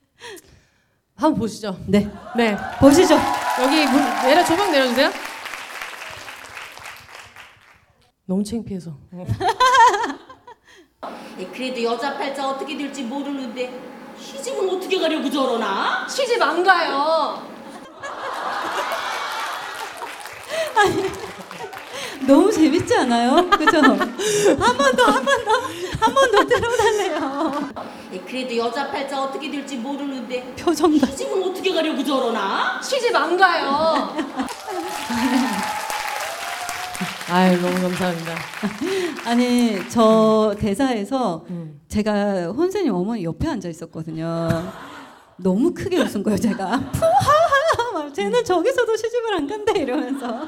[1.15, 1.77] 한번 보시죠.
[1.87, 3.15] 네, 네, 보시죠.
[3.61, 5.11] 여기 문, 내려 조명 내려주세요.
[8.25, 8.97] 너무 창피해서.
[9.11, 9.25] 네,
[11.53, 13.79] 그래도 여자 팔자 어떻게 될지 모르는데
[14.17, 16.07] 시집은 어떻게 가려고 저러나?
[16.07, 17.51] 시집 안 가요.
[22.27, 23.49] 너무 재밌지 않아요?
[23.49, 23.77] 그죠?
[23.81, 25.51] 한 번 더, 한 번 더,
[25.99, 27.69] 한 번 더 들어달래요.
[28.11, 31.07] 네, 그래도 여자 팔자 어떻게 될지 모르는데 표정 봐.
[31.07, 32.79] 시집은 어떻게 가려고 저러나?
[32.81, 34.15] 시집 안 가요.
[37.29, 38.35] 아유 너무 감사합니다.
[39.25, 41.79] 아니, 저 대사에서 음.
[41.87, 44.71] 제가 혼세님 어머니 옆에 앉아 있었거든요.
[45.37, 46.79] 너무 크게 웃은 거예요, 제가.
[46.91, 47.91] 푸하하!
[47.93, 50.47] 막 쟤는 저기서도 시집을 안 간대 이러면서.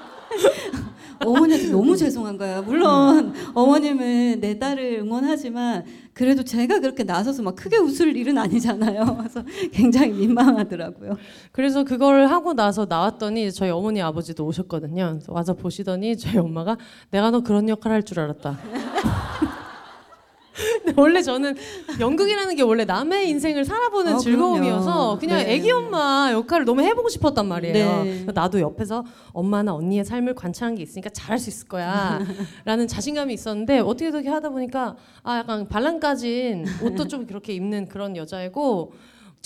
[1.24, 2.64] 어머니한테 너무 죄송한 거예요.
[2.64, 9.18] 물론 어머님은 내 딸을 응원하지만 그래도 제가 그렇게 나서서 막 크게 웃을 일은 아니잖아요.
[9.20, 11.18] 그래서 굉장히 민망하더라고요.
[11.52, 15.20] 그래서 그걸 하고 나서 나왔더니 저희 어머니 아버지도 오셨거든요.
[15.28, 16.78] 와서 보시더니 저희 엄마가
[17.12, 18.60] 내가 너 그런 역할 할 줄 알았다.
[20.84, 21.56] 근데 원래 저는
[22.00, 25.20] 연극이라는 게 원래 남의 인생을 살아보는 어, 즐거움이어서 그럼요.
[25.20, 25.54] 그냥 네.
[25.54, 28.04] 애기 엄마 역할을 너무 해보고 싶었단 말이에요.
[28.04, 28.26] 네.
[28.34, 29.04] 나도 옆에서
[29.34, 32.20] 엄마나 언니의 삶을 관찰한 게 있으니까 잘할 수 있을 거야
[32.64, 37.88] 라는 자신감이 있었는데 어떻게 어떻게 하다 보니까 아 약간 반란 까진 옷도 좀 그렇게 입는
[37.88, 38.94] 그런 여자이고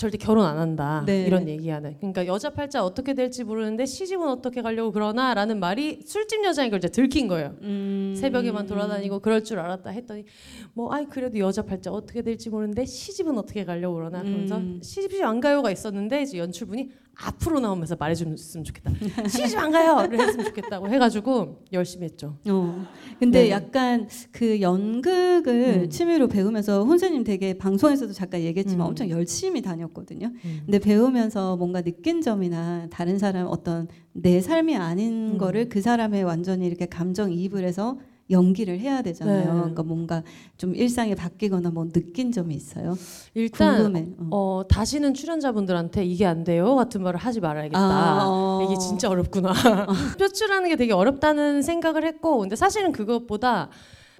[0.00, 1.26] 절대 결혼 안 한다 네.
[1.26, 6.70] 이런 얘기하는 그러니까 여자 팔자 어떻게 될지 모르는데 시집은 어떻게 가려고 그러나라는 말이 술집 여자인
[6.70, 7.54] 걸 이제 들킨 거예요.
[7.60, 8.14] 음.
[8.16, 10.24] 새벽에만 돌아다니고 그럴 줄 알았다 했더니
[10.72, 14.80] 뭐 아이 그래도 여자 팔자 어떻게 될지 모르는데 시집은 어떻게 가려고 그러나 그러면서 음.
[14.82, 18.92] 시집이 안 가요가 있었는데 이제 연출분이 앞으로 나오면서 말해줬으면 좋겠다
[19.28, 22.36] 시집 안 가요 를 했으면 좋겠다고 해가지고 열심히 했죠.
[22.48, 22.86] 어.
[23.18, 23.50] 근데 네.
[23.50, 25.90] 약간 그 연극을 음.
[25.90, 28.88] 취미로 배우면서 혼세님 되게 방송에서도 잠깐 얘기했지만 음.
[28.90, 30.28] 엄청 열심히 다녔거든요.
[30.28, 30.60] 음.
[30.64, 35.38] 근데 배우면서 뭔가 느낀 점이나 다른 사람 어떤 내 삶이 아닌 음.
[35.38, 37.98] 거를 그 사람의 완전히 이렇게 감정 이입을 해서
[38.30, 39.52] 연기를 해야 되잖아요.
[39.54, 39.60] 네.
[39.60, 40.22] 그러니까 뭔가
[40.56, 42.96] 좀 일상이 바뀌거나 뭐 느낀 점이 있어요.
[43.34, 44.08] 일단 궁금해.
[44.18, 44.28] 어.
[44.30, 47.78] 어, 다시는 출연자분들한테 이게 안 돼요 같은 말을 하지 말아야겠다.
[47.78, 48.60] 아, 어.
[48.64, 49.52] 이게 진짜 어렵구나.
[50.18, 53.70] 표출하는 게 되게 어렵다는 생각을 했고, 근데 사실은 그것보다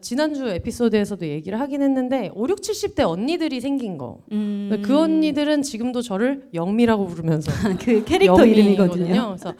[0.01, 4.19] 지난주 에피소드에서도 얘기를 하긴 했는데 5, 6, 70대 언니들이 생긴 거.
[4.33, 4.83] 음.
[4.85, 8.45] 그 언니들은 지금도 저를 영미라고 부르면서 그 캐릭터.
[8.45, 9.27] 이름이거든요.
[9.29, 9.55] 그래서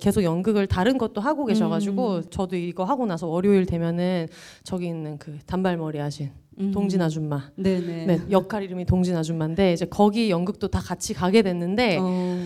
[0.00, 2.22] 계속 연극을 다른 것도 하고 계셔가지고 음.
[2.30, 4.28] 저도 이거 하고 나서 월요일 되면은
[4.62, 6.30] 저기 있는 그 단발머리 하신
[6.60, 6.70] 음.
[6.72, 8.06] 동진 아줌마 네네.
[8.06, 12.40] 네, 역할 이름이 동진 아줌마인데 이제 거기 연극도 다 같이 가게 됐는데 어.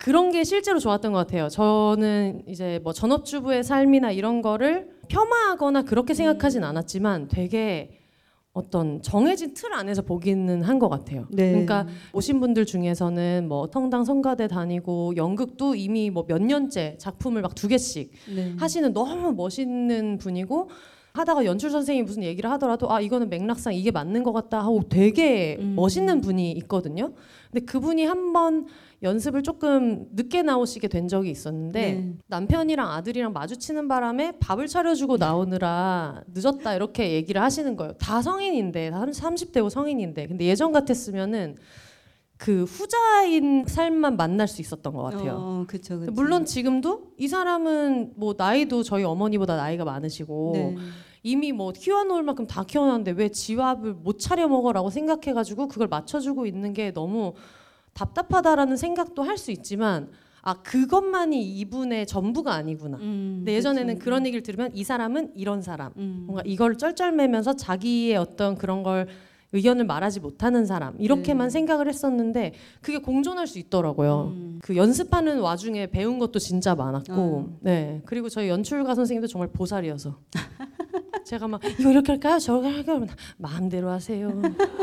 [0.00, 1.48] 그런 게 실제로 좋았던 것 같아요.
[1.50, 7.98] 저는 이제 뭐 전업주부의 삶이나 이런 거를 폄하하거나 그렇게 생각하진 않았지만 되게
[8.54, 11.26] 어떤 정해진 틀 안에서 보기는 한 것 같아요.
[11.30, 11.50] 네.
[11.50, 17.54] 그러니까 오신 분들 중에서는 뭐 성당 성가대 다니고 연극도 이미 뭐 몇 년째 작품을 막
[17.54, 18.54] 두 개씩 네.
[18.58, 20.70] 하시는 너무 멋있는 분이고
[21.12, 25.56] 하다가 연출 선생님이 무슨 얘기를 하더라도 아 이거는 맥락상 이게 맞는 것 같다 하고 되게
[25.60, 25.74] 음.
[25.76, 27.12] 멋있는 분이 있거든요.
[27.50, 28.66] 근데 그분이 한번
[29.02, 32.12] 연습을 조금 늦게 나오시게 된 적이 있었는데 네.
[32.26, 37.92] 남편이랑 아들이랑 마주치는 바람에 밥을 차려주고 나오느라 늦었다 이렇게 얘기를 하시는 거예요.
[37.94, 41.56] 다 성인인데 다 30대고 성인인데 근데 예전 같았으면은
[42.40, 45.34] 그 후자인 삶만 만날 수 있었던 것 같아요.
[45.38, 46.10] 어, 그쵸, 그쵸.
[46.10, 50.76] 물론 지금도 이 사람은 뭐 나이도 저희 어머니보다 나이가 많으시고 네.
[51.22, 56.72] 이미 뭐 키워놓을 만큼 다 키워놨는데 왜 지밥을 못 차려 먹어라고 생각해가지고 그걸 맞춰주고 있는
[56.72, 57.34] 게 너무
[57.92, 60.08] 답답하다라는 생각도 할 수 있지만
[60.40, 62.96] 아 그것만이 이분의 전부가 아니구나.
[63.02, 64.04] 음, 근데 예전에는 그쵸.
[64.04, 66.22] 그런 얘기를 들으면 이 사람은 이런 사람, 음.
[66.24, 69.08] 뭔가 이걸 쩔쩔매면서 자기의 어떤 그런 걸
[69.52, 71.50] 의견을 말하지 못하는 사람 이렇게만 네.
[71.50, 74.32] 생각을 했었는데 그게 공존할 수 있더라고요.
[74.34, 74.58] 음.
[74.62, 77.56] 그 연습하는 와중에 배운 것도 진짜 많았고, 어.
[77.60, 80.18] 네 그리고 저희 연출가 선생님도 정말 보살이어서
[81.24, 82.38] 제가 막 이거 이렇게 할까요?
[82.38, 83.06] 저렇게 할까요?
[83.36, 84.40] 마음대로 하세요.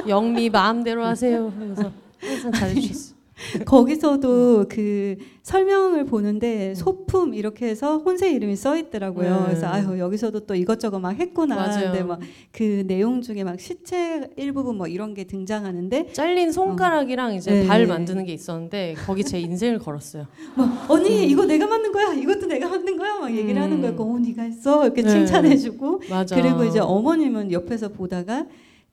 [0.07, 1.51] 영미 마음대로 하세요.
[1.57, 3.16] 그래서 항상 잘해주셨어.
[3.65, 9.39] 거기서도 그 설명을 보는데 소품 이렇게 해서 혼세 이름이 써 있더라고요.
[9.39, 9.43] 네.
[9.45, 11.55] 그래서 아유 여기서도 또 이것저것 막 했구나.
[11.55, 11.91] 맞아요.
[11.91, 12.19] 근데 막
[12.51, 17.67] 그 내용 중에 막 시체 일부분 뭐 이런 게 등장하는데 잘린 손가락이랑 이제 네.
[17.67, 20.25] 발 만드는 게 있었는데 거기 제 인생을 걸었어요.
[20.55, 22.13] 막 언니 이거 내가 만든 거야.
[22.13, 23.15] 이것도 내가 만든 거야.
[23.19, 23.61] 막 얘기를 음.
[23.61, 23.95] 하는 거예요.
[23.99, 24.85] 어 네가 했어.
[24.85, 25.09] 이렇게 네.
[25.09, 26.35] 칭찬해주고 맞아.
[26.35, 28.45] 그리고 이제 어머님은 옆에서 보다가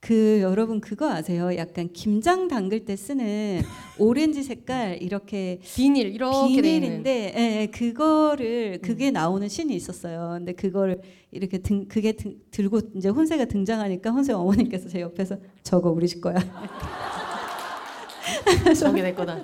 [0.04, 1.56] 그 여러분 그거 아세요?
[1.56, 3.62] 약간 김장 담글 때 쓰는
[3.98, 6.48] 오렌지 색깔 이렇게 비닐 이렇게.
[6.48, 10.34] 비닐인데 예, 예, 그거를 그게 나오는 신이 있었어요.
[10.36, 11.00] 근데 그거를
[11.30, 16.20] 이렇게 등 그게 등, 들고 이제 혼세가 등장하니까 혼세 어머니께서 제 옆에서 저거 우리 집
[16.20, 16.36] 거야.
[18.78, 19.42] 저게 내 거다.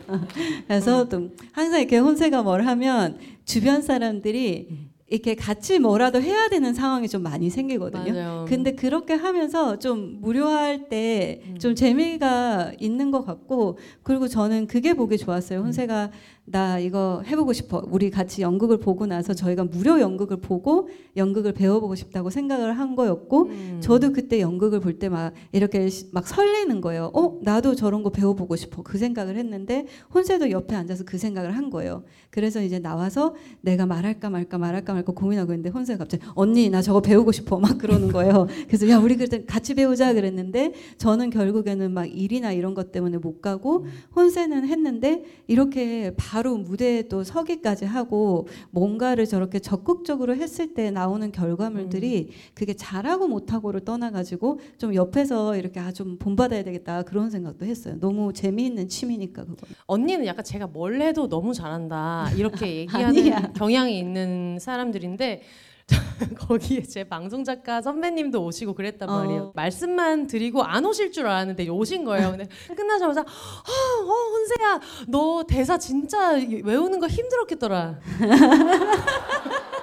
[0.66, 7.08] 그래서 또 항상 이렇게 혼세가 뭘 하면 주변 사람들이 이렇게 같이 뭐라도 해야 되는 상황이
[7.08, 8.12] 좀 많이 생기거든요.
[8.12, 8.44] 맞아요.
[8.48, 15.60] 근데 그렇게 하면서 좀 무료할 때좀 재미가 있는 것 같고 그리고 저는 그게 보기 좋았어요.
[15.60, 16.12] 혼세가
[16.50, 17.80] 나 이거 해보고 싶어.
[17.90, 23.42] 우리 같이 연극을 보고 나서 저희가 무료 연극을 보고 연극을 배워보고 싶다고 생각을 한 거였고
[23.46, 23.78] 음.
[23.80, 27.10] 저도 그때 연극을 볼 때 막 이렇게 시- 막 설레는 거예요.
[27.14, 28.82] 어 나도 저런 거 배워보고 싶어.
[28.82, 32.02] 그 생각을 했는데 혼세도 옆에 앉아서 그 생각을 한 거예요.
[32.30, 37.00] 그래서 이제 나와서 내가 말할까 말까 말할까 말까 고민하고 있는데 혼세가 갑자기 언니 나 저거
[37.00, 38.46] 배우고 싶어 막 그러는 거예요.
[38.66, 43.40] 그래서 야 우리 그때 같이 배우자 그랬는데 저는 결국에는 막 일이나 이런 것 때문에 못
[43.40, 43.86] 가고
[44.16, 52.30] 혼세는 했는데 이렇게 바로 무대에 또 서기까지 하고 뭔가를 저렇게 적극적으로 했을 때 나오는 결과물들이
[52.54, 57.96] 그게 잘하고 못하고를 떠나가지고 좀 옆에서 이렇게 아 좀 본받아야 되겠다 그런 생각도 했어요.
[58.00, 59.66] 너무 재미있는 취미니까 그거.
[59.86, 63.52] 언니는 약간 제가 뭘 해도 너무 잘한다 이렇게 얘기하는.
[63.54, 65.42] 경향이 있는 사람들인데
[66.38, 69.18] 거기에 제 방송 작가 선배님도 오시고 그랬단 어.
[69.18, 69.52] 말이에요.
[69.54, 72.30] 말씀만 드리고 안 오실 줄 알았는데 오신 거예요.
[72.30, 77.98] 근데 끝나자마자 아, 어, 혼세야 너 대사 진짜 외우는 거 힘들었겠더라.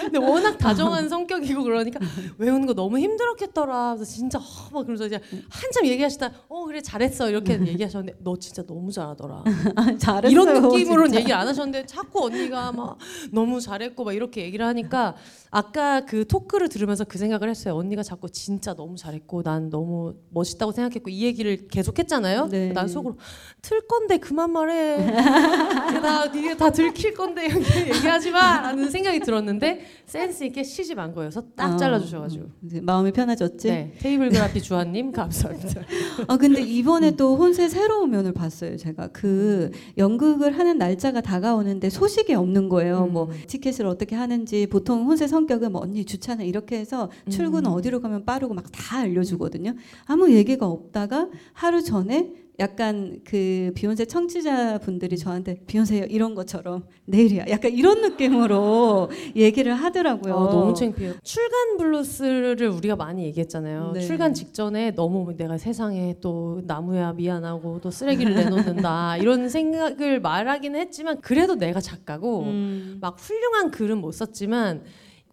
[0.00, 2.00] 근데 워낙 다정한 성격이고 그러니까
[2.38, 3.94] 외우는 거 너무 힘들었겠더라.
[3.96, 8.62] 그래서 진짜 어, 막 그러면서 이제 한참 얘기하시다 어 그래 잘했어 이렇게 얘기하셨는데 너 진짜
[8.66, 9.44] 너무 잘하더라.
[9.98, 10.30] 잘했어요.
[10.30, 11.14] 이런 느낌으로는.
[11.14, 12.98] 얘기를 안 하셨는데 자꾸 언니가 막
[13.32, 15.14] 너무 잘했고 막 이렇게 얘기를 하니까
[15.50, 17.74] 아까 그 토크를 들으면서 그 생각을 했어요.
[17.76, 22.48] 언니가 자꾸 진짜 너무 잘했고 난 너무 멋있다고 생각했고 이 얘기를 계속 했잖아요.
[22.50, 22.72] 네.
[22.72, 23.16] 난 속으로
[23.62, 24.96] 틀 건데 그만 말해.
[26.02, 31.42] 나 이게 다 들킬 건데 이렇게 얘기하지 마라는 생각이 들었는데 센스 있게 시집 안 거여서
[31.56, 32.46] 딱 어, 잘라주셔가지고.
[32.64, 33.68] 이제 마음이 편해졌지.
[33.68, 35.82] 네, 테이블 그라피 주한님 감사합니다.
[36.28, 38.76] 아 근데 이번에 또 혼세 새로운 면을 봤어요.
[38.76, 43.04] 제가 그 연극을 하는 날짜가 다가오는데 소식이 없는 거예요.
[43.04, 43.12] 음.
[43.12, 47.72] 뭐 티켓을 어떻게 하는지 보통 혼세 성격은 뭐 언니 주차는 이렇게 해서 출근 음.
[47.72, 49.74] 어디로 가면 빠르고 막 다 알려주거든요.
[50.04, 57.44] 아무 얘기가 없다가 하루 전에 약간 그 비욘세 청취자 분들이 저한테 비욘세 이런 것처럼 내일이야
[57.50, 60.34] 약간 이런 느낌으로 얘기를 하더라고요.
[60.34, 61.14] 아, 너무 창피해요.
[61.22, 63.92] 출간 블루스를 우리가 많이 얘기했잖아요.
[63.94, 64.00] 네.
[64.00, 71.20] 출간 직전에 너무 내가 세상에 또 나무야 미안하고 또 쓰레기를 내놓는다 이런 생각을 말하긴 했지만
[71.20, 72.98] 그래도 내가 작가고 음.
[73.00, 74.82] 막 훌륭한 글은 못 썼지만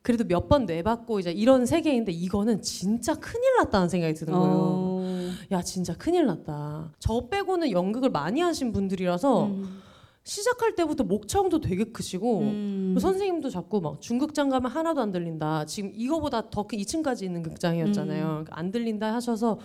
[0.04, 4.56] 그래도 몇 번 내봤고 이제 이런 세계인데 이거는 진짜 큰일 났다는 생각이 드는 거예요.
[4.56, 5.32] 어.
[5.52, 6.92] 야 진짜 큰일 났다.
[7.00, 9.82] 저 빼고는 연극을 많이 하신 분들이라서 음.
[10.26, 12.92] 시작할 때부터 목청도 되게 크시고 음.
[12.96, 15.66] 그 선생님도 자꾸 막 중극장 가면 하나도 안 들린다.
[15.66, 18.24] 지금 이거보다 더 큰 2층까지 있는 극장이었잖아요.
[18.24, 18.30] 음.
[18.30, 19.58] 그러니까 안 들린다 하셔서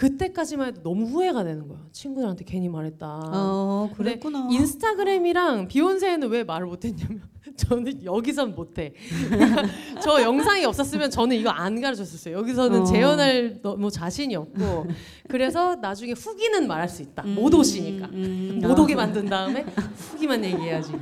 [0.00, 1.84] 그때까지만 해도 너무 후회가 되는 거예요.
[1.92, 3.06] 친구들한테 괜히 말했다.
[3.06, 4.48] 어, 그랬구나.
[4.50, 7.20] 인스타그램이랑 비욘세는 왜 말을 못했냐면
[7.56, 8.94] 저는 여기선 못해.
[10.02, 12.34] 저 영상이 없었으면 저는 이거 안 가르쳤었어요.
[12.38, 12.84] 여기서는 어.
[12.84, 14.86] 재현할 너무 자신이 없고
[15.28, 17.22] 그래서 나중에 후기는 말할 수 있다.
[17.24, 18.82] 못 오시니까 음, 못 아.
[18.82, 19.66] 오게 만든 다음에
[20.12, 20.94] 후기만 얘기해야지.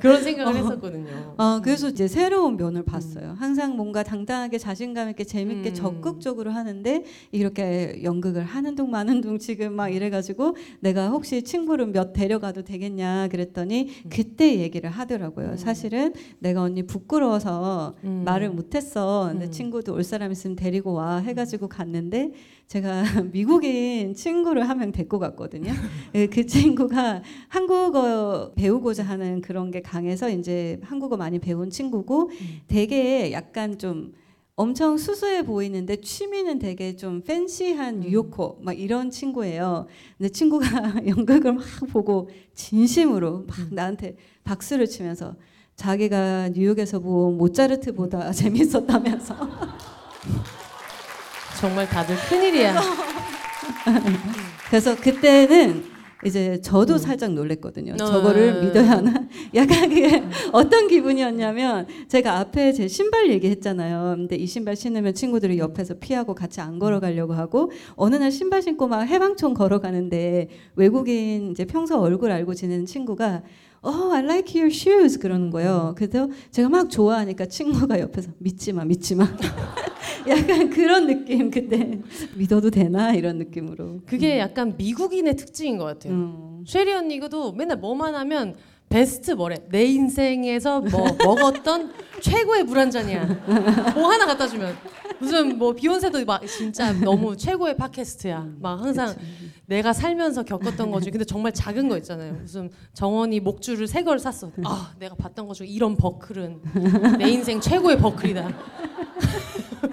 [0.00, 1.34] 그런 생각을 했었거든요.
[1.36, 3.34] 아, 그래서 이제 새로운 면을 봤어요.
[3.38, 5.74] 항상 뭔가 당당하게 자신감 있게 재밌게 음.
[5.74, 12.12] 적극적으로 하는데 이렇게 연극을 하는 둥 마는 둥 지금 막 이래가지고 내가 혹시 친구를 몇
[12.12, 14.10] 데려가도 되겠냐 그랬더니 음.
[14.10, 15.56] 그때 얘기를 하더라고요.
[15.56, 18.22] 사실은 내가 언니 부끄러워서 음.
[18.24, 19.32] 말을 못했어.
[19.34, 19.50] 내 음.
[19.50, 22.32] 친구도 올 사람 있으면 데리고 와 해가지고 갔는데
[22.66, 23.02] 제가
[23.32, 25.72] 미국인 친구를 한 명 데리고 갔거든요.
[26.14, 32.30] 예, 그 친구가 한국어 배우고자 하는 그런 게 강해서 이제 한국어 많이 배운 친구고
[32.66, 34.12] 되게 약간 좀
[34.56, 39.86] 엄청 수수해 보이는데 취미는 되게 좀 팬시한 뉴요커 막 이런 친구예요.
[40.18, 40.66] 근데 친구가
[41.06, 45.36] 연극을 막 보고 진심으로 막 나한테 박수를 치면서
[45.76, 49.36] 자기가 뉴욕에서 본 모차르트보다 재밌었다면서
[51.58, 52.80] 정말 다들 큰일이야.
[54.68, 55.84] 그래서 그때는
[56.24, 57.94] 이제 저도 살짝 놀랬거든요.
[57.94, 57.96] 어.
[57.96, 59.12] 저거를 믿어야 하나?
[59.54, 64.14] 약간 그게 어떤 기분이었냐면 제가 앞에 제 신발 얘기했잖아요.
[64.16, 68.88] 근데 이 신발 신으면 친구들이 옆에서 피하고 같이 안 걸어가려고 하고 어느 날 신발 신고
[68.88, 73.42] 막 해방촌 걸어가는데 외국인 이제 평소 얼굴 알고 지내는 친구가
[73.84, 75.94] Oh, I like your shoes 그러는 거예요.
[75.96, 79.28] 그래서 제가 막 좋아하니까 친구가 옆에서 믿지 마, 믿지 마.
[80.28, 81.98] 약간 그런 느낌 그때.
[82.34, 83.12] 믿어도 되나?
[83.14, 84.00] 이런 느낌으로.
[84.06, 86.12] 그게 약간 미국인의 특징인 것 같아요.
[86.12, 86.64] 음.
[86.66, 88.54] 쉐리 언니도 맨날 뭐만 하면
[88.88, 89.56] 베스트 뭐래?
[89.70, 91.92] 내 인생에서 뭐 먹었던
[92.22, 93.24] 최고의 물 한 잔이야.
[93.94, 94.74] 뭐 하나 갖다 주면.
[95.18, 98.46] 무슨 뭐 비욘세도 막 진짜 너무 최고의 팟캐스트야.
[98.60, 99.14] 막 항상
[99.66, 102.34] 내가 살면서 겪었던 거 중에 근데 정말 작은 거 있잖아요.
[102.42, 104.50] 무슨 정원이 목줄을 새 걸 샀어.
[104.64, 106.60] 아 내가 봤던 거 중에 이런 버클은
[107.18, 108.48] 내 인생 최고의 버클이다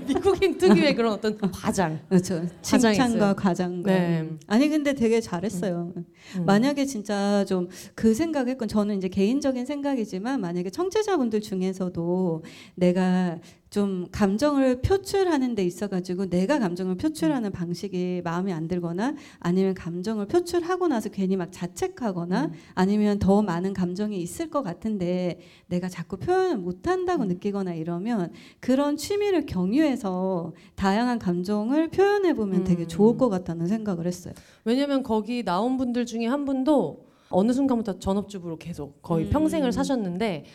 [0.06, 2.45] 미국인 특유의 그런 어떤 과장 그렇죠.
[2.62, 3.34] 칭찬과.
[3.34, 3.91] 과장과.
[3.91, 4.30] 네.
[4.47, 5.93] 아니 근데 되게 잘했어요.
[5.95, 6.45] 음.
[6.45, 12.43] 만약에 진짜 좀 그 생각했건 저는 이제 개인적인 생각이지만 만약에 청취자분들 중에서도
[12.76, 13.38] 내가
[13.74, 20.28] 좀 감정을 표출하는 데 있어 가지고 내가 감정을 표출하는 방식이 마음에 안 들거나 아니면 감정을
[20.28, 26.58] 표출하고 나서 괜히 막 자책하거나 아니면 더 많은 감정이 있을 것 같은데 내가 자꾸 표현을
[26.58, 32.88] 못 한다고 느끼거나 이러면 그런 취미를 경유해서 다양한 감정을 표현해 보면 되게 음.
[32.88, 34.36] 좋을 것 같다는 생각을 했어요.
[34.66, 39.30] 왜냐면 거기 나온 분들 중에 한 분도 어느 순간부터 전업주부로 계속 거의 음.
[39.32, 40.46] 평생을 사셨는데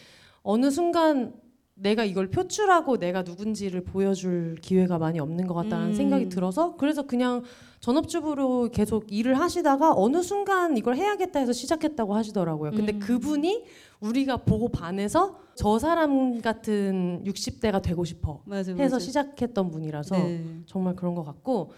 [0.45, 1.48] 어느 순간
[1.81, 5.95] 내가 이걸 표출하고 내가 누군지를 보여줄 기회가 많이 없는 것 같다는 음.
[5.95, 7.43] 생각이 들어서 그래서 그냥
[7.81, 12.73] 전업주부로 계속 일을 하시다가 어느 순간 이걸 해야겠다 해서 시작했다고 하시더라고요.
[12.73, 12.99] 근데 음.
[12.99, 13.65] 그분이
[14.01, 18.99] 우리가 보고 반해서 저 사람 같은 60대가 되고 싶어 맞아, 해서 맞아.
[18.99, 20.45] 시작했던 분이라서 네.
[20.67, 21.71] 정말 그런 것 같고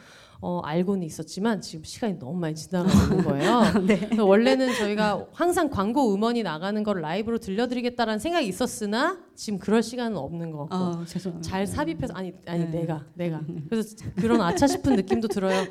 [0.42, 3.62] 어, 알고는 있었지만 지금 시간이 너무 많이 지나가고 있는 거예요.
[3.86, 4.08] 네.
[4.18, 10.50] 원래는 저희가 항상 광고 음원이 나가는 걸 라이브로 들려드리겠다라는 생각이 있었으나 지금 그럴 시간은 없는
[10.50, 11.48] 것 같고 아 죄송합니다.
[11.48, 12.80] 잘 삽입해서 아니 아니 네.
[12.80, 15.66] 내가 내가 그래서 그런 아차 싶은 느낌도 들어요.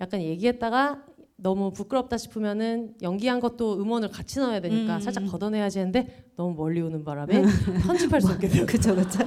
[0.00, 1.04] 약간 얘기했다가
[1.36, 5.00] 너무 부끄럽다 싶으면은 연기한 것도 음원을 같이 넣어야 되니까 음.
[5.00, 7.42] 살짝 걷어내야지 했는데 너무 멀리 오는 바람에
[7.86, 8.66] 편집할 수 없게 돼요.
[8.68, 9.20] 그쵸 그쵸.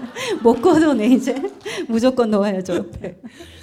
[0.43, 1.33] 못 걷어내 이제
[1.87, 2.73] 무조건 넣어야죠.
[2.75, 3.19] 옆에.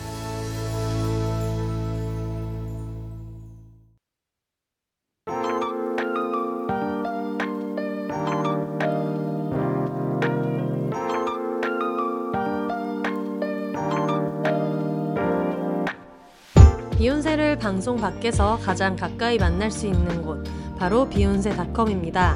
[17.61, 20.43] 방송 밖에서 가장 가까이 만날 수 있는 곳
[20.79, 22.35] 바로 비욘세닷컴입니다.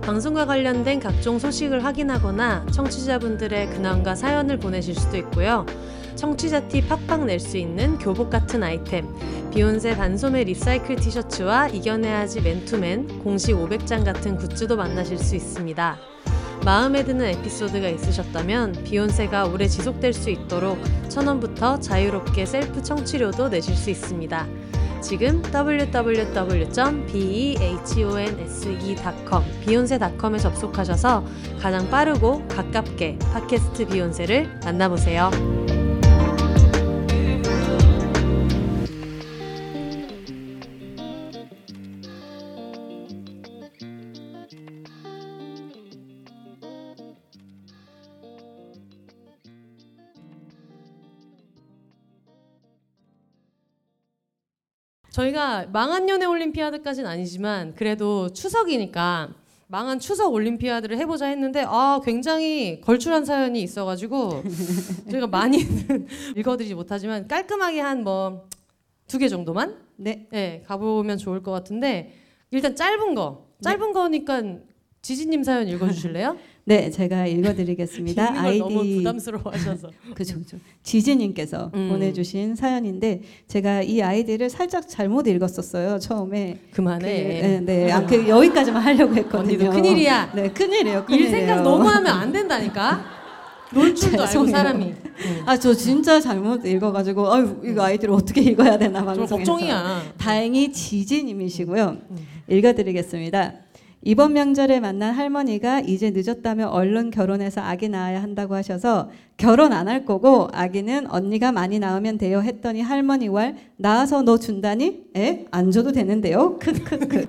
[0.00, 5.66] 방송과 관련된 각종 소식을 확인하거나 청취자분들의 근황과 사연을 보내실 수도 있고요.
[6.16, 9.06] 청취자 티 팍팍 낼 수 있는 교복 같은 아이템,
[9.52, 16.11] 비욘세 반소매 리사이클 티셔츠와 이겨내야지 맨투맨, 공식 500장 같은 굿즈도 만나실 수 있습니다.
[16.64, 23.90] 마음에 드는 에피소드가 있으셨다면 비욘세가 오래 지속될 수 있도록 천원부터 자유롭게 셀프 청취료도 내실 수
[23.90, 24.46] 있습니다.
[25.02, 26.22] 지금 www.behonse.com
[29.60, 31.24] 비욘세닷컴에 접속하셔서
[31.60, 35.61] 가장 빠르고 가깝게 팟캐스트 비욘세를 만나보세요.
[55.12, 59.30] 저희가 망한 연애 올림피아드까지는 아니지만 그래도 추석이니까
[59.68, 64.42] 망한 추석 올림피아드를 해보자 했는데 아 굉장히 걸출한 사연이 있어가지고
[65.10, 68.42] 저희가 많이는 읽어드리지 못하지만 깔끔하게 한 뭐
[69.08, 70.26] 두 개 정도만 네.
[70.30, 72.14] 네, 가보면 좋을 것 같은데
[72.50, 74.42] 일단 짧은 거 짧은 거니까
[75.02, 76.36] 지지님 사연 읽어주실래요?
[76.64, 78.34] 네, 제가 읽어드리겠습니다.
[78.42, 80.56] 걸 너무 부담스러워하셔서 그죠, 그죠.
[80.82, 81.88] 지지님께서 음.
[81.90, 86.58] 보내주신 사연인데 제가 이 아이디를 살짝 잘못 읽었었어요 처음에.
[86.70, 87.06] 그, 그만해.
[87.06, 87.92] 네, 네.
[87.92, 89.40] 아, 그 여기까지만 하려고 했거든요.
[89.40, 90.32] 언니도 큰일이야.
[90.34, 90.98] 네, 큰일이에요.
[91.00, 91.30] 일 큰일이에요.
[91.30, 93.22] 생각 너무 하면 안 된다니까.
[93.72, 94.46] 놀 줄도 알고.
[94.48, 94.94] 사람이.
[95.46, 99.36] 아, 저 진짜 잘못 읽어가지고 아유 이거 아이디를 어떻게 읽어야 되나 좀 방송에서.
[99.36, 100.02] 걱정이야.
[100.18, 101.96] 다행히 지지님이시고요.
[102.10, 102.16] 음.
[102.48, 103.61] 읽어드리겠습니다.
[104.04, 110.04] 이번 명절에 만난 할머니가 이제 늦었다면 얼른 결혼해서 아기 낳아야 한다고 하셔서 결혼 안 할
[110.04, 115.04] 거고 아기는 언니가 많이 낳으면 돼요 했더니 할머니 왈 낳아서 너 준다니?
[115.16, 115.46] 에?
[115.52, 116.58] 안 줘도 되는데요?
[116.60, 117.26] 크크크.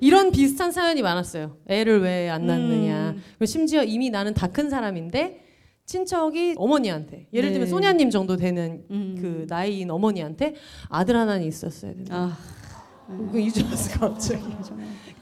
[0.00, 1.56] 이런 비슷한 사연이 많았어요.
[1.66, 3.10] 애를 왜 안 낳느냐.
[3.10, 3.22] 음.
[3.38, 5.40] 그리고 심지어 이미 나는 다 큰 사람인데
[5.86, 7.70] 친척이 어머니한테 예를 들면 네.
[7.70, 9.16] 소냐님 정도 되는 음.
[9.20, 10.54] 그 나이인 어머니한테
[10.88, 12.14] 아들 하나는 있었어야 된다.
[12.16, 12.38] 아,
[13.32, 14.42] 그 잊었어 갑자기.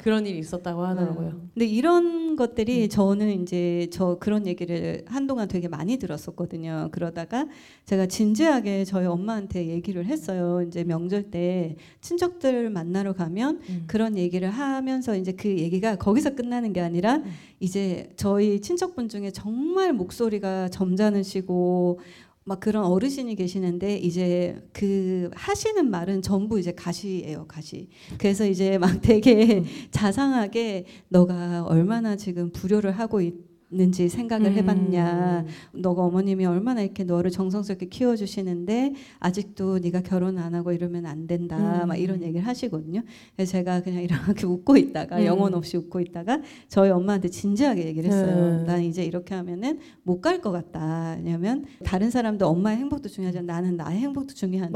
[0.02, 1.28] 그런 일이 있었다고 하더라고요.
[1.28, 1.50] 음.
[1.54, 2.36] 근데 이런 음.
[2.36, 6.88] 것들이 저는 이제 저 그런 얘기를 한동안 되게 많이 들었었거든요.
[6.90, 7.46] 그러다가
[7.84, 10.62] 제가 진지하게 저희 엄마한테 얘기를 했어요.
[10.66, 13.84] 이제 명절 때 친척들 만나러 가면 음.
[13.86, 17.24] 그런 얘기를 하면서 이제 그 얘기가 거기서 끝나는 게 아니라 음.
[17.60, 22.00] 이제 저희 친척분 중에 정말 목소리가 점잖으시고
[22.44, 27.88] 막 그런 어르신이 계시는데 이제 그 하시는 말은 전부 이제 가시예요 가시
[28.18, 29.64] 그래서 이제 막 되게 음.
[29.90, 35.80] 자상하게 너가 얼마나 지금 불효를 하고 있 는지 생각을 해봤냐 음.
[35.80, 41.82] 너가 어머님이 얼마나 이렇게 너를 정성스럽게 키워주시는데 아직도 네가 결혼 안 하고 이러면 안 된다
[41.82, 41.88] 음.
[41.88, 43.00] 막 이런 얘기를 하시거든요
[43.34, 45.24] 그래서 제가 그냥 이렇게 웃고 있다가 음.
[45.24, 48.64] 영혼 없이 웃고 있다가 저희 엄마한테 진지하게 얘기를 했어요 네.
[48.64, 53.76] 난 이제 이렇게 하면은 못 갈 것 같다 왜냐면 다른 사람도 엄마의 행복도 중요하지만 나는
[53.76, 54.72] 나의 행복도 중요한데.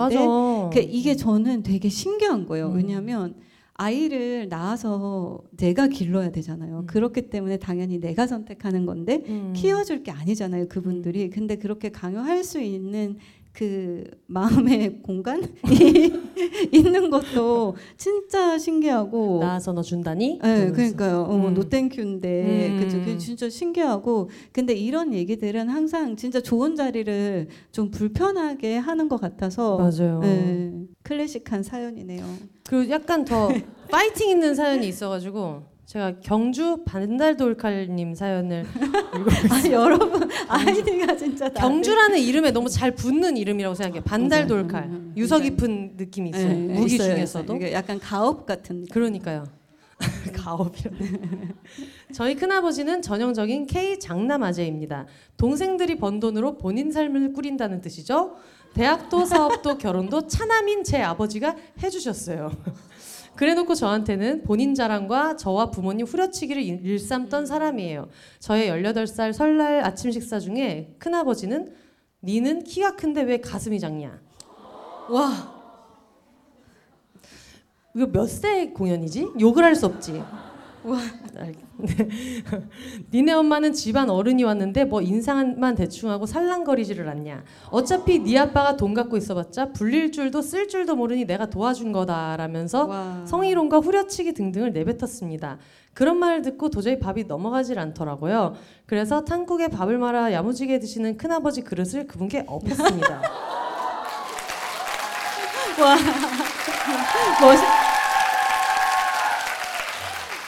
[0.73, 2.69] 그 이게 저는 되게 신기한 거예요.
[2.71, 2.77] 음.
[2.77, 3.35] 왜냐하면
[3.79, 6.81] 아이를 낳아서 내가 길러야 되잖아요.
[6.81, 6.87] 음.
[6.87, 9.53] 그렇기 때문에 당연히 내가 선택하는 건데 음.
[9.55, 10.69] 키워줄 게 아니잖아요.
[10.69, 11.31] 그분들이.
[11.31, 13.19] 근데 그렇게 강요할 수 있는
[13.53, 15.47] 그 마음의 공간이
[16.73, 20.39] 있는 것도 진짜 신기하고 낳아서 너 준다니?
[20.43, 20.71] 네.
[20.71, 21.29] 그러니까요.
[21.31, 21.55] 음.
[21.55, 22.81] 노땡큐인데, 음.
[22.81, 22.99] 그죠?
[22.99, 29.79] 그게 진짜 신기하고, 근데 이런 얘기들은 항상 진짜 좋은 자리를 좀 불편하게 하는 것 같아서,
[29.79, 30.21] 맞아요.
[30.21, 30.73] 네,
[31.03, 32.25] 클래식한 사연이네요.
[32.69, 33.49] 그리고 약간 더
[33.91, 38.67] 파이팅 있는 사연이 있어가지고 제가 경주 반달 돌칼님 사연을
[39.51, 44.03] 아, 여러분 아이디가 진짜 경주라는 이름에 너무 잘 붙는 이름이라고 생각해요.
[44.03, 44.93] 반달 돌칼 맞아요.
[44.97, 46.49] 음, 유서 굉장히- 깊은 느낌이 있어요.
[46.49, 47.73] 네, 무기 있어요, 중에서도 있어요.
[47.73, 48.81] 약간 가업 같은.
[48.81, 48.93] 느낌.
[48.93, 49.45] 그러니까요.
[50.35, 50.91] 가업이라.
[52.13, 55.07] 저희 큰아버지는 전형적인 K 장남 아재입니다.
[55.37, 58.37] 동생들이 번 돈으로 본인 삶을 꾸린다는 뜻이죠.
[58.75, 62.51] 대학도 사업도 결혼도 차남인 제 아버지가 해주셨어요.
[63.37, 68.09] 그래놓고 저한테는 본인 자랑과 저와 부모님 후려치기를 일- 일삼던 사람이에요.
[68.39, 71.75] 저의 18살 설날 아침 식사 중에 큰아버지는
[72.23, 74.21] 니는 키가 큰데 왜 가슴이 작냐?
[75.11, 75.55] 와.
[77.95, 79.29] 이거 몇 세 공연이지?
[79.41, 80.23] 욕을 할 수 없지.
[80.89, 80.99] 와.
[83.13, 87.43] 니네 엄마는 집안 어른이 왔는데 뭐 인상만 대충 하고 살랑거리지를 않냐.
[87.71, 93.23] 어차피 네 아빠가 돈 갖고 있어봤자 불릴 줄도 쓸 줄도 모르니 내가 도와준 거다라면서 와.
[93.27, 95.59] 성희롱과 후려치기 등등을 내뱉었습니다.
[95.93, 98.55] 그런 말을 듣고 도저히 밥이 넘어가질 않더라고요.
[98.87, 103.23] 그래서 탕국에 밥을 말아 야무지게 드시는 큰아버지 그릇을 그분께 엎었습니다.
[105.83, 105.97] 와
[107.43, 107.63] 멋있.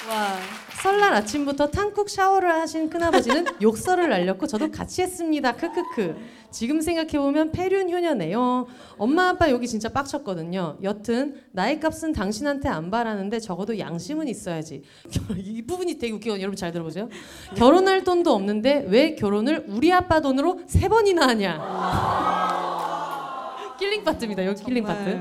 [0.08, 0.67] 와.
[0.82, 5.52] 설날 아침부터 탕국 샤워를 하신 큰아버지는 욕설을 날렸고 저도 같이 했습니다.
[5.56, 6.16] 크크크.
[6.52, 8.66] 지금 생각해보면 폐륜 효녀네요.
[8.96, 10.78] 엄마 아빠 여기 진짜 빡쳤거든요.
[10.82, 14.82] 여튼 나이 값은 당신한테 안 바라는데 적어도 양심은 있어야지.
[15.36, 16.42] 이 부분이 되게 웃기거든요.
[16.42, 17.08] 여러분 잘 들어보세요.
[17.56, 21.58] 결혼할 돈도 없는데 왜 결혼을 우리 아빠 돈으로 세 번이나 하냐.
[23.80, 24.44] killing part입니다.
[24.46, 25.18] 여기 killing part.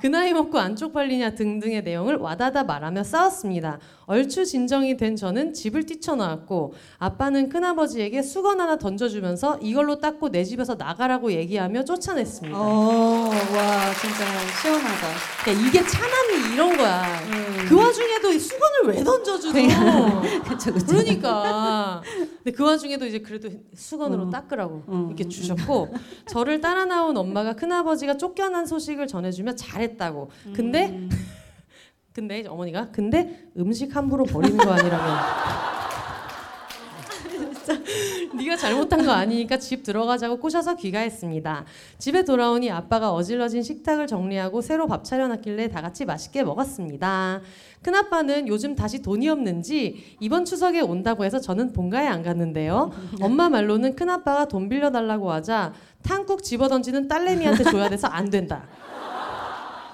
[0.00, 3.80] 그 나이 먹고 안 쪽 팔리냐 등등의 내용을 와다다 말하며 싸웠습니다.
[4.08, 10.74] 얼추 진정이 된 저는 집을 뛰쳐나왔고 아빠는 큰아버지에게 수건 하나 던져주면서 이걸로 닦고 내 집에서
[10.76, 12.58] 나가라고 얘기하며 쫓아냈습니다.
[12.58, 14.24] 어, 와 진짜
[14.62, 15.08] 시원하다.
[15.44, 17.04] 그러니까 이게 차남이 이런 거야.
[17.68, 19.52] 그 와중에도 이 수건을 왜 던져주노?
[20.48, 20.86] 그쵸 그쵸.
[20.86, 22.02] 그러니까.
[22.42, 24.30] 근데 그 와중에도 이제 그래도 수건으로 음.
[24.30, 25.06] 닦으라고 음.
[25.08, 25.94] 이렇게 주셨고
[26.28, 30.30] 저를 따라 나온 엄마가 큰아버지가 쫓겨난 소식을 전해주며 잘했다고.
[30.54, 31.10] 근데 음.
[32.12, 35.18] 근데 이제 어머니가 근데 음식 함부로 버리는 거 아니라면
[38.38, 41.64] 네가 잘못한 거 아니니까 집 들어가자고 꼬셔서 귀가했습니다.
[41.98, 47.40] 집에 돌아오니 아빠가 어질러진 식탁을 정리하고 새로 밥 차려놨길래 다 같이 맛있게 먹었습니다.
[47.82, 52.90] 큰아빠는 요즘 다시 돈이 없는지 이번 추석에 온다고 해서 저는 본가에 안 갔는데요.
[53.20, 58.66] 엄마 말로는 큰아빠가 돈 빌려달라고 하자 탕국 집어던지는 딸내미한테 줘야 돼서 안 된다.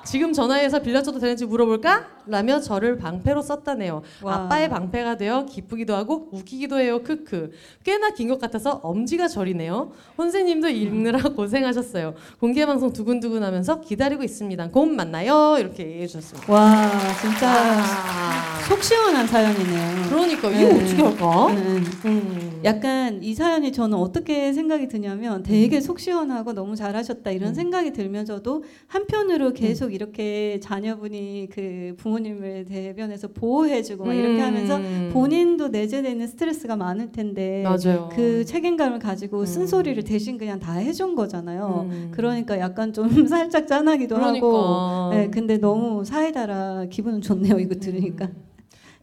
[0.04, 2.08] 지금 전화해서 빌려줘도 되는지 물어볼까?
[2.26, 4.02] 라며 저를 방패로 썼다네요.
[4.22, 4.34] 와.
[4.34, 7.02] 아빠의 방패가 되어 기쁘기도 하고 웃기기도 해요.
[7.02, 7.50] 크크.
[7.84, 9.92] 꽤나 긴 것 같아서 엄지가 저리네요.
[10.16, 12.14] 혼세님도 읽느라 고생하셨어요.
[12.40, 14.70] 공개 방송 두근두근하면서 기다리고 있습니다.
[14.70, 15.56] 곧 만나요.
[15.58, 16.52] 이렇게 얘기해 주셨습니다.
[16.52, 16.90] 와
[17.20, 20.08] 진짜 아, 속 시원한 사연이네요.
[20.08, 20.82] 그러니까 이거 네.
[20.84, 21.46] 어떻게 할까?
[21.54, 21.80] 네.
[22.06, 22.60] 음.
[22.64, 27.54] 약간 이 사연이 저는 어떻게 생각이 드냐면 되게 속 시원하고 너무 잘하셨다 이런 음.
[27.54, 35.10] 생각이 들면서도 한편으로 계속 이렇게 자녀분이 그 부모님을 대변해서 보호해주고 막 이렇게 하면서 음.
[35.12, 38.08] 본인도 내재되는 스트레스가 많을 텐데 맞아요.
[38.12, 39.46] 그 책임감을 가지고 음.
[39.46, 41.86] 쓴소리를 대신 그냥 다 해준 거잖아요.
[41.90, 42.08] 음.
[42.12, 44.46] 그러니까 약간 좀 살짝 짠하기도 그러니까.
[44.46, 47.58] 하고, 네, 근데 너무 사이다라 기분은 좋네요.
[47.60, 48.28] 이거 들으니까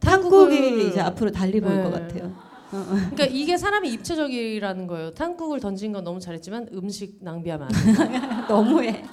[0.00, 1.82] 탕국이 이제 앞으로 달리 보일 네.
[1.84, 2.32] 것 같아요.
[2.70, 5.10] 그러니까 이게 사람이 입체적이라는 거예요.
[5.12, 7.72] 탕국을 던진 건 너무 잘했지만 음식 낭비하면 안
[8.10, 8.18] 돼.
[8.48, 9.04] 너무해.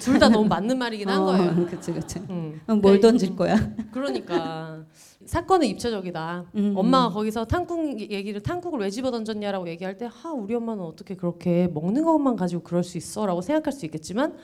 [0.00, 1.66] 둘 다 너무 맞는 말이긴 한 거예요.
[1.66, 2.18] 그치 그치.
[2.30, 2.60] 음.
[2.64, 3.56] 그럼 뭘 그러니까 던질 거야?
[3.92, 4.84] 그러니까
[5.26, 6.44] 사건은 입체적이다.
[6.56, 6.74] 음.
[6.76, 11.68] 엄마가 거기서 탕국 얘기를 탕국을 왜 집어 던졌냐라고 얘기할 때, 하 우리 엄마는 어떻게 그렇게
[11.72, 14.34] 먹는 것만 가지고 그럴 수 있어라고 생각할 수 있겠지만,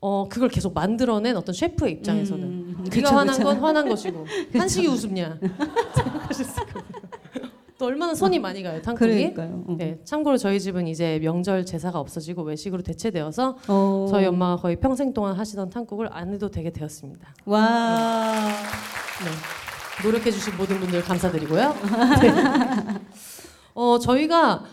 [0.00, 3.44] 어 그걸 계속 만들어낸 어떤 셰프의 입장에서는 음, 네가 그쵸, 화난 그쵸.
[3.44, 5.38] 건 화난 것이고 한식이 우습냐
[5.94, 7.08] 생각하실 수 있거든요.
[7.78, 9.10] 또 얼마나 손이 많이 가요 탕국이.
[9.34, 9.64] 그러니까요.
[9.66, 9.74] 어.
[9.76, 14.06] 네, 참고로 저희 집은 이제 명절 제사가 없어지고 외식으로 대체되어서 어.
[14.10, 17.34] 저희 엄마가 거의 평생 동안 하시던 탕국을 안 해도 되게 되었습니다.
[17.44, 18.34] 와.
[19.24, 20.04] 네.
[20.04, 21.74] 노력해 주신 모든 분들 감사드리고요.
[22.22, 22.32] 네.
[23.74, 24.64] 어, 저희가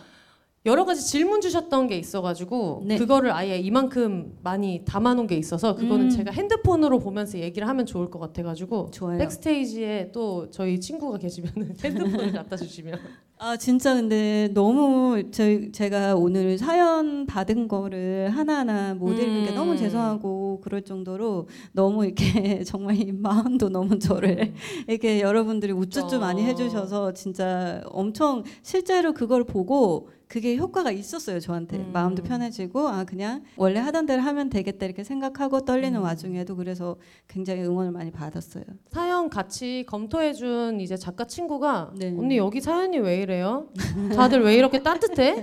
[0.66, 2.96] 여러 가지 질문 주셨던 게 있어가지고 네.
[2.96, 6.10] 그거를 아예 이만큼 많이 담아놓은 게 있어서 그거는 음.
[6.10, 9.18] 제가 핸드폰으로 보면서 얘기를 하면 좋을 것 같아가지고 좋아요.
[9.18, 11.52] 백스테이지에 또 저희 친구가 계시면
[11.84, 12.98] 핸드폰을 갖다 주시면
[13.36, 19.54] 아 진짜 근데 너무 저 제가 오늘 사연 받은 거를 하나하나 못 읽은 게 음.
[19.56, 24.54] 너무 죄송하고 그럴 정도로 너무 이렇게 정말 이 마음도 너무 저를
[24.86, 26.20] 이렇게 여러분들이 우쭈쭈.
[26.20, 31.90] 많이 해주셔서 진짜 엄청 실제로 그걸 보고 그게 효과가 있었어요 저한테 음.
[31.92, 36.02] 마음도 편해지고 아 그냥 원래 하던 대로 하면 되겠다 이렇게 생각하고 떨리는 음.
[36.02, 36.96] 와중에도 그래서
[37.28, 38.64] 굉장히 응원을 많이 받았어요.
[38.90, 42.14] 사연 같이 검토해준 이제 작가 친구가 네.
[42.18, 43.68] 언니 여기 사연이 왜 이래요?
[44.14, 45.42] 다들 왜 이렇게 따뜻해?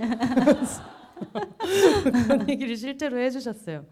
[2.26, 3.84] 그런 얘기를 실제로 해주셨어요.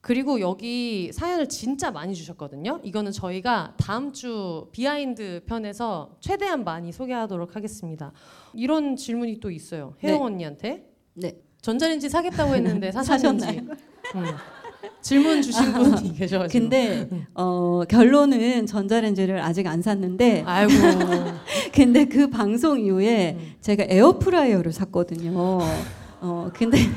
[0.00, 2.80] 그리고 여기 사연을 진짜 많이 주셨거든요.
[2.82, 8.12] 이거는 저희가 다음 주 behind 편에서 최대한 많이 소개하도록 하겠습니다.
[8.52, 9.94] 이런 질문이 또 있어요.
[10.02, 10.24] 혜영 네.
[10.24, 11.40] 언니한테 네.
[11.62, 13.46] 전자레인지 사겠다고 했는데 사셨는지.
[14.16, 14.24] 음.
[15.02, 16.60] 질문 주신 분이 계셔가지고.
[16.60, 20.72] 근데 어, 결론은 전자레인지를 아직 안 샀는데 아이고.
[21.74, 23.52] 근데 그 방송 이후에 음.
[23.60, 25.32] 제가 에어프라이어를 샀거든요.
[26.20, 26.78] 어 근데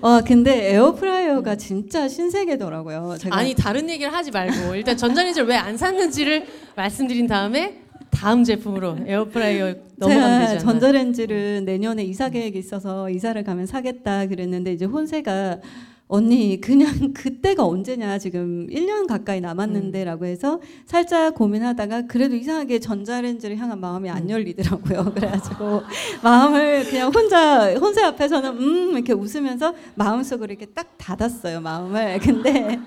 [0.00, 3.16] 어 근데 에어프라이어가 진짜 신세계더라고요.
[3.18, 6.46] 제가 아니 다른 얘기를 하지 말고 일단 전자레인지를 왜 안 샀는지를
[6.76, 9.74] 말씀드린 다음에 다음 제품으로 에어프라이어
[10.08, 10.58] 제가.
[10.58, 15.60] 전자레인지를 내년에 이사 계획이 있어서 이사를 가면 사겠다 그랬는데 이제 혼세가
[16.06, 19.42] 언니 그냥 그때가 언제냐 지금 1년 가까이 음.
[19.42, 24.14] 남았는데라고 해서 살짝 고민하다가 그래도 이상하게 전자레인지를 향한 마음이 음.
[24.14, 25.12] 안 열리더라고요.
[25.14, 25.82] 그래가지고
[26.22, 32.18] 마음을 그냥 혼자 혼세 앞에서는 음 이렇게 웃으면서 마음속으로 이렇게 딱 닫았어요 마음을.
[32.20, 32.78] 근데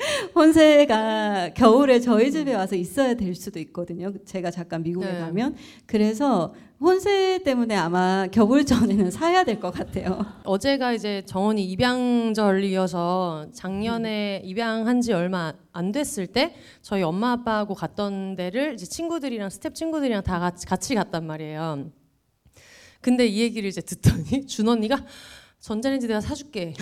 [0.34, 4.12] 혼세가 겨울에 저희 집에 와서 있어야 될 수도 있거든요.
[4.24, 5.18] 제가 잠깐 미국에 네.
[5.20, 10.24] 가면 그래서 혼세 때문에 아마 겨울 전에는 사야 될 것 같아요.
[10.44, 18.36] 어제가 이제 정원이 입양절이어서 작년에 입양한 지 얼마 안 됐을 때 저희 엄마 아빠하고 갔던
[18.36, 21.90] 데를 이제 친구들이랑 스태프 친구들이랑 다 같이, 같이 갔단 말이에요.
[23.02, 25.04] 근데 이 얘기를 이제 듣더니 준 언니가
[25.60, 26.74] 전자레인지 내가 사줄게.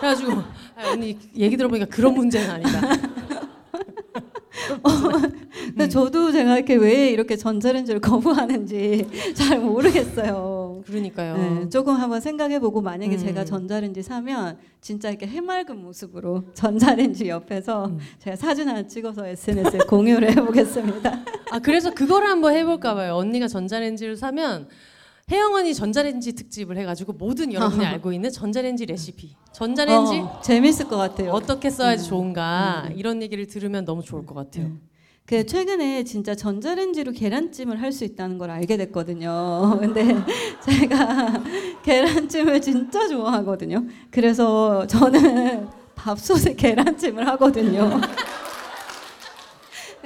[0.00, 2.80] 그래가지고 아, 언니 얘기 들어보니까 그런 문제는 아니다.
[5.66, 10.82] 근데 저도 제가 이렇게 왜 이렇게 전자레인지를 거부하는지 잘 모르겠어요.
[10.86, 11.36] 그러니까요.
[11.36, 13.18] 네, 조금 한번 생각해보고 만약에 음.
[13.18, 17.98] 제가 전자레인지 사면 진짜 이렇게 해맑은 모습으로 전자레인지 옆에서 음.
[18.18, 21.24] 제가 사진 하나 찍어서 SNS에 공유를 해보겠습니다.
[21.50, 23.14] 아 그래서 그거를 한번 해볼까 봐요.
[23.16, 24.68] 언니가 전자레인지를 사면
[25.28, 30.96] 혜영 언니 전자레인지 특집을 해가지고 모든 여러분이 알고 있는 전자레인지 레시피, 전자레인지 어, 재밌을 것
[30.96, 31.32] 같아요.
[31.32, 34.70] 어떻게 써야지 좋은가 이런 얘기를 들으면 너무 좋을 것 같아요.
[35.24, 39.78] 그 최근에 진짜 전자레인지로 계란찜을 할 수 있다는 걸 알게 됐거든요.
[39.82, 40.14] 근데
[40.64, 41.42] 제가
[41.82, 43.84] 계란찜을 진짜 좋아하거든요.
[44.12, 45.66] 그래서 저는
[45.96, 48.00] 밥솥에 계란찜을 하거든요.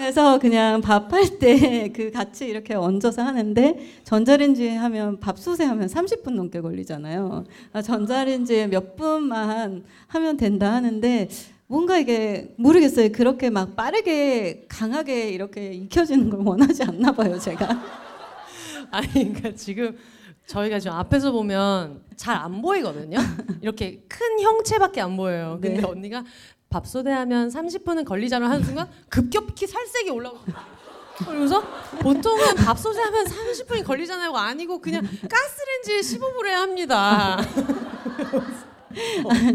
[0.01, 6.63] 그래서 그냥 밥할 때 그 같이 이렇게 얹어서 하는데 전자레인지에 하면 밥솥에 하면 30분 넘게
[6.63, 7.45] 걸리잖아요.
[7.75, 11.29] 아, 전자레인지에 몇 분만 하면 된다 하는데
[11.67, 13.13] 뭔가 이게 모르겠어요.
[13.13, 17.69] 그렇게 막 빠르게 강하게 이렇게 익혀지는 걸 원하지 않나 봐요, 제가.
[18.91, 19.99] 아니 그러니까 지금
[20.47, 23.19] 저희가 지금 앞에서 보면 잘 안 보이거든요.
[23.61, 25.59] 이렇게 큰 형체밖에 안 보여요.
[25.61, 25.87] 근데 네.
[25.87, 26.25] 언니가
[26.71, 30.39] 밥솥에 하면 30분은 걸리잖아 하는 순간 급격히 살색이 올라오고
[31.19, 31.61] 그러면서
[32.01, 34.33] 보통은 밥솥에 하면 30분이 걸리잖아요.
[34.35, 37.39] 아니고 그냥 가스레인지에 15분에 합니다.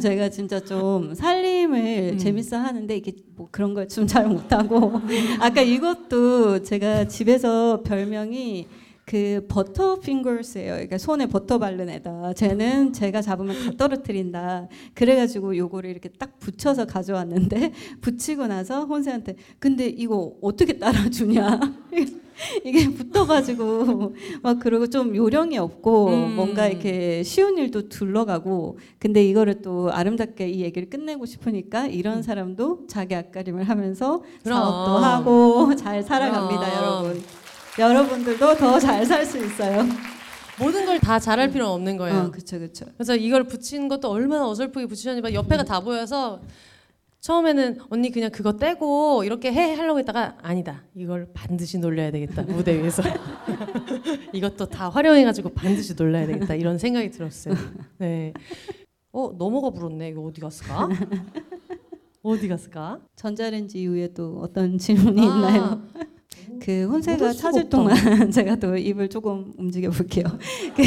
[0.01, 5.01] 제가 진짜 좀 살림을 재밌어 하는데 이게 뭐 그런 걸 좀 잘 못하고
[5.39, 8.67] 아까 이것도 제가 집에서 별명이
[9.05, 10.73] 그 버터 핑거스예요.
[10.73, 12.33] 그러니까 손에 버터 바른 애다.
[12.33, 14.67] 쟤는 제가 잡으면 다 떨어뜨린다.
[14.95, 21.59] 그래가지고 요거를 이렇게 딱 붙여서 가져왔는데 붙이고 나서 혼세한테 근데 이거 어떻게 따라주냐?
[22.65, 26.35] 이게 붙어가지고 막 그러고 좀 요령이 없고 음.
[26.35, 32.87] 뭔가 이렇게 쉬운 일도 둘러가고 근데 이거를 또 아름답게 이 얘기를 끝내고 싶으니까 이런 사람도
[32.87, 34.57] 자기 앞가림을 하면서 그럼.
[34.59, 36.75] 사업도 하고 잘 살아갑니다 그럼.
[36.77, 37.23] 여러분
[37.77, 39.83] 여러분들도 더 잘 살 수 있어요
[40.59, 42.17] 모든 걸 다 잘할 필요는 없는 거예요.
[42.19, 46.41] 어, 그쵸 그쵸 그래서 이걸 붙이는 것도 얼마나 어설프게 붙이셨는지 옆에가 다 보여서
[47.19, 52.81] 처음에는 언니 그냥 그거 떼고 이렇게 해 하려고 했다가 아니다 이걸 반드시 놀려야 되겠다 무대
[52.81, 53.01] 위에서
[54.31, 57.55] 이것도 다 활용해가지고 반드시 놀려야 되겠다 이런 생각이 들었어요.
[57.97, 58.31] 네.
[59.11, 60.87] 어 넘어가 불었네 이거 어디 갔을까?
[62.23, 62.99] 어디 갔을까?
[63.15, 65.81] 전자레인지 이후에 또 어떤 질문이 있나요?
[66.59, 67.69] 그 혼세가 찾을.
[67.69, 67.95] 동안
[68.31, 70.23] 제가 또 입을 조금 움직여 볼게요.
[70.75, 70.83] 그,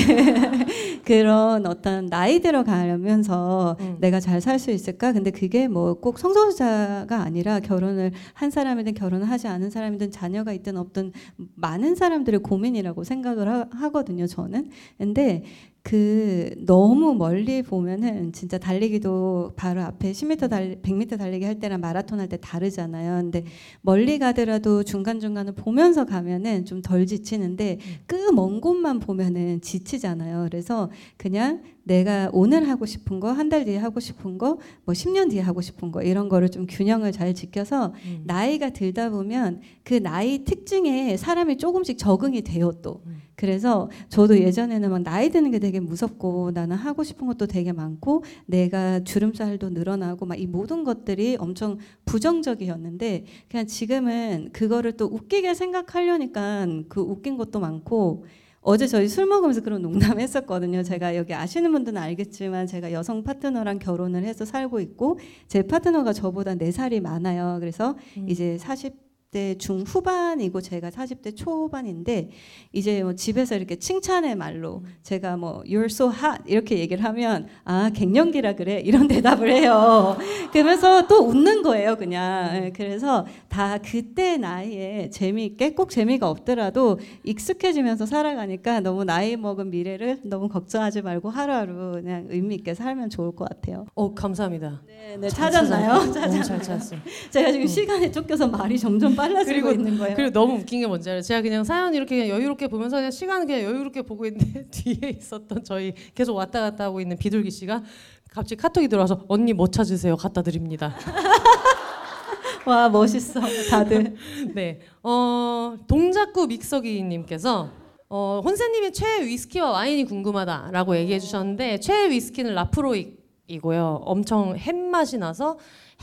[1.05, 3.97] 그런 어떤 나이 들어가면서 음.
[4.01, 5.13] 내가 잘 살 수 있을까?
[5.13, 10.77] 근데 그게 뭐 꼭 성소수자가 아니라 결혼을 한 사람이든 결혼을 하지 않은 사람이든 자녀가 있든
[10.77, 11.13] 없든
[11.55, 14.27] 많은 사람들의 고민이라고 생각을 하, 하거든요.
[14.27, 14.71] 저는.
[14.97, 15.45] 근데
[15.89, 22.21] 그 너무 멀리 보면은 진짜 달리기도 바로 앞에 10m 달 100m 달리기 할 때랑 마라톤
[22.21, 23.23] 할 때 다르잖아요.
[23.23, 23.45] 근데
[23.81, 30.45] 멀리 가더라도 중간 중간을 보면서 가면은 좀 덜 지치는데 그 먼 곳만 보면은 지치잖아요.
[30.51, 35.31] 그래서 그냥 내가 오늘 하고 싶은 거, 한 달 뒤에 하고 싶은 거, 뭐 10년
[35.31, 38.23] 뒤에 하고 싶은 거 이런 거를 좀 균형을 잘 지켜서 음.
[38.27, 43.03] 나이가 들다 보면 그 나이 특징에 사람이 조금씩 적응이 돼요 또.
[43.37, 48.25] 그래서 저도 예전에는 막 나이 드는 게 되게 무섭고 나는 하고 싶은 것도 되게 많고
[48.47, 56.67] 내가 주름살도 늘어나고 막 이 모든 것들이 엄청 부정적이었는데 그냥 지금은 그거를 또 웃기게 생각하려니까
[56.89, 58.25] 그 웃긴 것도 많고
[58.71, 60.83] 어제 저희 술 먹으면서 그런 농담 했었거든요.
[60.83, 66.55] 제가 여기 아시는 분들은 알겠지만 제가 여성 파트너랑 결혼을 해서 살고 있고 제 파트너가 저보다
[66.55, 67.57] 4살이 많아요.
[67.61, 67.97] 그래서
[68.27, 72.31] 이제 40 대 중후반이고 제가 40대 초반인데
[72.73, 77.91] 이제 뭐 집에서 이렇게 칭찬의 말로 제가 뭐 you're so hot 이렇게 얘기를 하면 아
[77.93, 80.17] 갱년기라 그래 이런 대답을 해요.
[80.51, 82.57] 그러면서 또 웃는 거예요, 그냥.
[82.57, 90.21] 예, 그래서 다 그때 나이에 재미있게 꼭 재미가 없더라도 익숙해지면서 살아가니까 너무 나이 먹은 미래를
[90.25, 93.85] 너무 걱정하지 말고 하루하루 그냥 의미 있게 살면 좋을 것 같아요.
[93.95, 94.81] 어 감사합니다.
[94.87, 95.93] 네, 네 찾았나요?
[95.93, 96.63] 너무 잘 찾았나요?
[96.65, 97.01] 찾았어요.
[97.31, 100.17] 제가 지금 시간에 쫓겨서 말이 점점 빨라지고 그리고- 있는 거예요.
[100.17, 101.23] 그리고 너무 웃긴 게 뭔지 알아요?
[101.23, 105.65] 제가 그냥 사연 이렇게 그냥 여유롭게 보면서 그냥 시간 그냥 여유롭게 보고 있는데 뒤에 있었던
[105.65, 107.83] 저희 계속 왔다 갔다 하고 있는 비둘기 씨가
[108.31, 110.17] 갑자기 카톡이 들어와서 언니 뭐 찾으세요?
[110.17, 110.95] 갖다 드립니다.
[112.67, 113.41] 와 멋있어,
[113.71, 114.15] 다들.
[114.55, 117.71] 네, 어, 동작구 믹서기님께서
[118.11, 124.03] 어, 혼세님의 최애 위스키와 와인이 궁금하다라고 얘기해 주셨는데 최애 위스키는 라프로익이고요.
[124.05, 125.59] 엄청 햄 맛이 나서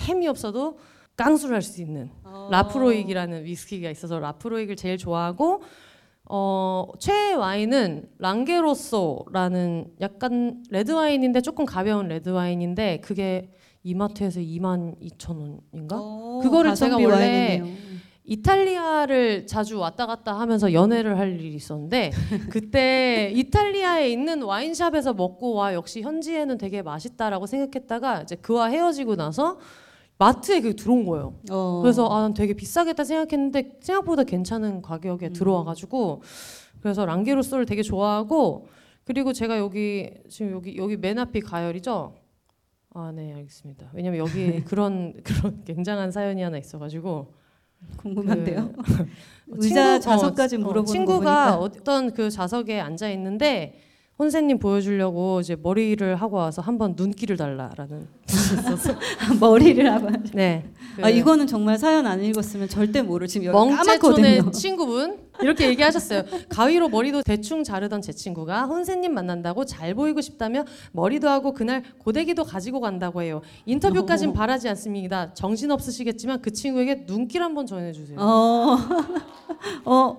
[0.07, 0.77] 햄이 없어도
[1.15, 2.09] 깡술을 할 수 있는
[2.51, 5.61] 라프로익이라는 위스키가 있어서 라프로익을 제일 좋아하고
[6.27, 13.51] 어, 최애 와인은 랑게로소라는 약간 레드 와인인데 조금 가벼운 레드 와인인데 그게
[13.83, 15.97] 이마트에서 2만 2천 원인가?
[16.01, 17.85] 오, 그거를 가성비 제가 원래 와인이네요.
[18.27, 22.11] 이탈리아를 자주 왔다 갔다 하면서 연애를 할 일이 있었는데
[22.49, 29.59] 그때 이탈리아에 있는 와인샵에서 먹고 와 역시 현지에는 되게 맛있다라고 생각했다가 이제 그와 헤어지고 나서
[30.17, 31.33] 마트에 그게 들어온 거예요.
[31.51, 31.79] 어.
[31.81, 36.21] 그래서 아, 난 되게 비싸겠다 생각했는데 생각보다 괜찮은 가격에 들어와가지고
[36.81, 38.67] 그래서 랑게로소를 되게 좋아하고
[39.03, 42.13] 그리고 제가 여기 지금 여기 여기 맨 앞이 가열이죠.
[42.93, 43.89] 아, 네, 알겠습니다.
[43.93, 47.33] 왜냐면 여기 그런 그런 굉장한 사연이 하나 있어가지고
[47.97, 48.71] 궁금한데요.
[48.71, 49.07] 그
[49.57, 51.57] 의자 친구- 자석까지 어, 물어보는 거 친구가.
[51.57, 53.79] 어떤 그 좌석에 앉아 있는데
[54.17, 58.07] 혼세님 보여주려고 이제 머리를 하고 와서 한번 눈길을 달라라는
[59.39, 60.09] 머리를 하고.
[60.33, 60.63] 네.
[60.95, 64.23] 그 아 이거는 정말 사연 안 읽었으면 절대 모르 지금 여기 까맣거든요.
[64.23, 66.23] 멍제촌의 친구분 이렇게 얘기하셨어요.
[66.47, 70.63] 가위로 머리도 대충 자르던 제 친구가 혼세님 만난다고 잘 보이고 싶다며
[70.93, 73.41] 머리도 하고 그날 고데기도 가지고 간다고 해요.
[73.65, 75.33] 인터뷰까진 바라지 않습니다.
[75.33, 78.17] 정신 없으시겠지만 그 친구에게 눈길 한번 전해주세요.
[78.19, 78.77] 어,
[79.83, 80.17] 어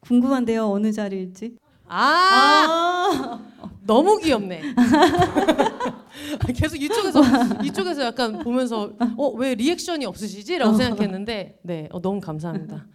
[0.00, 1.56] 궁금한데요 어느 자리일지.
[1.88, 3.40] 아,
[3.86, 4.62] 너무 귀엽네.
[6.54, 7.22] 계속 이쪽에서
[7.64, 12.86] 이쪽에서 약간 보면서 어 왜 리액션이 없으시지?라고 생각했는데 네 어, 너무 감사합니다.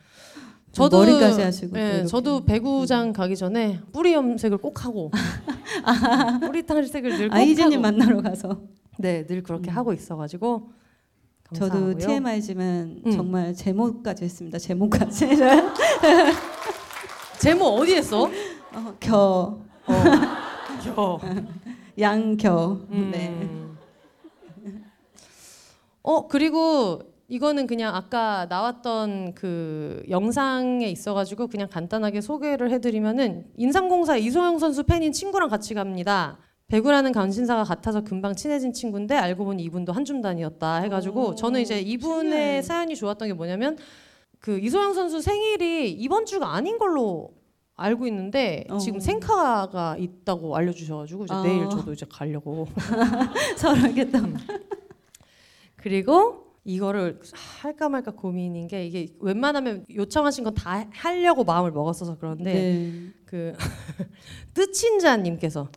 [0.72, 2.06] 저도 머리까지 하시고 또 네.
[2.06, 5.11] 저도 배구장 가기 전에 뿌리 염색을 꼭 하고
[6.41, 8.61] 뿌리 탈색을 늘꼭 아이즈님 하고 만나러 가서.
[8.98, 10.72] 네, 늘 그렇게 하고 있어가지고
[11.56, 11.98] 저도 감사하고요.
[11.98, 13.11] TMI지만 음.
[13.11, 14.57] 정말 제목까지 했습니다.
[14.60, 15.28] 제목까지.
[17.40, 18.30] 제목 어디 했어?
[18.73, 19.59] 어, 겨
[20.83, 21.19] 겨.
[21.99, 22.79] 양겨.
[22.91, 23.11] 음.
[23.11, 23.49] 네.
[26.01, 34.59] 어 그리고 이거는 그냥 아까 나왔던 그 영상에 있어가지고 그냥 간단하게 소개를 해드리면은 인삼공사 이소영
[34.59, 36.37] 선수 팬인 친구랑 같이 갑니다.
[36.67, 42.21] 배구라는 관심사가 같아서 금방 친해진 친구인데 알고 보니 이분도 한줌단이었다 해가지고 오, 저는 이제 이분의
[42.31, 42.61] 신기하네.
[42.63, 43.77] 사연이 좋았던 게 뭐냐면
[44.39, 47.31] 그 이소영 선수 생일이 이번 주가 아닌 걸로
[47.75, 48.77] 알고 있는데 어.
[48.77, 51.41] 지금 생카가 있다고 알려주셔가지고 이제 어.
[51.43, 52.67] 내일 저도 이제 가려고
[53.75, 54.19] 이렇게 또.
[55.75, 62.53] 그리고 이거를 할까 말까 고민인 게 이게 웬만하면 요청하신 건 다 하려고 마음을 먹었어서 그런데
[62.53, 63.11] 네.
[63.25, 63.53] 그
[64.53, 65.67] 뜨친자님께서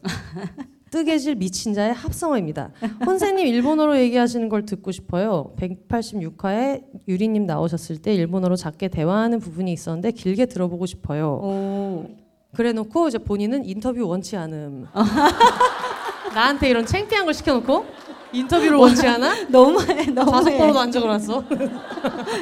[0.90, 2.70] 뜨개질 미친 자의 합성어입니다.
[3.04, 5.52] 혼세님 일본어로 얘기하시는 걸 듣고 싶어요.
[5.58, 11.40] 186화에 유리님 나오셨을 때 일본어로 작게 대화하는 부분이 있었는데 길게 들어보고 싶어요.
[11.42, 12.06] 오.
[12.54, 14.86] 그래놓고 이제 본인은 인터뷰 원치 않음.
[16.34, 17.84] 나한테 이런 창피한 걸 시켜놓고
[18.32, 19.48] 인터뷰를 원치 않아?
[19.48, 20.30] 너무해 너무해.
[20.30, 21.44] 좌석번호도 안 적어놨어.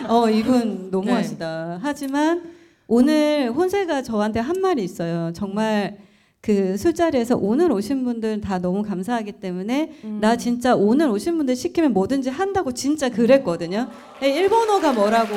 [0.08, 0.88] 어 이분 네.
[0.90, 1.78] 너무하시다.
[1.82, 2.42] 하지만
[2.86, 5.32] 오늘 혼세가 저한테 한 말이 있어요.
[5.32, 5.96] 정말
[6.43, 10.19] 그 술자리에서 오늘 오신 분들 다 너무 감사하기 때문에 음.
[10.21, 13.89] 나 진짜 오늘 오신 분들 시키면 뭐든지 한다고 진짜 그랬거든요.
[14.23, 15.35] 예, 일본어가 뭐라고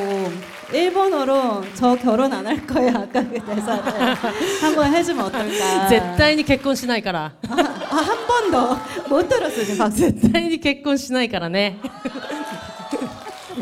[0.73, 4.15] 일본어로 저 결혼 안 할 거야 아까 그 대사를
[4.63, 5.89] 한번 해주면 어떨까?
[5.89, 7.33] 絶対に結婚しないから。
[7.49, 8.79] 아한 번 더
[9.11, 9.97] 못 들었어요 지금 박수.
[10.13, 11.79] 絶対に結婚しないからね。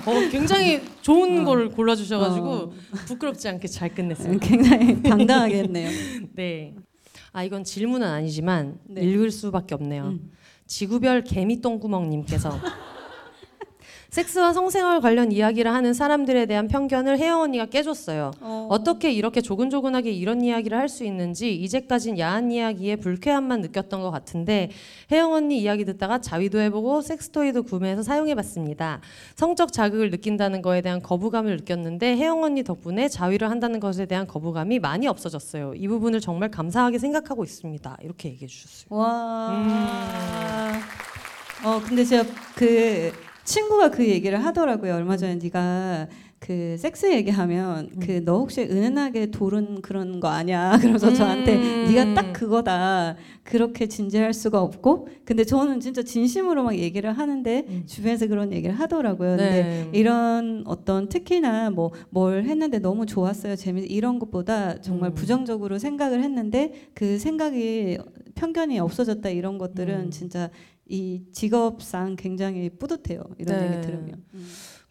[0.07, 2.73] 어, 굉장히 좋은 걸 골라주셔가지고 어.
[3.07, 4.33] 부끄럽지 않게 잘 끝냈어요.
[4.33, 5.91] 음, 굉장히 당당하게 했네요.
[6.35, 6.75] 네.
[7.36, 9.02] 아 이건 질문은 아니지만 네.
[9.02, 10.06] 읽을 수밖에 없네요.
[10.06, 10.32] 음.
[10.68, 12.50] 지구별 개미 똥구멍님께서
[14.16, 18.32] 섹스와 성생활 관련 이야기를 하는 사람들에 대한 편견을 혜영 언니가 깨줬어요.
[18.40, 24.12] 어 떻게 이렇게 조근조근하게 이런 이야기를 할 수 있는지 이제까진 야한 이야기에 불쾌함만 느꼈던 것
[24.12, 24.70] 같은데
[25.12, 29.02] 혜영 언니 이야기 듣다가 자위도 해보고 섹스토이도 구매해서 사용해봤습니다.
[29.36, 34.80] 성적 자극을 느낀다는 거에 대한 거부감을 느꼈는데 혜영 언니 덕분에 자위를 한다는 것에 대한 거부감이
[34.80, 35.74] 많이 없어졌어요.
[35.76, 37.98] 이 부분을 정말 감사하게 생각하고 있습니다.
[38.04, 38.98] 이렇게 얘기해 주셨어요.
[38.98, 40.72] 와.
[41.66, 42.24] 어 근데 제가
[42.56, 43.12] 그
[43.46, 44.96] 친구가 그 얘기를 하더라고요.
[44.96, 46.08] 얼마 전에 네가
[46.40, 50.78] 그 섹스 얘기하면 그너 혹시 은은하게 돌은 그런 거 아니야?
[50.82, 51.86] 그러면서 저한테 음.
[51.88, 53.16] 네가 딱 그거다.
[53.44, 59.38] 그렇게 진지할 수가 없고 근데 저는 진짜 진심으로 막 얘기를 하는데 주변에서 그런 얘기를 하더라고요.
[59.38, 59.90] 근데 네.
[59.94, 63.56] 이런 어떤 특히나 뭐 뭘 했는데 너무 좋았어요.
[63.56, 65.16] 재미 이런 것보다 정말 음.
[65.16, 67.98] 부정적으로 생각을 했는데 그 생각이
[68.36, 70.12] 편견이 없어졌다 이런 것들은 음.
[70.12, 70.50] 진짜
[70.88, 73.22] 이 직업상 굉장히 뿌듯해요.
[73.38, 73.72] 이런 네.
[73.72, 74.24] 얘기 들으면.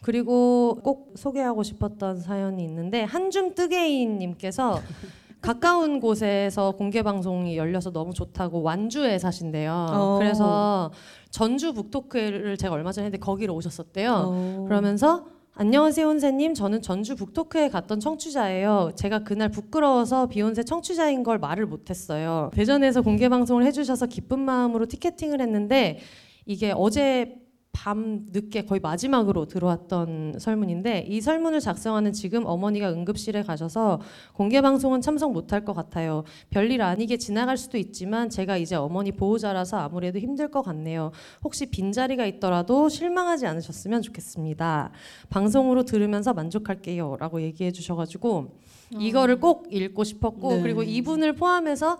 [0.02, 4.80] 그리고 꼭 소개하고 싶었던 사연이 있는데 한줌 뜨개인님께서
[5.40, 9.86] 가까운 곳에서 공개 방송이 열려서 너무 좋다고 완주에 사신대요.
[9.90, 10.18] 어.
[10.18, 10.90] 그래서
[11.30, 14.12] 전주 북토크를 제가 얼마 전에 했는데 거기로 오셨었대요.
[14.12, 14.64] 어.
[14.66, 15.26] 그러면서
[15.56, 16.54] 안녕하세요 혼세님.
[16.54, 18.90] 저는 전주 북토크에 갔던 청취자예요.
[18.96, 22.50] 제가 그날 부끄러워서 비욘세 청취자인 걸 말을 못했어요.
[22.54, 26.00] 대전에서 공개 방송을 해주셔서 기쁜 마음으로 티켓팅을 했는데
[26.44, 27.36] 이게 어제
[27.74, 34.00] 밤 늦게 거의 마지막으로 들어왔던 설문인데 이 설문을 작성하는 지금 어머니가 응급실에 가셔서
[34.32, 36.22] 공개 방송은 참석 못할 것 같아요.
[36.50, 41.10] 별일 아니게 지나갈 수도 있지만 제가 이제 어머니 보호자라서 아무래도 힘들 것 같네요.
[41.42, 44.92] 혹시 빈자리가 있더라도 실망하지 않으셨으면 좋겠습니다.
[45.28, 48.60] 방송으로 들으면서 만족할게요라고 얘기해 주셔 가지고
[48.92, 50.62] 이거를 꼭 읽고 싶었고 네.
[50.62, 51.98] 그리고 이분을 포함해서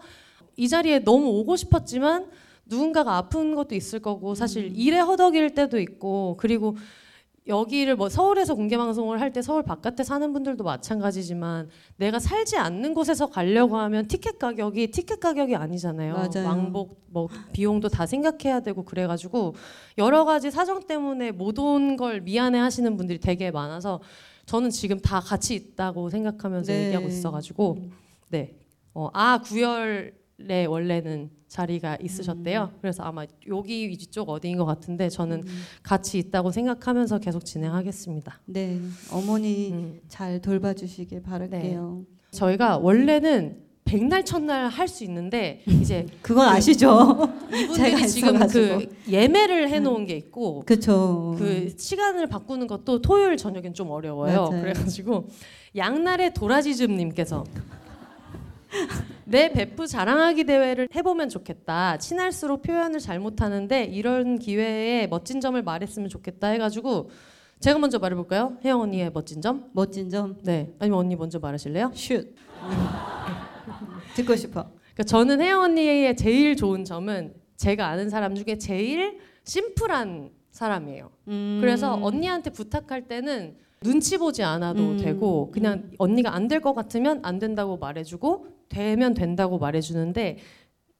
[0.56, 2.28] 이 자리에 너무 오고 싶었지만
[2.66, 6.76] 누군가가 아픈 것도 있을 거고 사실 일에 허덕일 때도 있고 그리고
[7.46, 11.68] 여기를 뭐 서울에서 공개 방송을 할 때 서울 바깥에 사는 분들도 마찬가지지만
[11.98, 16.14] 내가 살지 않는 곳에서 가려고 하면 티켓 가격이 티켓 가격이 아니잖아요.
[16.14, 16.48] 맞아요.
[16.48, 19.54] 왕복 뭐 비용도 다 생각해야 되고 그래가지고
[19.98, 24.00] 여러 가지 사정 때문에 못 온 걸 미안해 하시는 분들이 되게 많아서
[24.46, 26.84] 저는 지금 다 같이 있다고 생각하면서 네.
[26.86, 27.78] 얘기하고 있어가지고
[28.30, 28.54] 네.
[28.94, 30.14] 어, 아 구열
[30.50, 32.72] 에 원래는 자리가 있으셨대요.
[32.80, 35.44] 그래서 아마 여기 위쪽 어디인 것 같은데 저는
[35.82, 38.40] 같이 있다고 생각하면서 계속 진행하겠습니다.
[38.46, 38.80] 네.
[39.12, 40.00] 어머니 음.
[40.08, 42.04] 잘 돌봐주시길 바랄게요.
[42.32, 47.28] 저희가 원래는 백날 첫날 할 수 있는데 이제 그건 아시죠?
[47.76, 48.78] 제가 이분들이 지금 있어가지고.
[48.78, 51.36] 그 예매를 해놓은 게 있고 그렇죠.
[51.38, 54.48] 그 시간을 바꾸는 것도 토요일 저녁엔 좀 어려워요.
[54.48, 54.62] 맞아요.
[54.62, 55.28] 그래가지고
[55.76, 57.44] 양날의 도라지즘님께서
[59.24, 61.96] 내 베프 자랑하기 대회를 해보면 좋겠다.
[61.98, 67.10] 친할수록 표현을 잘 못하는데 이런 기회에 멋진 점을 말했으면 좋겠다 해가지고
[67.60, 68.59] 제가 먼저 말해볼까요?
[68.64, 69.70] 혜영 언니의 멋진 점?
[69.72, 70.36] 멋진 점.
[70.42, 70.74] 네.
[70.78, 71.92] 아니면 언니 먼저 말하실래요?
[71.94, 72.34] 슛.
[74.16, 74.70] 듣고 싶어.
[74.92, 81.10] 그러니까 저는 혜영 언니의 제일 좋은 점은 제가 아는 사람 중에 제일 심플한 사람이에요.
[81.28, 81.59] 음.
[81.60, 84.97] 그래서 언니한테 부탁할 때는 눈치 보지 않아도 음.
[84.97, 90.39] 되고 그냥 언니가 안 될 것 같으면 안 된다고 말해주고 되면 된다고 말해주는데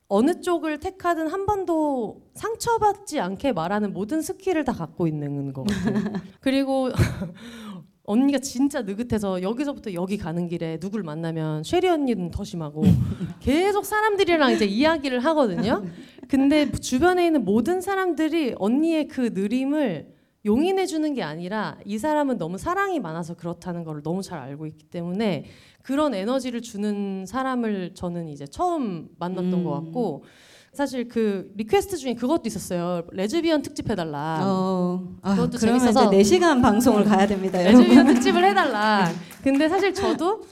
[0.09, 5.95] 어느 쪽을 택하든 한 번도 상처받지 않게 말하는 모든 스킬을 다 갖고 있는 것 같아요.
[6.41, 6.91] 그리고
[8.07, 12.83] 언니가 진짜 느긋해서 여기서부터 여기 가는 길에 누굴 만나면 쉐리 언니는 더 심하고
[13.41, 15.83] 계속 사람들이랑 이제 이야기를 하거든요.
[16.29, 20.14] 근데 주변에 있는 모든 사람들이 언니의 그 느림을
[20.45, 24.85] 용인해 주는 게 아니라 이 사람은 너무 사랑이 많아서 그렇다는 걸 너무 잘 알고 있기
[24.87, 25.47] 때문에
[25.83, 29.65] 그런 에너지를 주는 사람을 저는 이제 처음 만났던 음.
[29.65, 30.25] 것 같고
[30.73, 33.05] 사실 그 request 중에 그것도 있었어요.
[33.13, 34.41] 레즈비언 특집 해달라.
[34.43, 37.59] 어, 아, 그것도 재밌어서- 이제 4시간 방송을 가야 됩니다.
[37.63, 39.09] 레즈비언 특집을 해달라.
[39.43, 40.43] 근데 사실 저도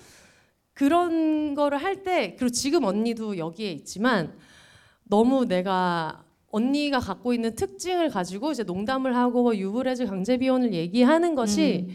[0.75, 4.33] 그런 거를 할 때 그리고 지금 언니도 여기에 있지만
[5.05, 6.22] 너무 내가
[6.57, 11.95] 언니가 갖고 있는 특징을 가지고 이제 농담을 하고 뭐 유브레즈 강제 비혼을 얘기하는 것이 음.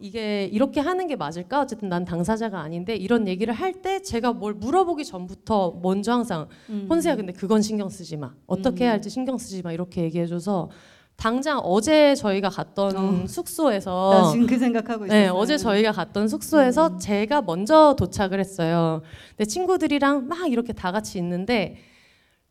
[0.00, 1.60] 이게 이렇게 하는 게 맞을까?
[1.60, 6.86] 어쨌든 난 당사자가 아닌데 이런 얘기를 할 때 제가 뭘 물어보기 전부터 먼저 항상 음.
[6.90, 8.32] 혼세야 근데 그건 신경 쓰지 마.
[8.46, 9.72] 어떻게 해야 할지 신경 쓰지 마.
[9.72, 10.70] 이렇게 얘기해 줘서
[11.16, 13.26] 당장 어제 저희가 갔던 어.
[13.26, 15.20] 숙소에서 나 지금 그 생각하고 있었어요.
[15.22, 19.02] 네, 어제 저희가 갔던 숙소에서 제가 먼저 도착을 했어요.
[19.36, 21.76] 근데 친구들이랑 막 이렇게 다 같이 있는데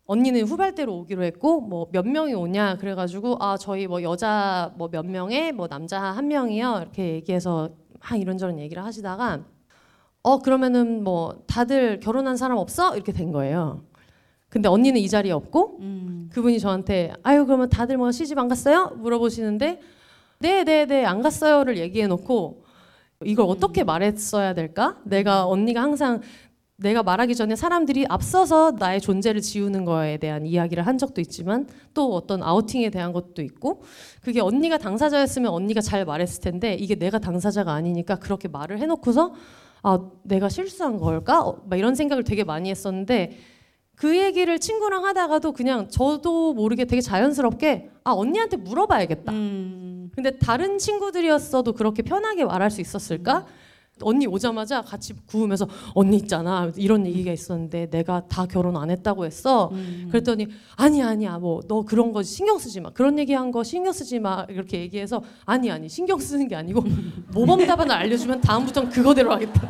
[0.06, 5.06] 언니는 후발대로 오기로 했고 뭐 몇 명이 오냐 그래가지고 아 저희 뭐 여자 뭐 몇
[5.06, 7.70] 명에 뭐 남자 한 명이요 이렇게 얘기해서
[8.00, 9.42] 막 이런저런 얘기를 하시다가
[10.24, 13.84] 어 그러면은 뭐 다들 결혼한 사람 없어 이렇게 된 거예요.
[14.50, 16.30] 근데 언니는 이 자리에 없고 음.
[16.34, 18.92] 그분이 저한테 아유 그러면 다들 뭐 시집 안 갔어요?
[18.98, 19.80] 물어보시는데
[20.40, 22.64] 네네네 안 갔어요를 얘기해 놓고
[23.24, 24.98] 이걸 어떻게 말했어야 될까?
[25.06, 26.22] 내가 언니가 항상
[26.82, 32.16] 내가 말하기 전에 사람들이 앞서서 나의 존재를 지우는 거에 대한 이야기를 한 적도 있지만 또
[32.16, 33.84] 어떤 아우팅에 대한 것도 있고
[34.22, 39.34] 그게 언니가 당사자였으면 언니가 잘 말했을 텐데 이게 내가 당사자가 아니니까 그렇게 말을 해놓고서
[39.84, 41.42] 아 내가 실수한 걸까?
[41.42, 43.38] 어, 막 이런 생각을 되게 많이 했었는데
[43.96, 49.32] 그 얘기를 친구랑 하다가도 그냥 저도 모르게 되게 자연스럽게 아 언니한테 물어봐야겠다.
[49.32, 50.10] 음.
[50.16, 53.46] 근데 다른 친구들이었어도 그렇게 편하게 말할 수 있었을까?
[54.04, 59.70] 언니 오자마자 같이 구우면서 언니 있잖아 이런 얘기가 있었는데 내가 다 결혼 안 했다고 했어.
[59.72, 60.08] 음.
[60.12, 64.20] 그랬더니 아니 아니야 뭐 너 그런 거 신경 쓰지 마 그런 얘기한 거 신경 쓰지
[64.20, 66.84] 마 이렇게 얘기해서 아니 아니 신경 쓰는 게 아니고
[67.34, 69.70] 모범 답안을 알려주면 다음부터는 그거대로 하겠다.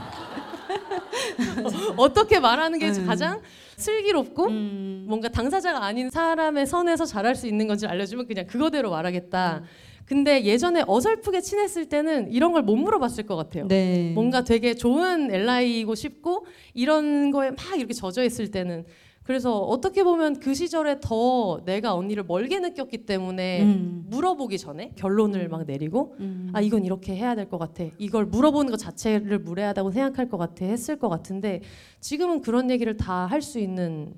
[1.97, 3.05] 어떻게 말하는 게 음.
[3.05, 3.41] 가장
[3.77, 5.05] 슬기롭고 음.
[5.07, 9.63] 뭔가 당사자가 아닌 사람의 선에서 잘할 수 있는 건지 알려주면 그냥 그거대로 말하겠다.
[10.11, 13.65] 근데 예전에 어설프게 친했을 때는 이런 걸 못 물어봤을 것 같아요.
[13.69, 14.11] 네.
[14.13, 18.83] 뭔가 되게 좋은 엘라이고 싶고 이런 거에 막 이렇게 젖어 있을 때는
[19.23, 24.03] 그래서 어떻게 보면 그 시절에 더 내가 언니를 멀게 느꼈기 때문에 음.
[24.09, 26.49] 물어보기 전에 결론을 막 내리고 음.
[26.51, 30.65] 아 이건 이렇게 해야 될 것 같아 이걸 물어보는 것 자체를 무례하다고 생각할 것 같아
[30.65, 31.61] 했을 것 같은데
[32.01, 34.13] 지금은 그런 얘기를 다 할 수 있는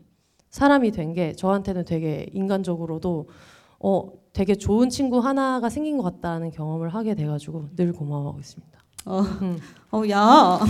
[0.50, 3.28] 사람이 된 게 저한테는 되게 인간적으로도
[3.84, 8.80] 어 되게 좋은 친구 하나가 생긴 것 같다는 경험을 하게 돼가지고 늘 고마워하고 있습니다.
[9.06, 9.60] 어, 음.
[9.92, 10.20] 어, 야.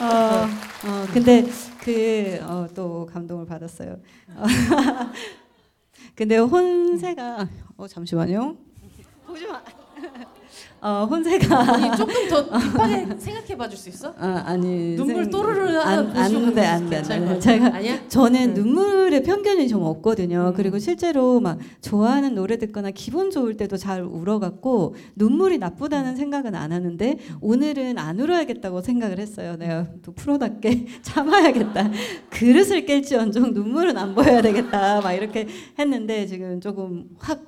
[0.00, 1.44] 어, 어, 근데
[1.80, 3.98] 그또 감동을 받았어요.
[4.36, 4.44] 어,
[6.14, 8.56] 근데 혼세가 어 잠시만요.
[9.26, 9.60] 보지 마.
[10.82, 14.14] 어 혼세가 아니 조금 더 딥하게 생각해 봐줄 수 있어?
[14.18, 17.38] 아 아니 눈물 생- 또르르 하나 안- 안돼 것 안돼 같아.
[17.38, 18.08] 제가 아니야?
[18.08, 18.54] 저는 응.
[18.54, 20.48] 눈물에 편견이 좀 없거든요.
[20.48, 20.54] 음.
[20.56, 26.72] 그리고 실제로 막 좋아하는 노래 듣거나 기분 좋을 때도 잘 울어갖고 눈물이 나쁘다는 생각은 안
[26.72, 29.56] 하는데 오늘은 안 울어야겠다고 생각을 했어요.
[29.58, 31.90] 내가 또 프로답게 참아야겠다.
[32.30, 35.00] 그릇을 깰지언정 눈물은 안 보여야 되겠다.
[35.02, 35.46] 막 이렇게
[35.78, 37.46] 했는데 지금 조금 확 음,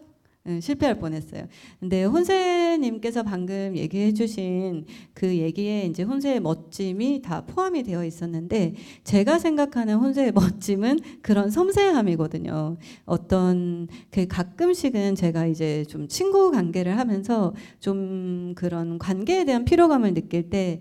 [0.61, 1.47] 실패할 뻔했어요.
[1.79, 8.75] 근데 혼세님께서 방금 얘기해주신 그 얘기에 이제 혼세의 멋짐이 다 포함이 되어 있었는데
[9.05, 12.77] 제가 생각하는 혼세의 멋짐은 그런 섬세함이거든요.
[13.05, 20.51] 어떤 그 가끔씩은 제가 이제 좀 친구 관계를 하면서 좀 그런 관계에 대한 피로감을 느낄
[20.51, 20.81] 때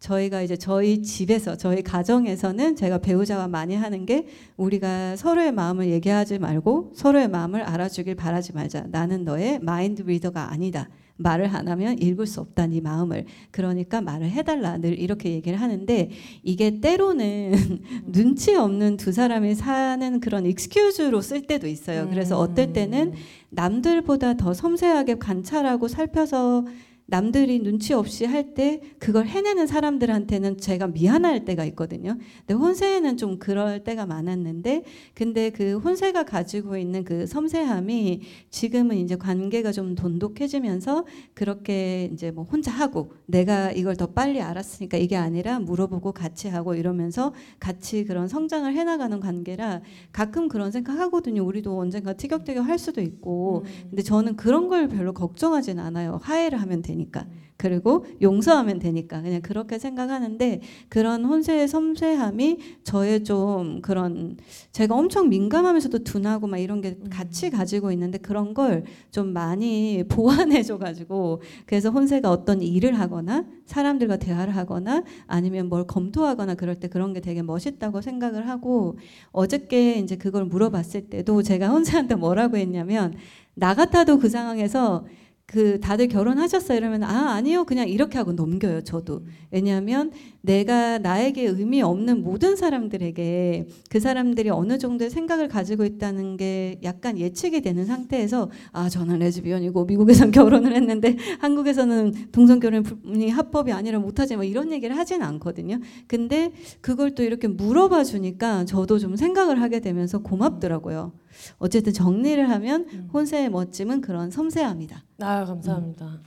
[0.00, 6.38] 저희가 이제 저희 집에서 저희 가정에서는 제가 배우자와 많이 하는 게 우리가 서로의 마음을 얘기하지
[6.38, 8.86] 말고 서로의 마음을 알아주길 바라지 말자.
[8.90, 10.88] 나는 너의 마인드 리더가 아니다.
[11.20, 16.10] 말을 안 하면 읽을 수 없다 네 마음을 그러니까 말을 해달라 늘 이렇게 얘기를 하는데
[16.42, 17.52] 이게 때로는
[18.10, 23.12] 눈치 없는 두 사람이 사는 그런 익스큐즈로 쓸 때도 있어요 그래서 어떨 때는
[23.50, 26.64] 남들보다 더 섬세하게 관찰하고 살펴서
[27.10, 32.16] 남들이 눈치 없이 할 때 그걸 해내는 사람들한테는 제가 미안할 때가 있거든요.
[32.40, 34.84] 근데 혼세에는 좀 그럴 때가 많았는데
[35.14, 41.04] 근데 그 혼세가 가지고 있는 그 섬세함이 지금은 이제 관계가 좀 돈독해지면서
[41.34, 46.74] 그렇게 이제 뭐 혼자 하고 내가 이걸 더 빨리 알았으니까 이게 아니라 물어보고 같이 하고
[46.74, 49.82] 이러면서 같이 그런 성장을 해나가는 관계라
[50.12, 51.44] 가끔 그런 생각하거든요.
[51.44, 56.18] 우리도 언젠가 티격태격 할 수도 있고 근데 저는 그런 걸 별로 걱정하진 않아요.
[56.22, 57.26] 화해를 하면 되니 까.
[57.56, 59.20] 그리고 용서하면 되니까.
[59.20, 64.38] 그냥 그렇게 생각하는데 그런 혼세의 섬세함이 저의 좀 그런
[64.72, 70.62] 제가 엄청 민감하면서도 둔하고 막 이런 게 같이 가지고 있는데 그런 걸 좀 많이 보완해
[70.62, 76.88] 줘 가지고 그래서 혼세가 어떤 일을 하거나 사람들과 대화를 하거나 아니면 뭘 검토하거나 그럴 때
[76.88, 78.98] 그런 게 되게 멋있다고 생각을 하고
[79.32, 83.14] 어저께 이제 그걸 물어봤을 때도 제가 혼세한테 뭐라고 했냐면
[83.54, 85.06] 나 같아도 그 상황에서
[85.50, 86.78] 그 다들 결혼하셨어요?
[86.78, 87.64] 이러면 아 아니요.
[87.64, 89.26] 그냥 이렇게 하고 넘겨요 저도.
[89.50, 96.78] 왜냐하면 내가 나에게 의미 없는 모든 사람들에게 그 사람들이 어느 정도의 생각을 가지고 있다는 게
[96.82, 103.98] 약간 예측이 되는 상태에서 아 저는 레즈비언이고 미국에선 결혼을 했는데 한국에서는 동성 결혼이 합법이 아니라
[103.98, 109.60] 못하지 뭐 이런 얘기를 하진 않거든요 근데 그걸 또 이렇게 물어봐 주니까 저도 좀 생각을
[109.60, 111.12] 하게 되면서 고맙더라고요
[111.58, 115.04] 어쨌든 정리를 하면 혼세의 멋짐은 그런 섬세함이다.
[115.20, 116.20] 아 감사합니다.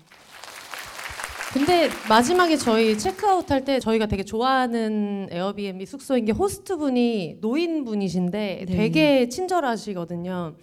[1.54, 7.86] 근데 마지막에 저희 체크아웃 할 때 저희가 되게 좋아하는 에어비앤비 숙소인 게 호스트 분이 노인
[7.86, 8.76] 분이신데 네.
[8.76, 10.56] 되게 친절하시거든요.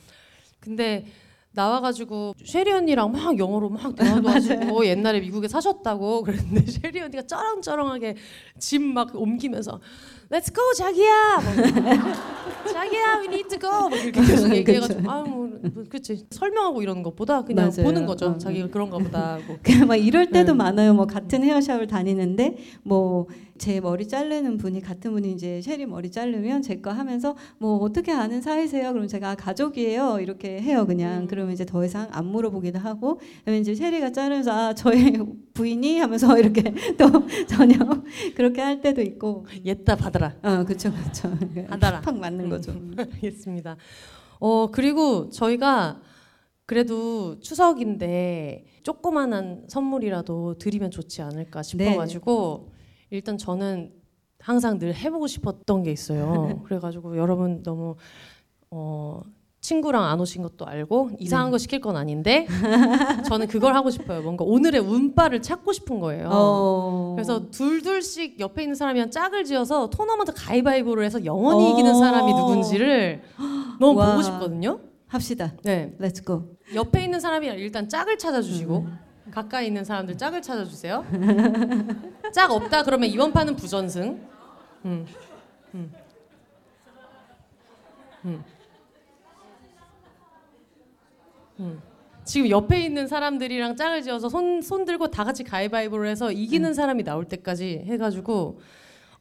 [0.58, 1.06] 근데
[1.52, 8.16] 나와가지고 쉐리 언니랑 막 영어로 막 대화도 하시고 옛날에 미국에 사셨다고 그랬는데 쉐리 언니가 쩌렁쩌렁하게
[8.58, 9.80] 짐 막 옮기면서
[10.30, 11.54] Let's go 자기야 막
[12.72, 15.50] 자기야 we need to go 막 이렇게 계속 얘기해가지고 아뭐
[15.88, 17.84] 그치 설명하고 이러는 것보다 그냥 맞아요.
[17.84, 19.58] 보는 거죠 어, 자기가 그런가 보다 하고
[19.88, 20.56] 막 이럴 때도 네.
[20.58, 20.94] 많아요.
[20.94, 23.26] 뭐 같은 헤어샵을 다니는데 뭐
[23.60, 28.10] 제 머리 자르는 분이 같은 분이 이제 쉐리 머리 자르면 제 거 하면서 뭐 어떻게
[28.10, 28.90] 아는 사이세요?
[28.94, 30.86] 그럼 제가 아, 가족이에요 이렇게 해요 음.
[30.86, 31.26] 그냥.
[31.26, 35.18] 그러면 이제 더 이상 안 물어보기도 하고 그러면 이제 쉐리가 자르면서 아 저의
[35.60, 36.62] 부인이 하면서 이렇게
[36.96, 37.76] 또 전혀
[38.34, 39.46] 그렇게 할 때도 있고.
[39.64, 41.30] 옛다 받아라 어 그렇죠 그렇죠.
[41.68, 42.72] 받아라 팍 맞는 거죠.
[42.96, 43.76] 알겠습니다.
[44.38, 46.00] 어 그리고 저희가
[46.64, 52.70] 그래도 추석인데 조그만한 선물이라도 드리면 좋지 않을까 싶어가지고
[53.10, 53.92] 일단 저는
[54.38, 56.62] 항상 늘 해보고 싶었던 게 있어요.
[56.64, 57.96] 그래가지고 여러분 너무
[58.70, 59.20] 어
[59.60, 62.46] 친구랑 안 오신 것도 알고 이상한 거 시킬 건 아닌데
[63.28, 64.22] 저는 그걸 하고 싶어요.
[64.22, 66.28] 뭔가 오늘의 운빨을 찾고 싶은 거예요.
[66.32, 67.12] 어.
[67.14, 71.72] 그래서 둘둘씩 옆에 있는 사람이랑 짝을 지어서 토너먼트 가위바위보를 해서 영원히 어.
[71.72, 73.22] 이기는 사람이 누군지를
[73.78, 74.10] 너무 와.
[74.12, 74.80] 보고 싶거든요.
[75.08, 75.52] 합시다.
[75.62, 75.94] 네.
[76.00, 76.56] Let's go.
[76.74, 78.98] 옆에 있는 사람이랑 일단 짝을 찾아주시고 음.
[79.30, 81.04] 가까이 있는 사람들 짝을 찾아주세요.
[82.32, 84.20] 짝 없다 그러면 이번 판은 부전승.
[84.86, 85.06] 음.
[85.74, 85.92] 음.
[88.24, 88.44] 음.
[91.60, 91.80] 음.
[92.24, 97.04] 지금 옆에 있는 사람들이랑 짝을 지어서 손, 손 들고 다 같이 가위바위보를 해서 이기는 사람이
[97.04, 98.60] 나올 때까지 해가지고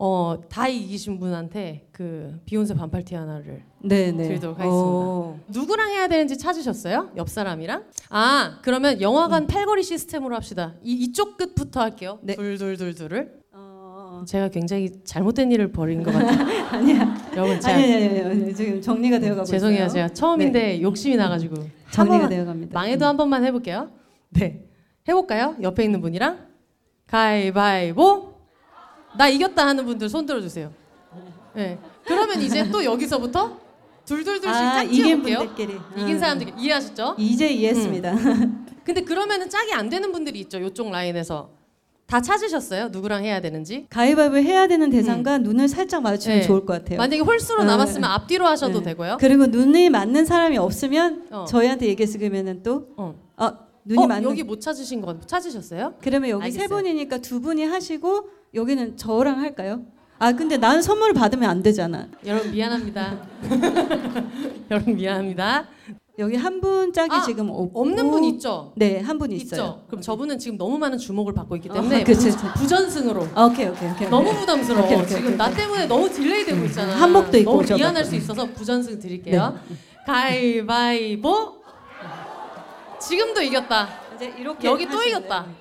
[0.01, 4.27] 어, 다 이기신 분한테 그 비욘세 반팔 티 하나를 네네.
[4.29, 4.87] 드리도록 하겠습니다.
[4.87, 5.39] 어.
[5.49, 7.11] 누구랑 해야 되는지 찾으셨어요?
[7.17, 7.83] 옆 사람이랑?
[8.09, 10.75] 아 그러면 영화관 팔걸이 시스템으로 합시다.
[10.83, 12.19] 이, 이쪽 끝부터 할게요.
[12.21, 12.35] 네.
[12.35, 13.39] 둘둘둘둘을.
[13.51, 14.23] 어.
[14.25, 16.47] 제가 굉장히 잘못된 일을 벌인 것 같아요.
[16.71, 17.17] 아니야.
[17.39, 19.85] 여러분 제가 아니, 아니, 아니, 지금 정리가 되어가고 죄송해요.
[19.85, 19.93] 있어요.
[19.93, 22.73] 제가 처음인데 욕심이 나가지고 한 정리가 되어갑니다.
[22.73, 23.89] 망해도 한 번만 해볼게요.
[24.29, 24.65] 네
[25.07, 25.55] 해볼까요?
[25.61, 26.47] 옆에 있는 분이랑
[27.07, 28.33] 가위바위보.
[29.17, 30.71] 나 이겼다 하는 분들 손 들어주세요.
[31.55, 31.79] 네.
[32.05, 33.57] 그러면 이제 또 여기서부터
[34.05, 35.21] 둘둘둘씩 아, 짝 이긴.
[35.21, 35.79] 분들끼리.
[35.97, 36.19] 이긴 아.
[36.19, 37.15] 사람들 이해하셨죠?
[37.17, 38.15] 이제 이해했습니다.
[38.83, 40.59] 근데 그러면은 짝이 안 되는 분들이 있죠.
[40.61, 41.49] 요쪽 라인에서
[42.09, 42.89] 다 찾으셨어요?
[42.89, 43.85] 누구랑 해야 되는지?
[43.91, 46.43] 가위바위보 해야 되는 대상과 눈을 살짝 마주치면 네.
[46.43, 46.97] 좋을 것 같아요.
[46.97, 48.85] 만약에 홀수로 아, 남았으면 앞뒤로 하셔도 네.
[48.85, 49.17] 되고요.
[49.19, 51.45] 그리고 눈이 맞는 사람이 없으면 어.
[51.47, 53.13] 저희한테 얘기했으 그러면은 또 어.
[53.37, 53.51] 어,
[53.85, 55.93] 눈이 어, 맞는 여기 못 찾으신 건 찾으셨어요?
[56.01, 56.79] 그러면 여기 세 알겠어요.
[56.79, 59.83] 분이니까 두 분이 하시고 여기는 저랑 할까요?
[60.17, 62.07] 아 근데 나는 선물을 받으면 안 되잖아.
[62.25, 63.19] 여러분 미안합니다.
[64.71, 65.67] 여러분 미안합니다.
[66.19, 68.73] 여기 한 분 짝이 아, 지금 없고 없는 분 있죠?
[68.75, 69.61] 네, 한 분 있어요.
[69.61, 69.83] 있죠.
[69.87, 72.53] 그럼 저분은 지금 너무 많은 주목을 받고 있기 어, 때문에 그치, 부, 그치.
[72.59, 74.09] 부전승으로 아, 오케이 오케이 오케이.
[74.09, 74.85] 너무 부담스러워.
[74.85, 75.57] 오케이, 오케이, 지금 오케이, 나 오케이.
[75.57, 76.93] 때문에 너무 delay 되고 있잖아.
[76.99, 77.75] 한복도 입고 너무.
[77.75, 79.57] 미안할 수 있어서 부전승 드릴게요.
[79.69, 79.75] 네.
[80.05, 81.53] 가위바위보.
[82.99, 83.89] 지금도 이겼다.
[84.15, 85.45] 이제 이렇게 여기 또 이겼다.
[85.45, 85.55] 돼요.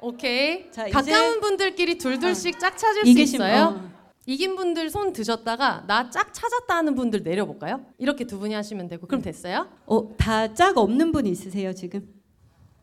[0.00, 0.70] 오케이.
[0.72, 3.64] 자, 가까운 분들끼리 둘둘씩 짝 찾을 수 있어요.
[3.82, 3.97] 어.
[4.28, 7.80] 이긴 분들 손 드셨다가 나 짝 찾았다 하는 분들 내려볼까요?
[7.96, 9.66] 이렇게 두 분이 하시면 되고 그럼 됐어요?
[9.86, 12.06] 어, 다 짝 없는 분 있으세요 지금?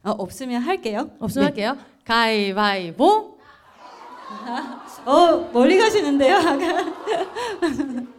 [0.04, 1.12] 어, 없으면 할게요.
[1.20, 1.78] 없으면 할게요.
[2.04, 3.38] 가위바위보.
[5.06, 6.38] 어, 멀리 가시는데요.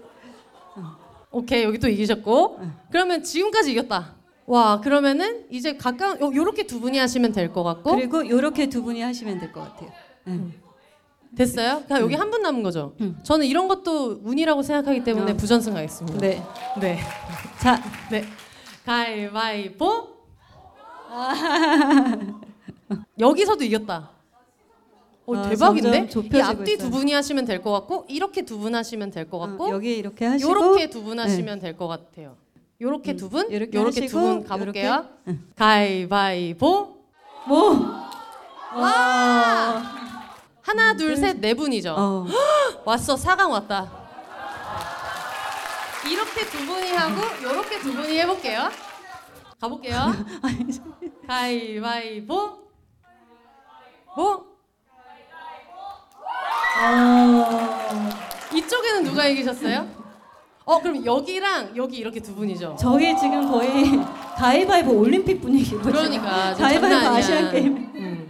[1.32, 4.14] 오케이 여기 또 이기셨고 그러면 지금까지 이겼다.
[4.46, 8.82] 와 그러면은 이제 가까운 요, 요렇게 두 분이 하시면 될 것 같고 그리고 이렇게 두
[8.82, 9.90] 분이 하시면 될 것 같아요.
[11.36, 11.82] 됐어요?
[11.86, 12.94] 그냥 여기 한 분 남은 거죠.
[13.22, 15.36] 저는 이런 것도 운이라고 생각하기 때문에 어.
[15.36, 16.18] 부전승 가겠습니다.
[16.18, 16.42] 네.
[16.80, 16.98] 네.
[17.60, 17.80] 자,
[18.10, 18.24] 네.
[18.84, 20.08] 가위바위보.
[23.18, 24.10] 여기서도 이겼다.
[25.26, 25.90] 어, 아, 대박인데?
[25.90, 26.90] 점점 이 좁혀지고 앞뒤 두 있어요.
[26.90, 30.24] 분이 하시면 될 것 같고 이렇게 두 분 하시면 될 것 같고 어, 여기 이렇게
[30.24, 32.36] 하시고 요렇게 두 분 하시면 될 것 같아요.
[32.80, 35.06] 요렇게 음, 두 분, 요렇게 요렇게 하시고, 두 분 가볼게요.
[35.56, 36.96] 가위바위보.
[37.48, 37.72] 뭐?
[40.66, 41.94] 하나, 둘, 셋, 네 분이죠.
[41.96, 42.26] 어.
[42.84, 43.88] 왔어, 사강 왔다.
[46.10, 48.68] 이렇게 두 분이 하고 요렇게 두 분이 해볼게요.
[49.60, 50.12] 가볼게요.
[51.28, 52.58] 가위바위보.
[54.16, 54.46] 뭐?
[58.52, 59.86] 이쪽에는 누가 이기셨어요?
[60.64, 62.76] 어 그럼 여기랑 여기 이렇게 두 분이죠.
[62.78, 64.00] 저기 지금 거의
[64.36, 67.10] 가위바위보 올림픽 분위기고 그러니까 지금 가위바위보 장난 아니야.
[67.18, 67.76] 아시안 게임.
[67.94, 68.25] 음.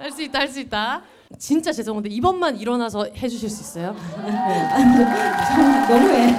[0.00, 1.02] 할 수 있다 할 수 있다.
[1.38, 3.94] 진짜 죄송한데 이번만 일어나서 해주실 수 있어요?
[5.88, 6.36] 너무해.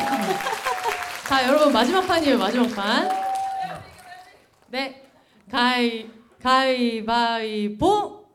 [1.27, 3.09] 자 여러분 마지막 판이에요 마지막 판.
[4.67, 5.03] 네
[5.49, 6.09] 가위
[6.43, 8.25] 가위바위보.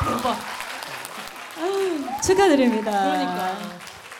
[0.00, 0.36] 대박.
[2.22, 2.90] 축하드립니다.
[2.90, 3.73] 그러니까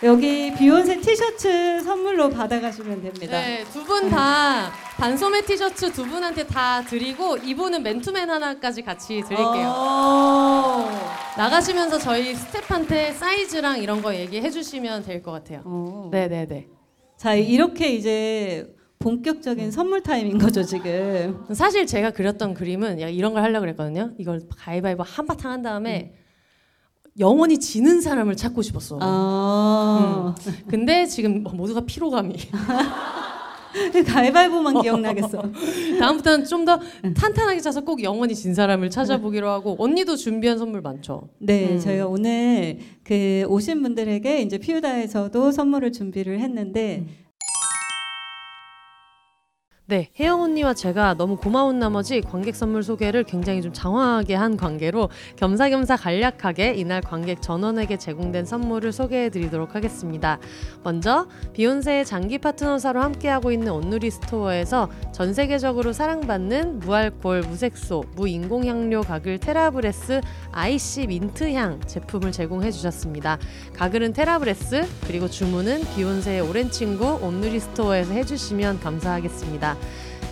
[0.04, 3.40] 여기 비욘세 티셔츠 선물로 받아가시면 됩니다.
[3.40, 9.72] 네, 두 분 다 반소매 티셔츠 두 분한테 다 드리고 이분은 맨투맨 하나까지 같이 드릴게요.
[9.74, 10.88] 어.
[11.38, 15.62] 나가시면서 저희 스태프한테 사이즈랑 이런 거 얘기해 주시면 될 것 같아요.
[15.64, 16.08] 어.
[16.12, 16.68] 네, 네, 네.
[17.16, 18.66] 자 이렇게 이제
[18.98, 21.44] 본격적인 선물 타임인 거죠 지금.
[21.54, 24.12] 사실 제가 그렸던 그림은 이런 걸 하려고 그랬거든요.
[24.18, 26.12] 이걸 가위바위보 한 바탕 한 다음에
[27.18, 28.98] 영원히 지는 사람을 찾고 싶었어.
[29.00, 30.34] 아.
[30.68, 32.34] 근데 지금 모두가 피로감이.
[34.06, 35.42] 가위바위보만 기억나겠어.
[35.98, 36.78] 다음부터는 좀 더
[37.14, 41.28] 탄탄하게 차서 꼭 영원히 진 사람을 찾아보기로 하고 언니도 준비한 선물 많죠.
[41.38, 41.78] 네, 음.
[41.78, 47.04] 저희가 오늘 그 오신 분들에게 이제 피우다에서도 선물을 준비를 했는데
[49.86, 55.10] 네, 혜영 언니와 제가 너무 고마운 나머지 관객 선물 소개를 굉장히 좀 장황하게 한 관계로
[55.36, 60.38] 겸사겸사 간략하게 이날 관객 전원에게 제공된 선물을 소개해 드리도록 하겠습니다.
[60.82, 69.36] 먼저 비혼세의 장기 파트너사로 함께하고 있는 온누리 스토어에서 전 세계적으로 사랑받는 무알콜, 무색소, 무인공향료 가글
[69.36, 73.38] 테라브레스 아이씨 민트향 제품을 제공해 주셨습니다.
[73.74, 79.73] 가글은 테라브레스 그리고 주문은 비혼세의 오랜 친구 온누리 스토어에서 해주시면 감사하겠습니다.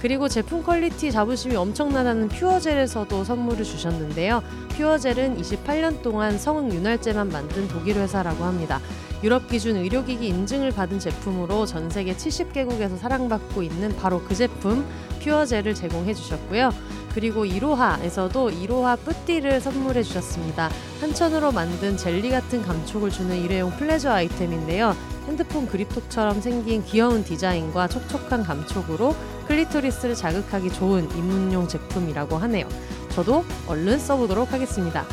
[0.03, 4.43] 그리고 제품 quality 자부심이 엄청나다는 퓨어젤에서도 선물을 주셨는데요.
[4.71, 8.81] 퓨어젤은 28년 동안 성인용 윤활제만 만든 독일 회사라고 합니다.
[9.23, 14.85] 유럽 기준 의료기기 인증을 받은 제품으로 전 세계 70개국에서 사랑받고 있는 바로 그 제품
[15.23, 16.71] 퓨어젤을 제공해 주셨고요.
[17.15, 20.71] 그리고 이로하에서도 이로하 쁘띠를 선물해 주셨습니다.
[21.01, 24.97] 한천으로 만든 젤리 같은 감촉을 주는 일회용 pleasure 아이템인데요.
[25.27, 29.15] 핸드폰 그립톡처럼 생긴 귀여운 디자인과 촉촉한 감촉으로
[29.47, 32.69] 클리토리스를 자극하기 좋은 입문용 제품이라고 하네요.
[33.11, 35.05] 저도 얼른 써보도록 하겠습니다.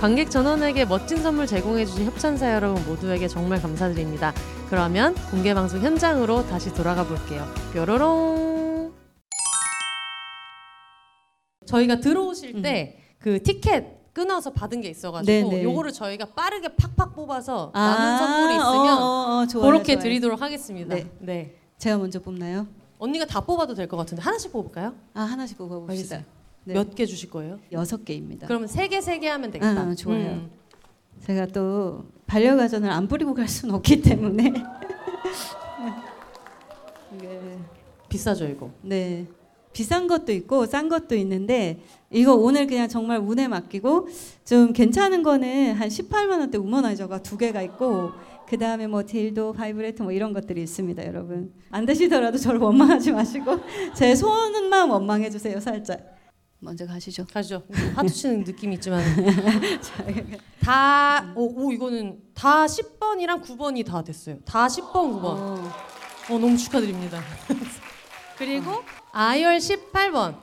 [0.00, 4.32] 관객 전원에게 멋진 선물 제공해주신 협찬사 여러분 모두에게 정말 감사드립니다.
[4.70, 7.46] 그러면 공개 방송 현장으로 다시 돌아가 볼게요.
[7.72, 8.92] 뾰로롱.
[11.66, 15.62] 저희가 들어오실 때 그 티켓 끊어서 받은 게 있어가지고 네네.
[15.62, 20.02] 요거를 저희가 빠르게 팍팍 뽑아서 남은 선물이 있으면 어, 어, 어, 좋아요, 그렇게 좋아요.
[20.02, 20.92] 드리도록 하겠습니다.
[20.96, 21.06] 네.
[21.20, 21.54] 네.
[21.78, 22.66] 제가 먼저 뽑나요?
[22.98, 24.92] 언니가 다 뽑아도 될 것 같은데 하나씩 뽑을까요?
[25.14, 26.24] 아 하나씩 뽑아봅시다.
[26.64, 26.74] 네.
[26.74, 27.60] 몇 개 주실 거예요?
[27.70, 28.48] 여섯 개입니다.
[28.48, 29.82] 그러면 세 개 세 개 하면 되겠다.
[29.82, 30.30] 아, 좋아요.
[30.30, 30.50] 음.
[31.24, 34.52] 제가 또 반려가전을 안 뿌리고 갈 수는 없기 때문에
[37.14, 37.58] 이게
[38.08, 38.68] 비싸죠 이거.
[38.82, 39.26] 네
[39.78, 41.78] 비싼 것도 있고 싼 것도 있는데
[42.10, 44.08] 이거 오늘 그냥 정말 운에 맡기고
[44.44, 48.10] 좀 괜찮은 거는 한 18만 원대 우머나이저가 두 개가 있고
[48.48, 53.60] 그 다음에 뭐 딜도 바이브레이터 뭐 이런 것들이 있습니다 여러분 안 되시더라도 저를 원망하지 마시고
[53.94, 56.00] 제 손만 원망해 주세요 살짝
[56.58, 57.62] 먼저 가시죠 가시죠.
[57.94, 59.00] 하트 치는 느낌이 있지만
[60.60, 64.38] 다 오, 오 이거는 다 10번이랑 9번이 다 됐어요.
[64.44, 65.24] 다 10번 9번.
[65.24, 65.70] 어,
[66.30, 67.22] 너무 축하드립니다.
[68.36, 68.82] 그리고
[69.18, 70.36] 아열 18번.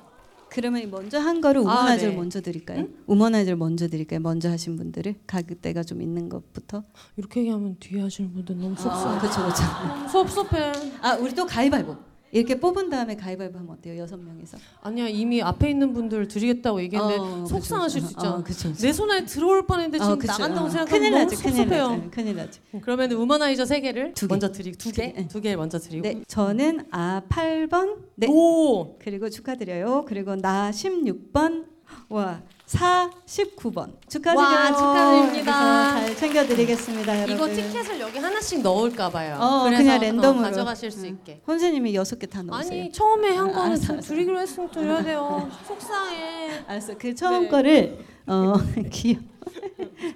[0.50, 2.18] 그러면 먼저 한 거를 아, 우머나이저를 네.
[2.18, 2.88] 먼저 드릴까요?
[3.08, 4.20] 우먼아이저를 먼저 드릴까요?
[4.20, 6.84] 먼저 하신 분들을 가격대가 좀 있는 것부터.
[7.16, 9.18] 이렇게 얘기하면 뒤에 하시는 분들 너무 속상해.
[9.20, 9.64] 그렇죠, 그렇죠.
[9.88, 10.74] 너무 섭섭해.
[11.02, 11.96] 아, 우리 또 가위바위보.
[12.36, 13.98] 이렇게 뽑은 다음에 가위바위보 하면 어때요?
[13.98, 14.58] 여섯 명이서.
[14.82, 18.14] 아니야 이미 앞에 있는 분들 드리겠다고 얘기했는데 어, 속상하실 그쵸, 수.
[18.14, 18.36] 있잖아.
[18.36, 18.82] 어, 그쵸, 그쵸.
[18.82, 21.90] 내 손에 들어올 뻔했는데 지금 나간다고 생각하면 큰일 너무 나죠, 큰일 섭섭해요.
[21.96, 22.12] 나죠.
[22.12, 22.62] 큰일 나죠.
[22.82, 24.34] 그러면 우먼아이저 세 개를 두 개.
[24.34, 25.28] 먼저 드리고 두 개, 네.
[25.30, 26.02] 두개 먼저 드리고.
[26.02, 28.00] 네, 저는 아 8번.
[28.16, 28.28] 네.
[28.30, 30.04] 오, 그리고 축하드려요.
[30.06, 31.66] 그리고 나 16번.
[32.10, 33.94] 와, 4 19번.
[34.10, 34.48] 축하드려요.
[34.48, 35.94] 와, 축하드립니다.
[35.94, 37.36] 그래서 잘 챙겨 드리겠습니다, 여러분.
[37.36, 39.38] 이거 티켓을 여기 하나씩 넣을까 봐요.
[39.40, 40.40] 어, 그래서 그냥 랜덤으로.
[40.40, 41.10] 어, 가져가실 수 응.
[41.12, 41.42] 있게.
[41.48, 42.82] 혼세님이 여섯 개 다 넣으세요.
[42.82, 44.08] 아니 처음에 한 아, 거는 알았어, 좀 알았어.
[44.08, 45.50] 드리기로 했으면 드려야 돼요.
[45.68, 46.64] 속상해.
[46.66, 46.98] 알았어.
[46.98, 47.50] 그 처음 네.
[47.50, 48.54] 거를 어
[48.92, 49.20] 귀여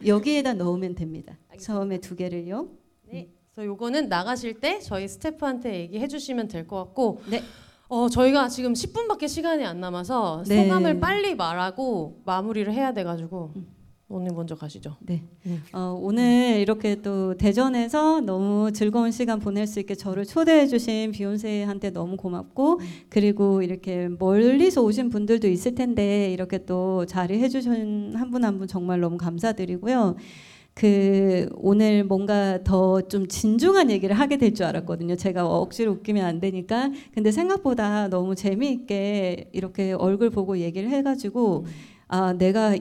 [0.06, 1.38] 여기에다 넣으면 됩니다.
[1.62, 2.68] 처음에 두 개를요.
[3.12, 3.30] 네.
[3.54, 7.22] 그래서 요거는 나가실 때 저희 스태프한테 얘기해 주시면 될 것 같고.
[7.28, 7.44] 네.
[7.92, 10.64] 어 저희가 지금 10분밖에 시간이 안 남아서 네.
[10.64, 13.52] 소감을 빨리 말하고 마무리를 해야 돼가지고
[14.12, 14.96] 오늘 먼저 가시죠.
[15.02, 15.24] 네.
[15.46, 15.62] 음.
[15.74, 21.92] 어, 오늘 이렇게 또 대전에서 너무 즐거운 시간 보낼 수 있게 저를 초대해 주신 비욘세한테
[21.92, 22.80] 너무 고맙고
[23.10, 28.68] 그리고 이렇게 멀리서 오신 분들도 있을 텐데 이렇게 또 자리해 주신 한 분 한 분
[28.68, 30.16] 정말 너무 감사드리고요.
[30.80, 35.16] 그 오늘 뭔가 더 좀 진중한 얘기를 하게 될 줄 알았거든요.
[35.18, 36.90] 제가 억지로 웃기면 안 되니까.
[37.14, 41.66] 근데 생각보다 너무 재미있게 이렇게 얼굴 보고 얘기를 해가지고
[42.08, 42.76] 아 내가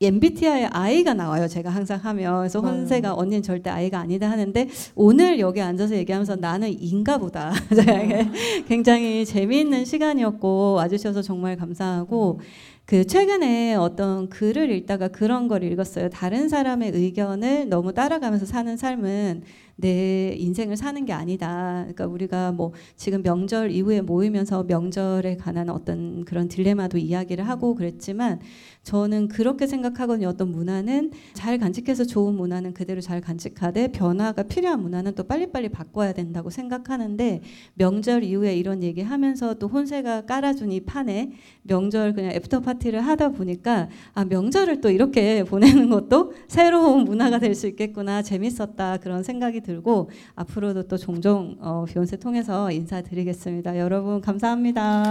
[0.00, 1.48] MBTI I가 나와요.
[1.48, 2.66] 제가 항상 하면 그래서 음.
[2.66, 7.52] 혼세가 언니는 절대 I가 아니다 하는데 오늘 여기 앉아서 얘기하면서 나는 인가 보다.
[8.68, 12.40] 굉장히 재미있는 시간이었고 와주셔서 정말 감사하고
[12.86, 16.10] 그 최근에 어떤 글을 읽다가 그런 걸 읽었어요.
[16.10, 19.42] 다른 사람의 의견을 너무 따라가면서 사는 삶은
[19.76, 21.80] 내 인생을 사는 게 아니다.
[21.80, 28.40] 그러니까 우리가 뭐 지금 명절 이후에 모이면서 명절에 관한 어떤 그런 딜레마도 이야기를 하고 그랬지만
[28.82, 30.28] 저는 그렇게 생각하거든요.
[30.28, 36.12] 어떤 문화는 잘 간직해서 좋은 문화는 그대로 잘 간직하되 변화가 필요한 문화는 또 빨리빨리 바꿔야
[36.12, 37.40] 된다고 생각하는데
[37.74, 41.32] 명절 이후에 이런 얘기 하면서 또 혼세가 깔아준 이 판에
[41.62, 47.54] 명절 그냥 after party를 하다 보니까 아 명절을 또 이렇게 보내는 것도 새로운 문화가 될
[47.54, 53.78] 수 있겠구나 재밌었다 그런 생각이 들고 앞으로도 또 종종 어, 비혼세 통해서 인사드리겠습니다.
[53.78, 55.04] 여러분 감사합니다.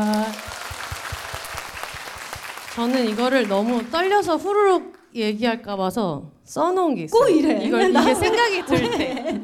[2.76, 7.22] 저는 이거를 너무 떨려서 후루룩 얘기할까 봐서 써놓은 게 있어요.
[7.22, 7.64] 꼭 이래.
[7.66, 9.42] 이걸 나- 이게 생각이 들 때.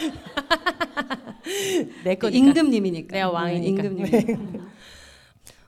[2.04, 2.38] 내 거니까.
[2.38, 3.82] 임금님이니까 내가 왕이니까.
[3.84, 4.60] 임금님.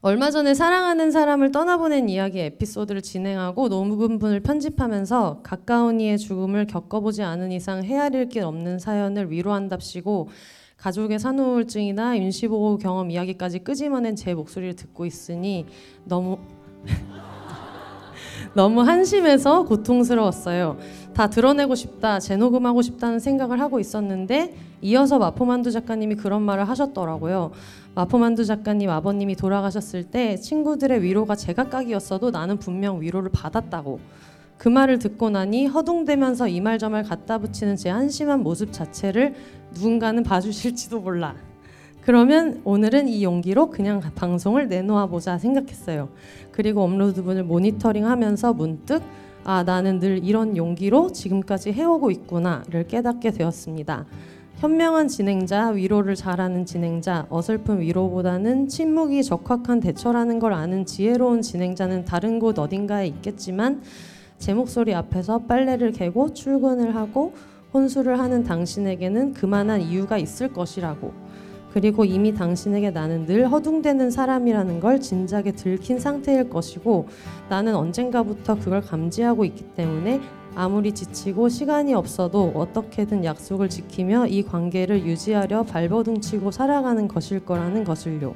[0.05, 7.53] 얼마 전에 사랑하는 사람을 떠나보낸 이야기 에피소드를 진행하고 녹음분을 편집하면서 가까운 이의 죽음을 겪어보지 않은
[7.53, 10.29] 이상 헤아릴 길 없는 사연을 위로한답시고
[10.77, 15.67] 가족의 산후우울증이나 임시보호 경험 이야기까지 끄집어낸 제 목소리를 듣고 있으니
[16.05, 16.39] 너무
[18.55, 20.79] 너무 한심해서 고통스러웠어요.
[21.15, 27.53] 다 드러내고 싶다, 재녹음하고 싶다는 생각을 하고 있었는데 이어서 마포만두 작가님이 그런 말을 하셨더라고요.
[27.95, 34.01] 마포만두 작가님 아버님이 돌아가셨을 때 친구들의 위로가 제각각이었어도 나는 분명 위로를 받았다고.
[34.57, 39.35] 그 말을 듣고 나니 허둥대면서 이 말 저 말 갖다 붙이는 제 한심한 모습 자체를
[39.75, 41.35] 누군가는 봐주실지도 몰라.
[42.01, 46.09] 그러면 오늘은 이 용기로 그냥 방송을 내놓아 보자 생각했어요.
[46.51, 49.03] 그리고 업로드분을 모니터링하면서 문득
[49.45, 54.07] 아 나는 늘 이런 용기로 지금까지 해오고 있구나를 깨닫게 되었습니다.
[54.63, 62.39] 현명한 진행자, 위로를 잘하는 진행자, 어설픈 위로보다는 침묵이 적확한 대처라는 걸 아는 지혜로운 진행자는 다른
[62.39, 63.83] 곳 어딘가에 있겠지만
[64.39, 67.33] 제 목소리 앞에서 빨래를 개고 출근을 하고
[67.75, 71.13] 혼수를 하는 당신에게는 그만한 이유가 있을 것이라고.
[71.73, 77.09] 그리고 이미 당신에게 나는 늘 허둥대는 사람이라는 걸 진작에 들킨 상태일 것이고
[77.49, 80.21] 나는 언젠가부터 그걸 감지하고 있기 때문에
[80.55, 88.35] 아무리 지치고 시간이 없어도 어떻게든 약속을 지키며 이 관계를 유지하려 발버둥치고 살아가는 것일 거라는 것을요.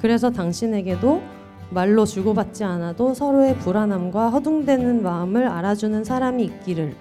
[0.00, 1.22] 그래서 당신에게도
[1.70, 6.94] 말로 주고받지 않아도 서로의 불안함과 허둥대는 마음을 알아주는 사람이 있기를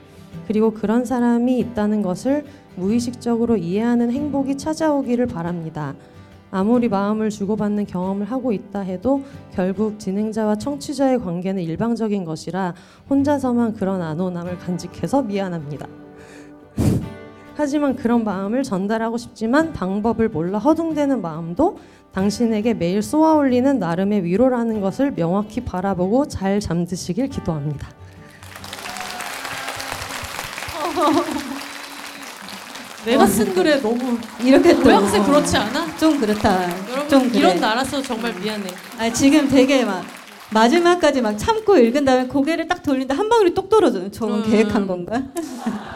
[0.48, 2.46] 그리고 그런 사람이 있다는 것을
[2.78, 5.94] 무의식적으로 이해하는 행복이 찾아오기를 바랍니다.
[6.52, 9.24] 아무리 마음을 주고받는 경험을 하고 있다 해도
[9.54, 12.76] 결국 진행자와 청취자의 관계는 일방적인 것이라
[13.10, 15.88] 혼자서만 그런 안온함을 간직해서 미안합니다.
[17.56, 21.78] 하지만 그런 마음을 전달하고 싶지만 방법을 몰라 허둥대는 마음도
[22.12, 27.88] 당신에게 매일 쏘아올리는 나름의 위로라는 것을 명확히 바라보고 잘 잠드시길 기도합니다.
[33.06, 35.98] 내가 쓴 글에 너무 이렇게 또 모양새 그렇지 않아?
[35.98, 36.64] 좀 그렇다.
[36.92, 37.40] 여러분 좀 그래.
[37.40, 38.68] 이런 나라서 정말 미안해.
[39.00, 40.04] 아, 지금 되게 막
[40.52, 44.12] 마지막까지 막 참고 읽은 다음에 고개를 딱 돌린다 한 방울이 똑 떨어져요.
[44.12, 44.50] 저건 음.
[44.52, 45.22] 계획한 건가?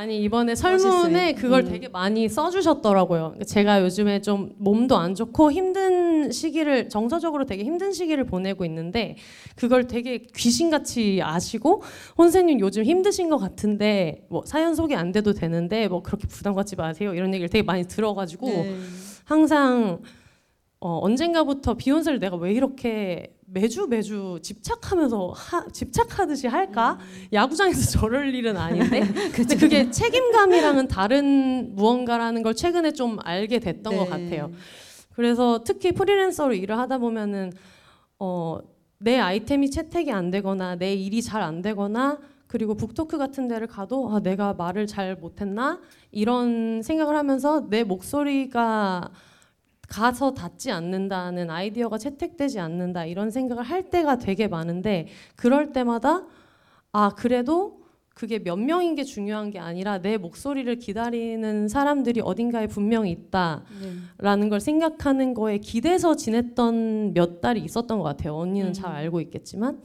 [0.00, 1.34] 아니 이번에 설문에.
[1.34, 1.68] 그걸 음.
[1.68, 3.34] 되게 많이 써주셨더라고요.
[3.46, 9.16] 제가 요즘에 좀 몸도 안 좋고 힘든 시기를 정서적으로 되게 힘든 시기를 보내고 있는데
[9.56, 11.82] 그걸 되게 귀신같이 아시고
[12.16, 16.76] 혼세님 요즘 힘드신 것 같은데 뭐 사연 소개 안 돼도 되는데 뭐 그렇게 부담 갖지
[16.76, 18.76] 마세요 이런 얘기를 되게 많이 들어가지고 네.
[19.26, 20.00] 항상
[20.80, 26.98] 어, 언젠가부터 비욘세를 내가 왜 이렇게 매주 매주 집착하면서 하, 집착하듯이 할까?
[27.32, 29.00] 야구장에서 저럴 일은 아닌데.
[29.34, 34.10] 근데 그게 책임감이랑은 다른 무언가라는 걸 최근에 좀 알게 됐던 것 네.
[34.10, 34.52] 같아요.
[35.14, 37.52] 그래서 특히 프리랜서로 일을 하다 보면은
[38.20, 38.58] 어,
[38.98, 44.12] 내 아이템이 채택이 안 되거나 내 일이 잘 안 되거나 그리고 북토크 같은 데를 가도
[44.12, 45.80] 아, 내가 말을 잘 못했나
[46.12, 49.10] 이런 생각을 하면서 내 목소리가
[49.90, 56.26] 가서 닿지 않는다는 아이디어가 채택되지 않는다 이런 생각을 할 때가 되게 많은데 그럴 때마다
[56.92, 57.80] 아 그래도
[58.14, 64.60] 그게 몇 명인 게 중요한 게 아니라 내 목소리를 기다리는 사람들이 어딘가에 분명히 있다라는 걸
[64.60, 68.36] 생각하는 거에 기대서 지냈던 몇 달이 있었던 것 같아요.
[68.36, 69.82] 언니는 잘 알고 있겠지만.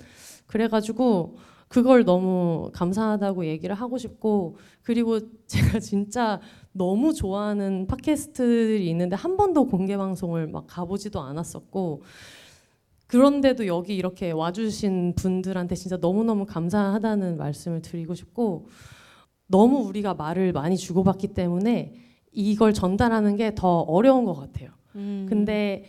[0.47, 1.37] 그래가지고
[1.69, 6.41] 그걸 너무 감사하다고 얘기를 하고 싶고 그리고 제가 진짜
[6.77, 12.01] 너무 좋아하는 팟캐스트들이 있는데 한 번도 공개 방송을 막 가보지도 않았었고
[13.07, 18.67] 그런데도 여기 이렇게 와주신 분들한테 진짜 너무너무 감사하다는 말씀을 드리고 싶고
[19.47, 21.93] 너무 우리가 말을 많이 주고받기 때문에
[22.33, 24.71] 이걸 전달하는 게 더 어려운 것 같아요.
[24.95, 25.27] 음.
[25.29, 25.85] 근데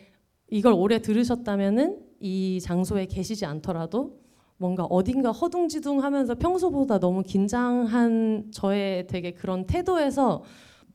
[0.48, 4.20] 이걸 오래 들으셨다면은 이 장소에 계시지 않더라도
[4.56, 10.44] 뭔가 어딘가 허둥지둥 하면서 평소보다 너무 긴장한 저의 되게 그런 태도에서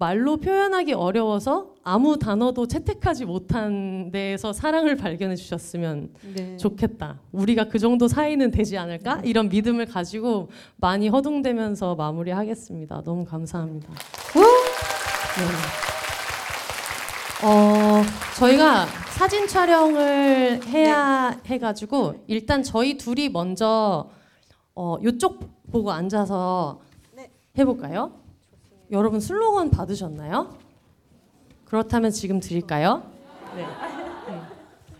[0.02, 6.57] 말로 표현하기 어려워서 아무 단어도 채택하지 못한 데에서 사랑을 발견해 주셨으면 네.
[6.57, 7.19] 좋겠다.
[7.32, 9.22] 우리가 그 정도 사이는 되지 않을까?
[9.23, 13.03] 이런 믿음을 가지고 많이 허둥대면서 마무리하겠습니다.
[13.03, 13.94] 너무 감사합니다.
[15.38, 15.45] 네.
[17.48, 18.02] 어,
[18.40, 24.10] 저희가 사진 촬영을 해야 해가지고 일단 저희 둘이 먼저
[24.73, 26.80] 어, 이쪽 보고 앉아서
[27.56, 28.20] 해볼까요?
[28.91, 30.57] 여러분 슬로건 받으셨나요?
[31.63, 33.09] 그렇다면 지금 드릴까요?
[33.55, 33.61] 네.
[33.63, 34.41] 네.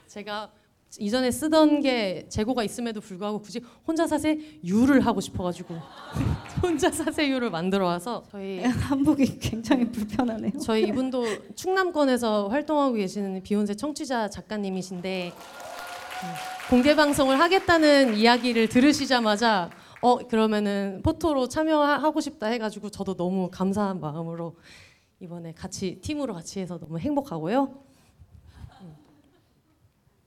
[0.08, 0.50] 제가
[0.98, 5.76] 이전에 쓰던 게 재고가 있음에도 불구하고 굳이 혼자 사세 유를 하고 싶어가지고
[6.64, 10.54] 혼자 사세 유를 만들어 와서 저희 한복이 굉장히 불편하네요.
[10.62, 16.30] 저희 이분도 충남권에서 활동하고 계시는 비욘세 청취자 작가님이신데 음,
[16.70, 19.70] 공개 방송을 하겠다는 이야기를 들으시자마자
[20.02, 24.56] 어 그러면은 photo로 참여하고 싶다 해가지고 저도 너무 감사한 마음으로
[25.20, 27.72] 이번에 같이 팀으로 같이 해서 너무 행복하고요.
[28.82, 28.96] 음.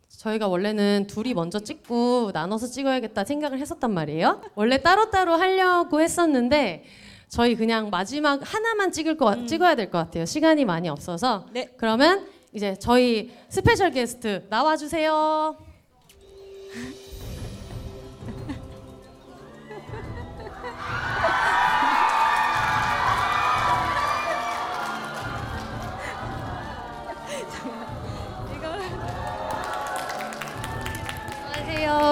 [0.09, 4.43] 저희가 원래는 둘이 먼저 찍고 나눠서 찍어야겠다 생각을 했었단 말이에요.
[4.55, 6.85] 원래 따로따로 하려고 했었는데
[7.29, 9.47] 저희 그냥 마지막 하나만 찍을 거 음.
[9.49, 10.25] 찍어야 될 것 같아요.
[10.25, 11.47] 시간이 많이 없어서.
[11.53, 11.69] 네.
[11.77, 15.57] 그러면 이제 저희 special guest 나와 주세요.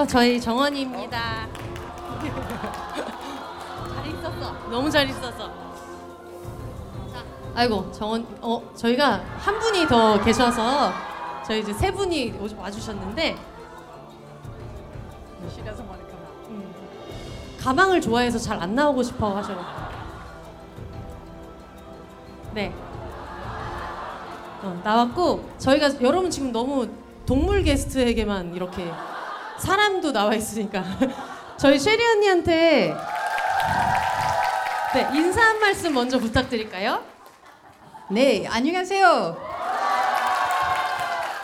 [0.07, 1.47] 저희 정원이입니다.
[3.95, 4.53] 잘 있었어.
[4.69, 5.47] 너무 잘 있었어.
[7.11, 7.23] 자,
[7.55, 8.25] 아이고 정원.
[8.41, 10.93] 어 저희가 한 분이 더 계셔서
[11.47, 13.31] 저희 이제 세 분이 오- 와주셨는데.
[13.31, 13.53] 음.
[17.63, 19.55] 가방을 좋아해서 잘 안 나오고 싶어 하셔.
[22.53, 22.73] 네.
[24.61, 26.87] 어, 나왔고 저희가 여러분 지금 너무
[27.25, 28.89] 동물 게스트에게만 이렇게
[29.59, 30.83] 사람도 나와 있으니까
[31.57, 32.95] 저희 쉐리 언니한테
[34.93, 37.01] 네 인사 한 말씀 먼저 부탁드릴까요?
[38.11, 39.37] 네, 안녕하세요.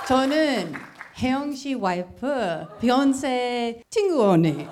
[0.08, 0.74] 저는
[1.22, 4.68] 혜영 씨 와이프 비욘세 친구 언니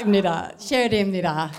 [0.00, 0.50] 입니다.
[0.58, 1.50] 셰리입니다.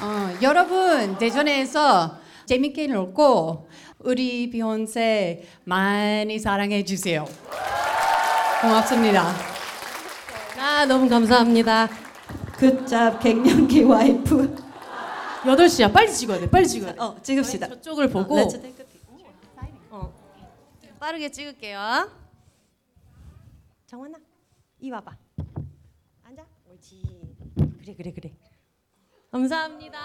[0.00, 3.68] 어, 여러분 대전에서 재밌게 놀고
[4.00, 7.24] 우리 비욘세 많이 사랑해 주세요.
[8.60, 9.32] 고맙습니다.
[10.58, 11.88] 아 너무 감사합니다.
[12.56, 14.56] 굿잡 갱년기 와이프.
[15.44, 17.68] 8시야 빨리 찍어야 돼 빨리 찍어야 돼 어 찍읍시다.
[17.68, 18.60] 저쪽을 보고 pic.
[19.90, 20.12] 어,
[21.00, 22.08] 빠르게 찍을게요.
[23.86, 24.18] 정원아,
[24.80, 25.16] 이 와봐.
[27.82, 28.32] 그래, 그래, 그래.
[29.32, 29.98] 감사합니다.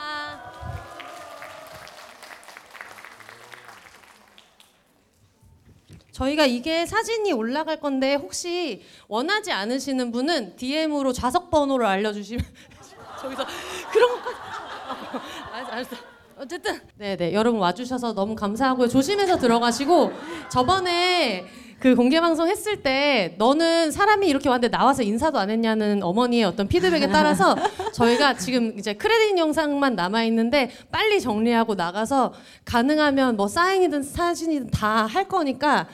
[6.12, 12.44] 저희가 이게 사진이 올라갈 건데 혹시 원하지 않으시는 분은 DM으로 좌석 번호를 알려주시면
[13.22, 13.45] 저기서
[13.91, 14.36] 그런 것까지
[15.70, 15.95] 어, 알았어.
[16.40, 20.12] 어쨌든 네네 여러분 와주셔서 너무 감사하고요 조심해서 들어가시고
[20.49, 21.45] 저번에
[21.80, 26.68] 그 공개 방송 했을 때 너는 사람이 이렇게 왔는데 나와서 인사도 안 했냐는 어머니의 어떤
[26.68, 27.56] 피드백에 따라서
[27.94, 32.34] 저희가 지금 이제 크레딧 영상만 남아 있는데 빨리 정리하고 나가서
[32.66, 35.88] 가능하면 뭐 사인이든 사진이든 다 할 거니까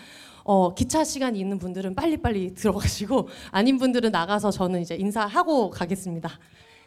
[0.45, 6.29] 어, 기차 시간이 있는 분들은 빨리빨리 들어가시고 아닌 분들은 나가서 저는 이제 인사하고 가겠습니다.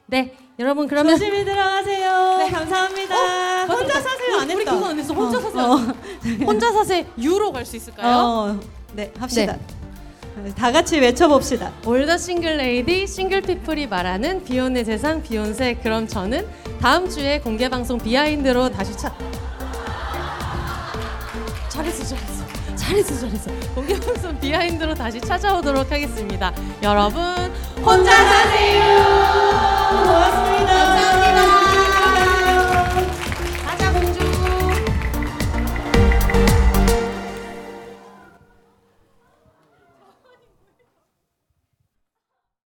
[0.06, 2.48] 네 여러분 그러면 조심히 들어가세요.
[2.50, 3.66] 감사합니다.
[3.66, 4.74] 혼자 사세요 안 우리 했다.
[4.74, 5.12] 그거 안 했어.
[5.14, 5.62] 혼자 어, 사세요.
[5.64, 6.44] 어.
[6.46, 8.58] 혼자 사세유로 갈 수 있을까요?
[8.88, 9.56] 어, 네 합시다.
[10.56, 11.72] 다 같이 외쳐봅시다.
[11.86, 16.46] all the single ladies single people이 말하는 비혼의 세상 비혼세 그럼 저는
[16.80, 19.14] 다음 주에 공개 방송 비하인드로 다시 차
[21.70, 22.44] 잘했어 잘했어
[22.76, 26.52] 잘했어 잘했어 공개 방송 비하인드로 다시 찾아오도록 하겠습니다
[26.82, 27.22] 여러분
[27.82, 28.84] 혼자 사세요
[29.90, 31.15] 고맙습니다.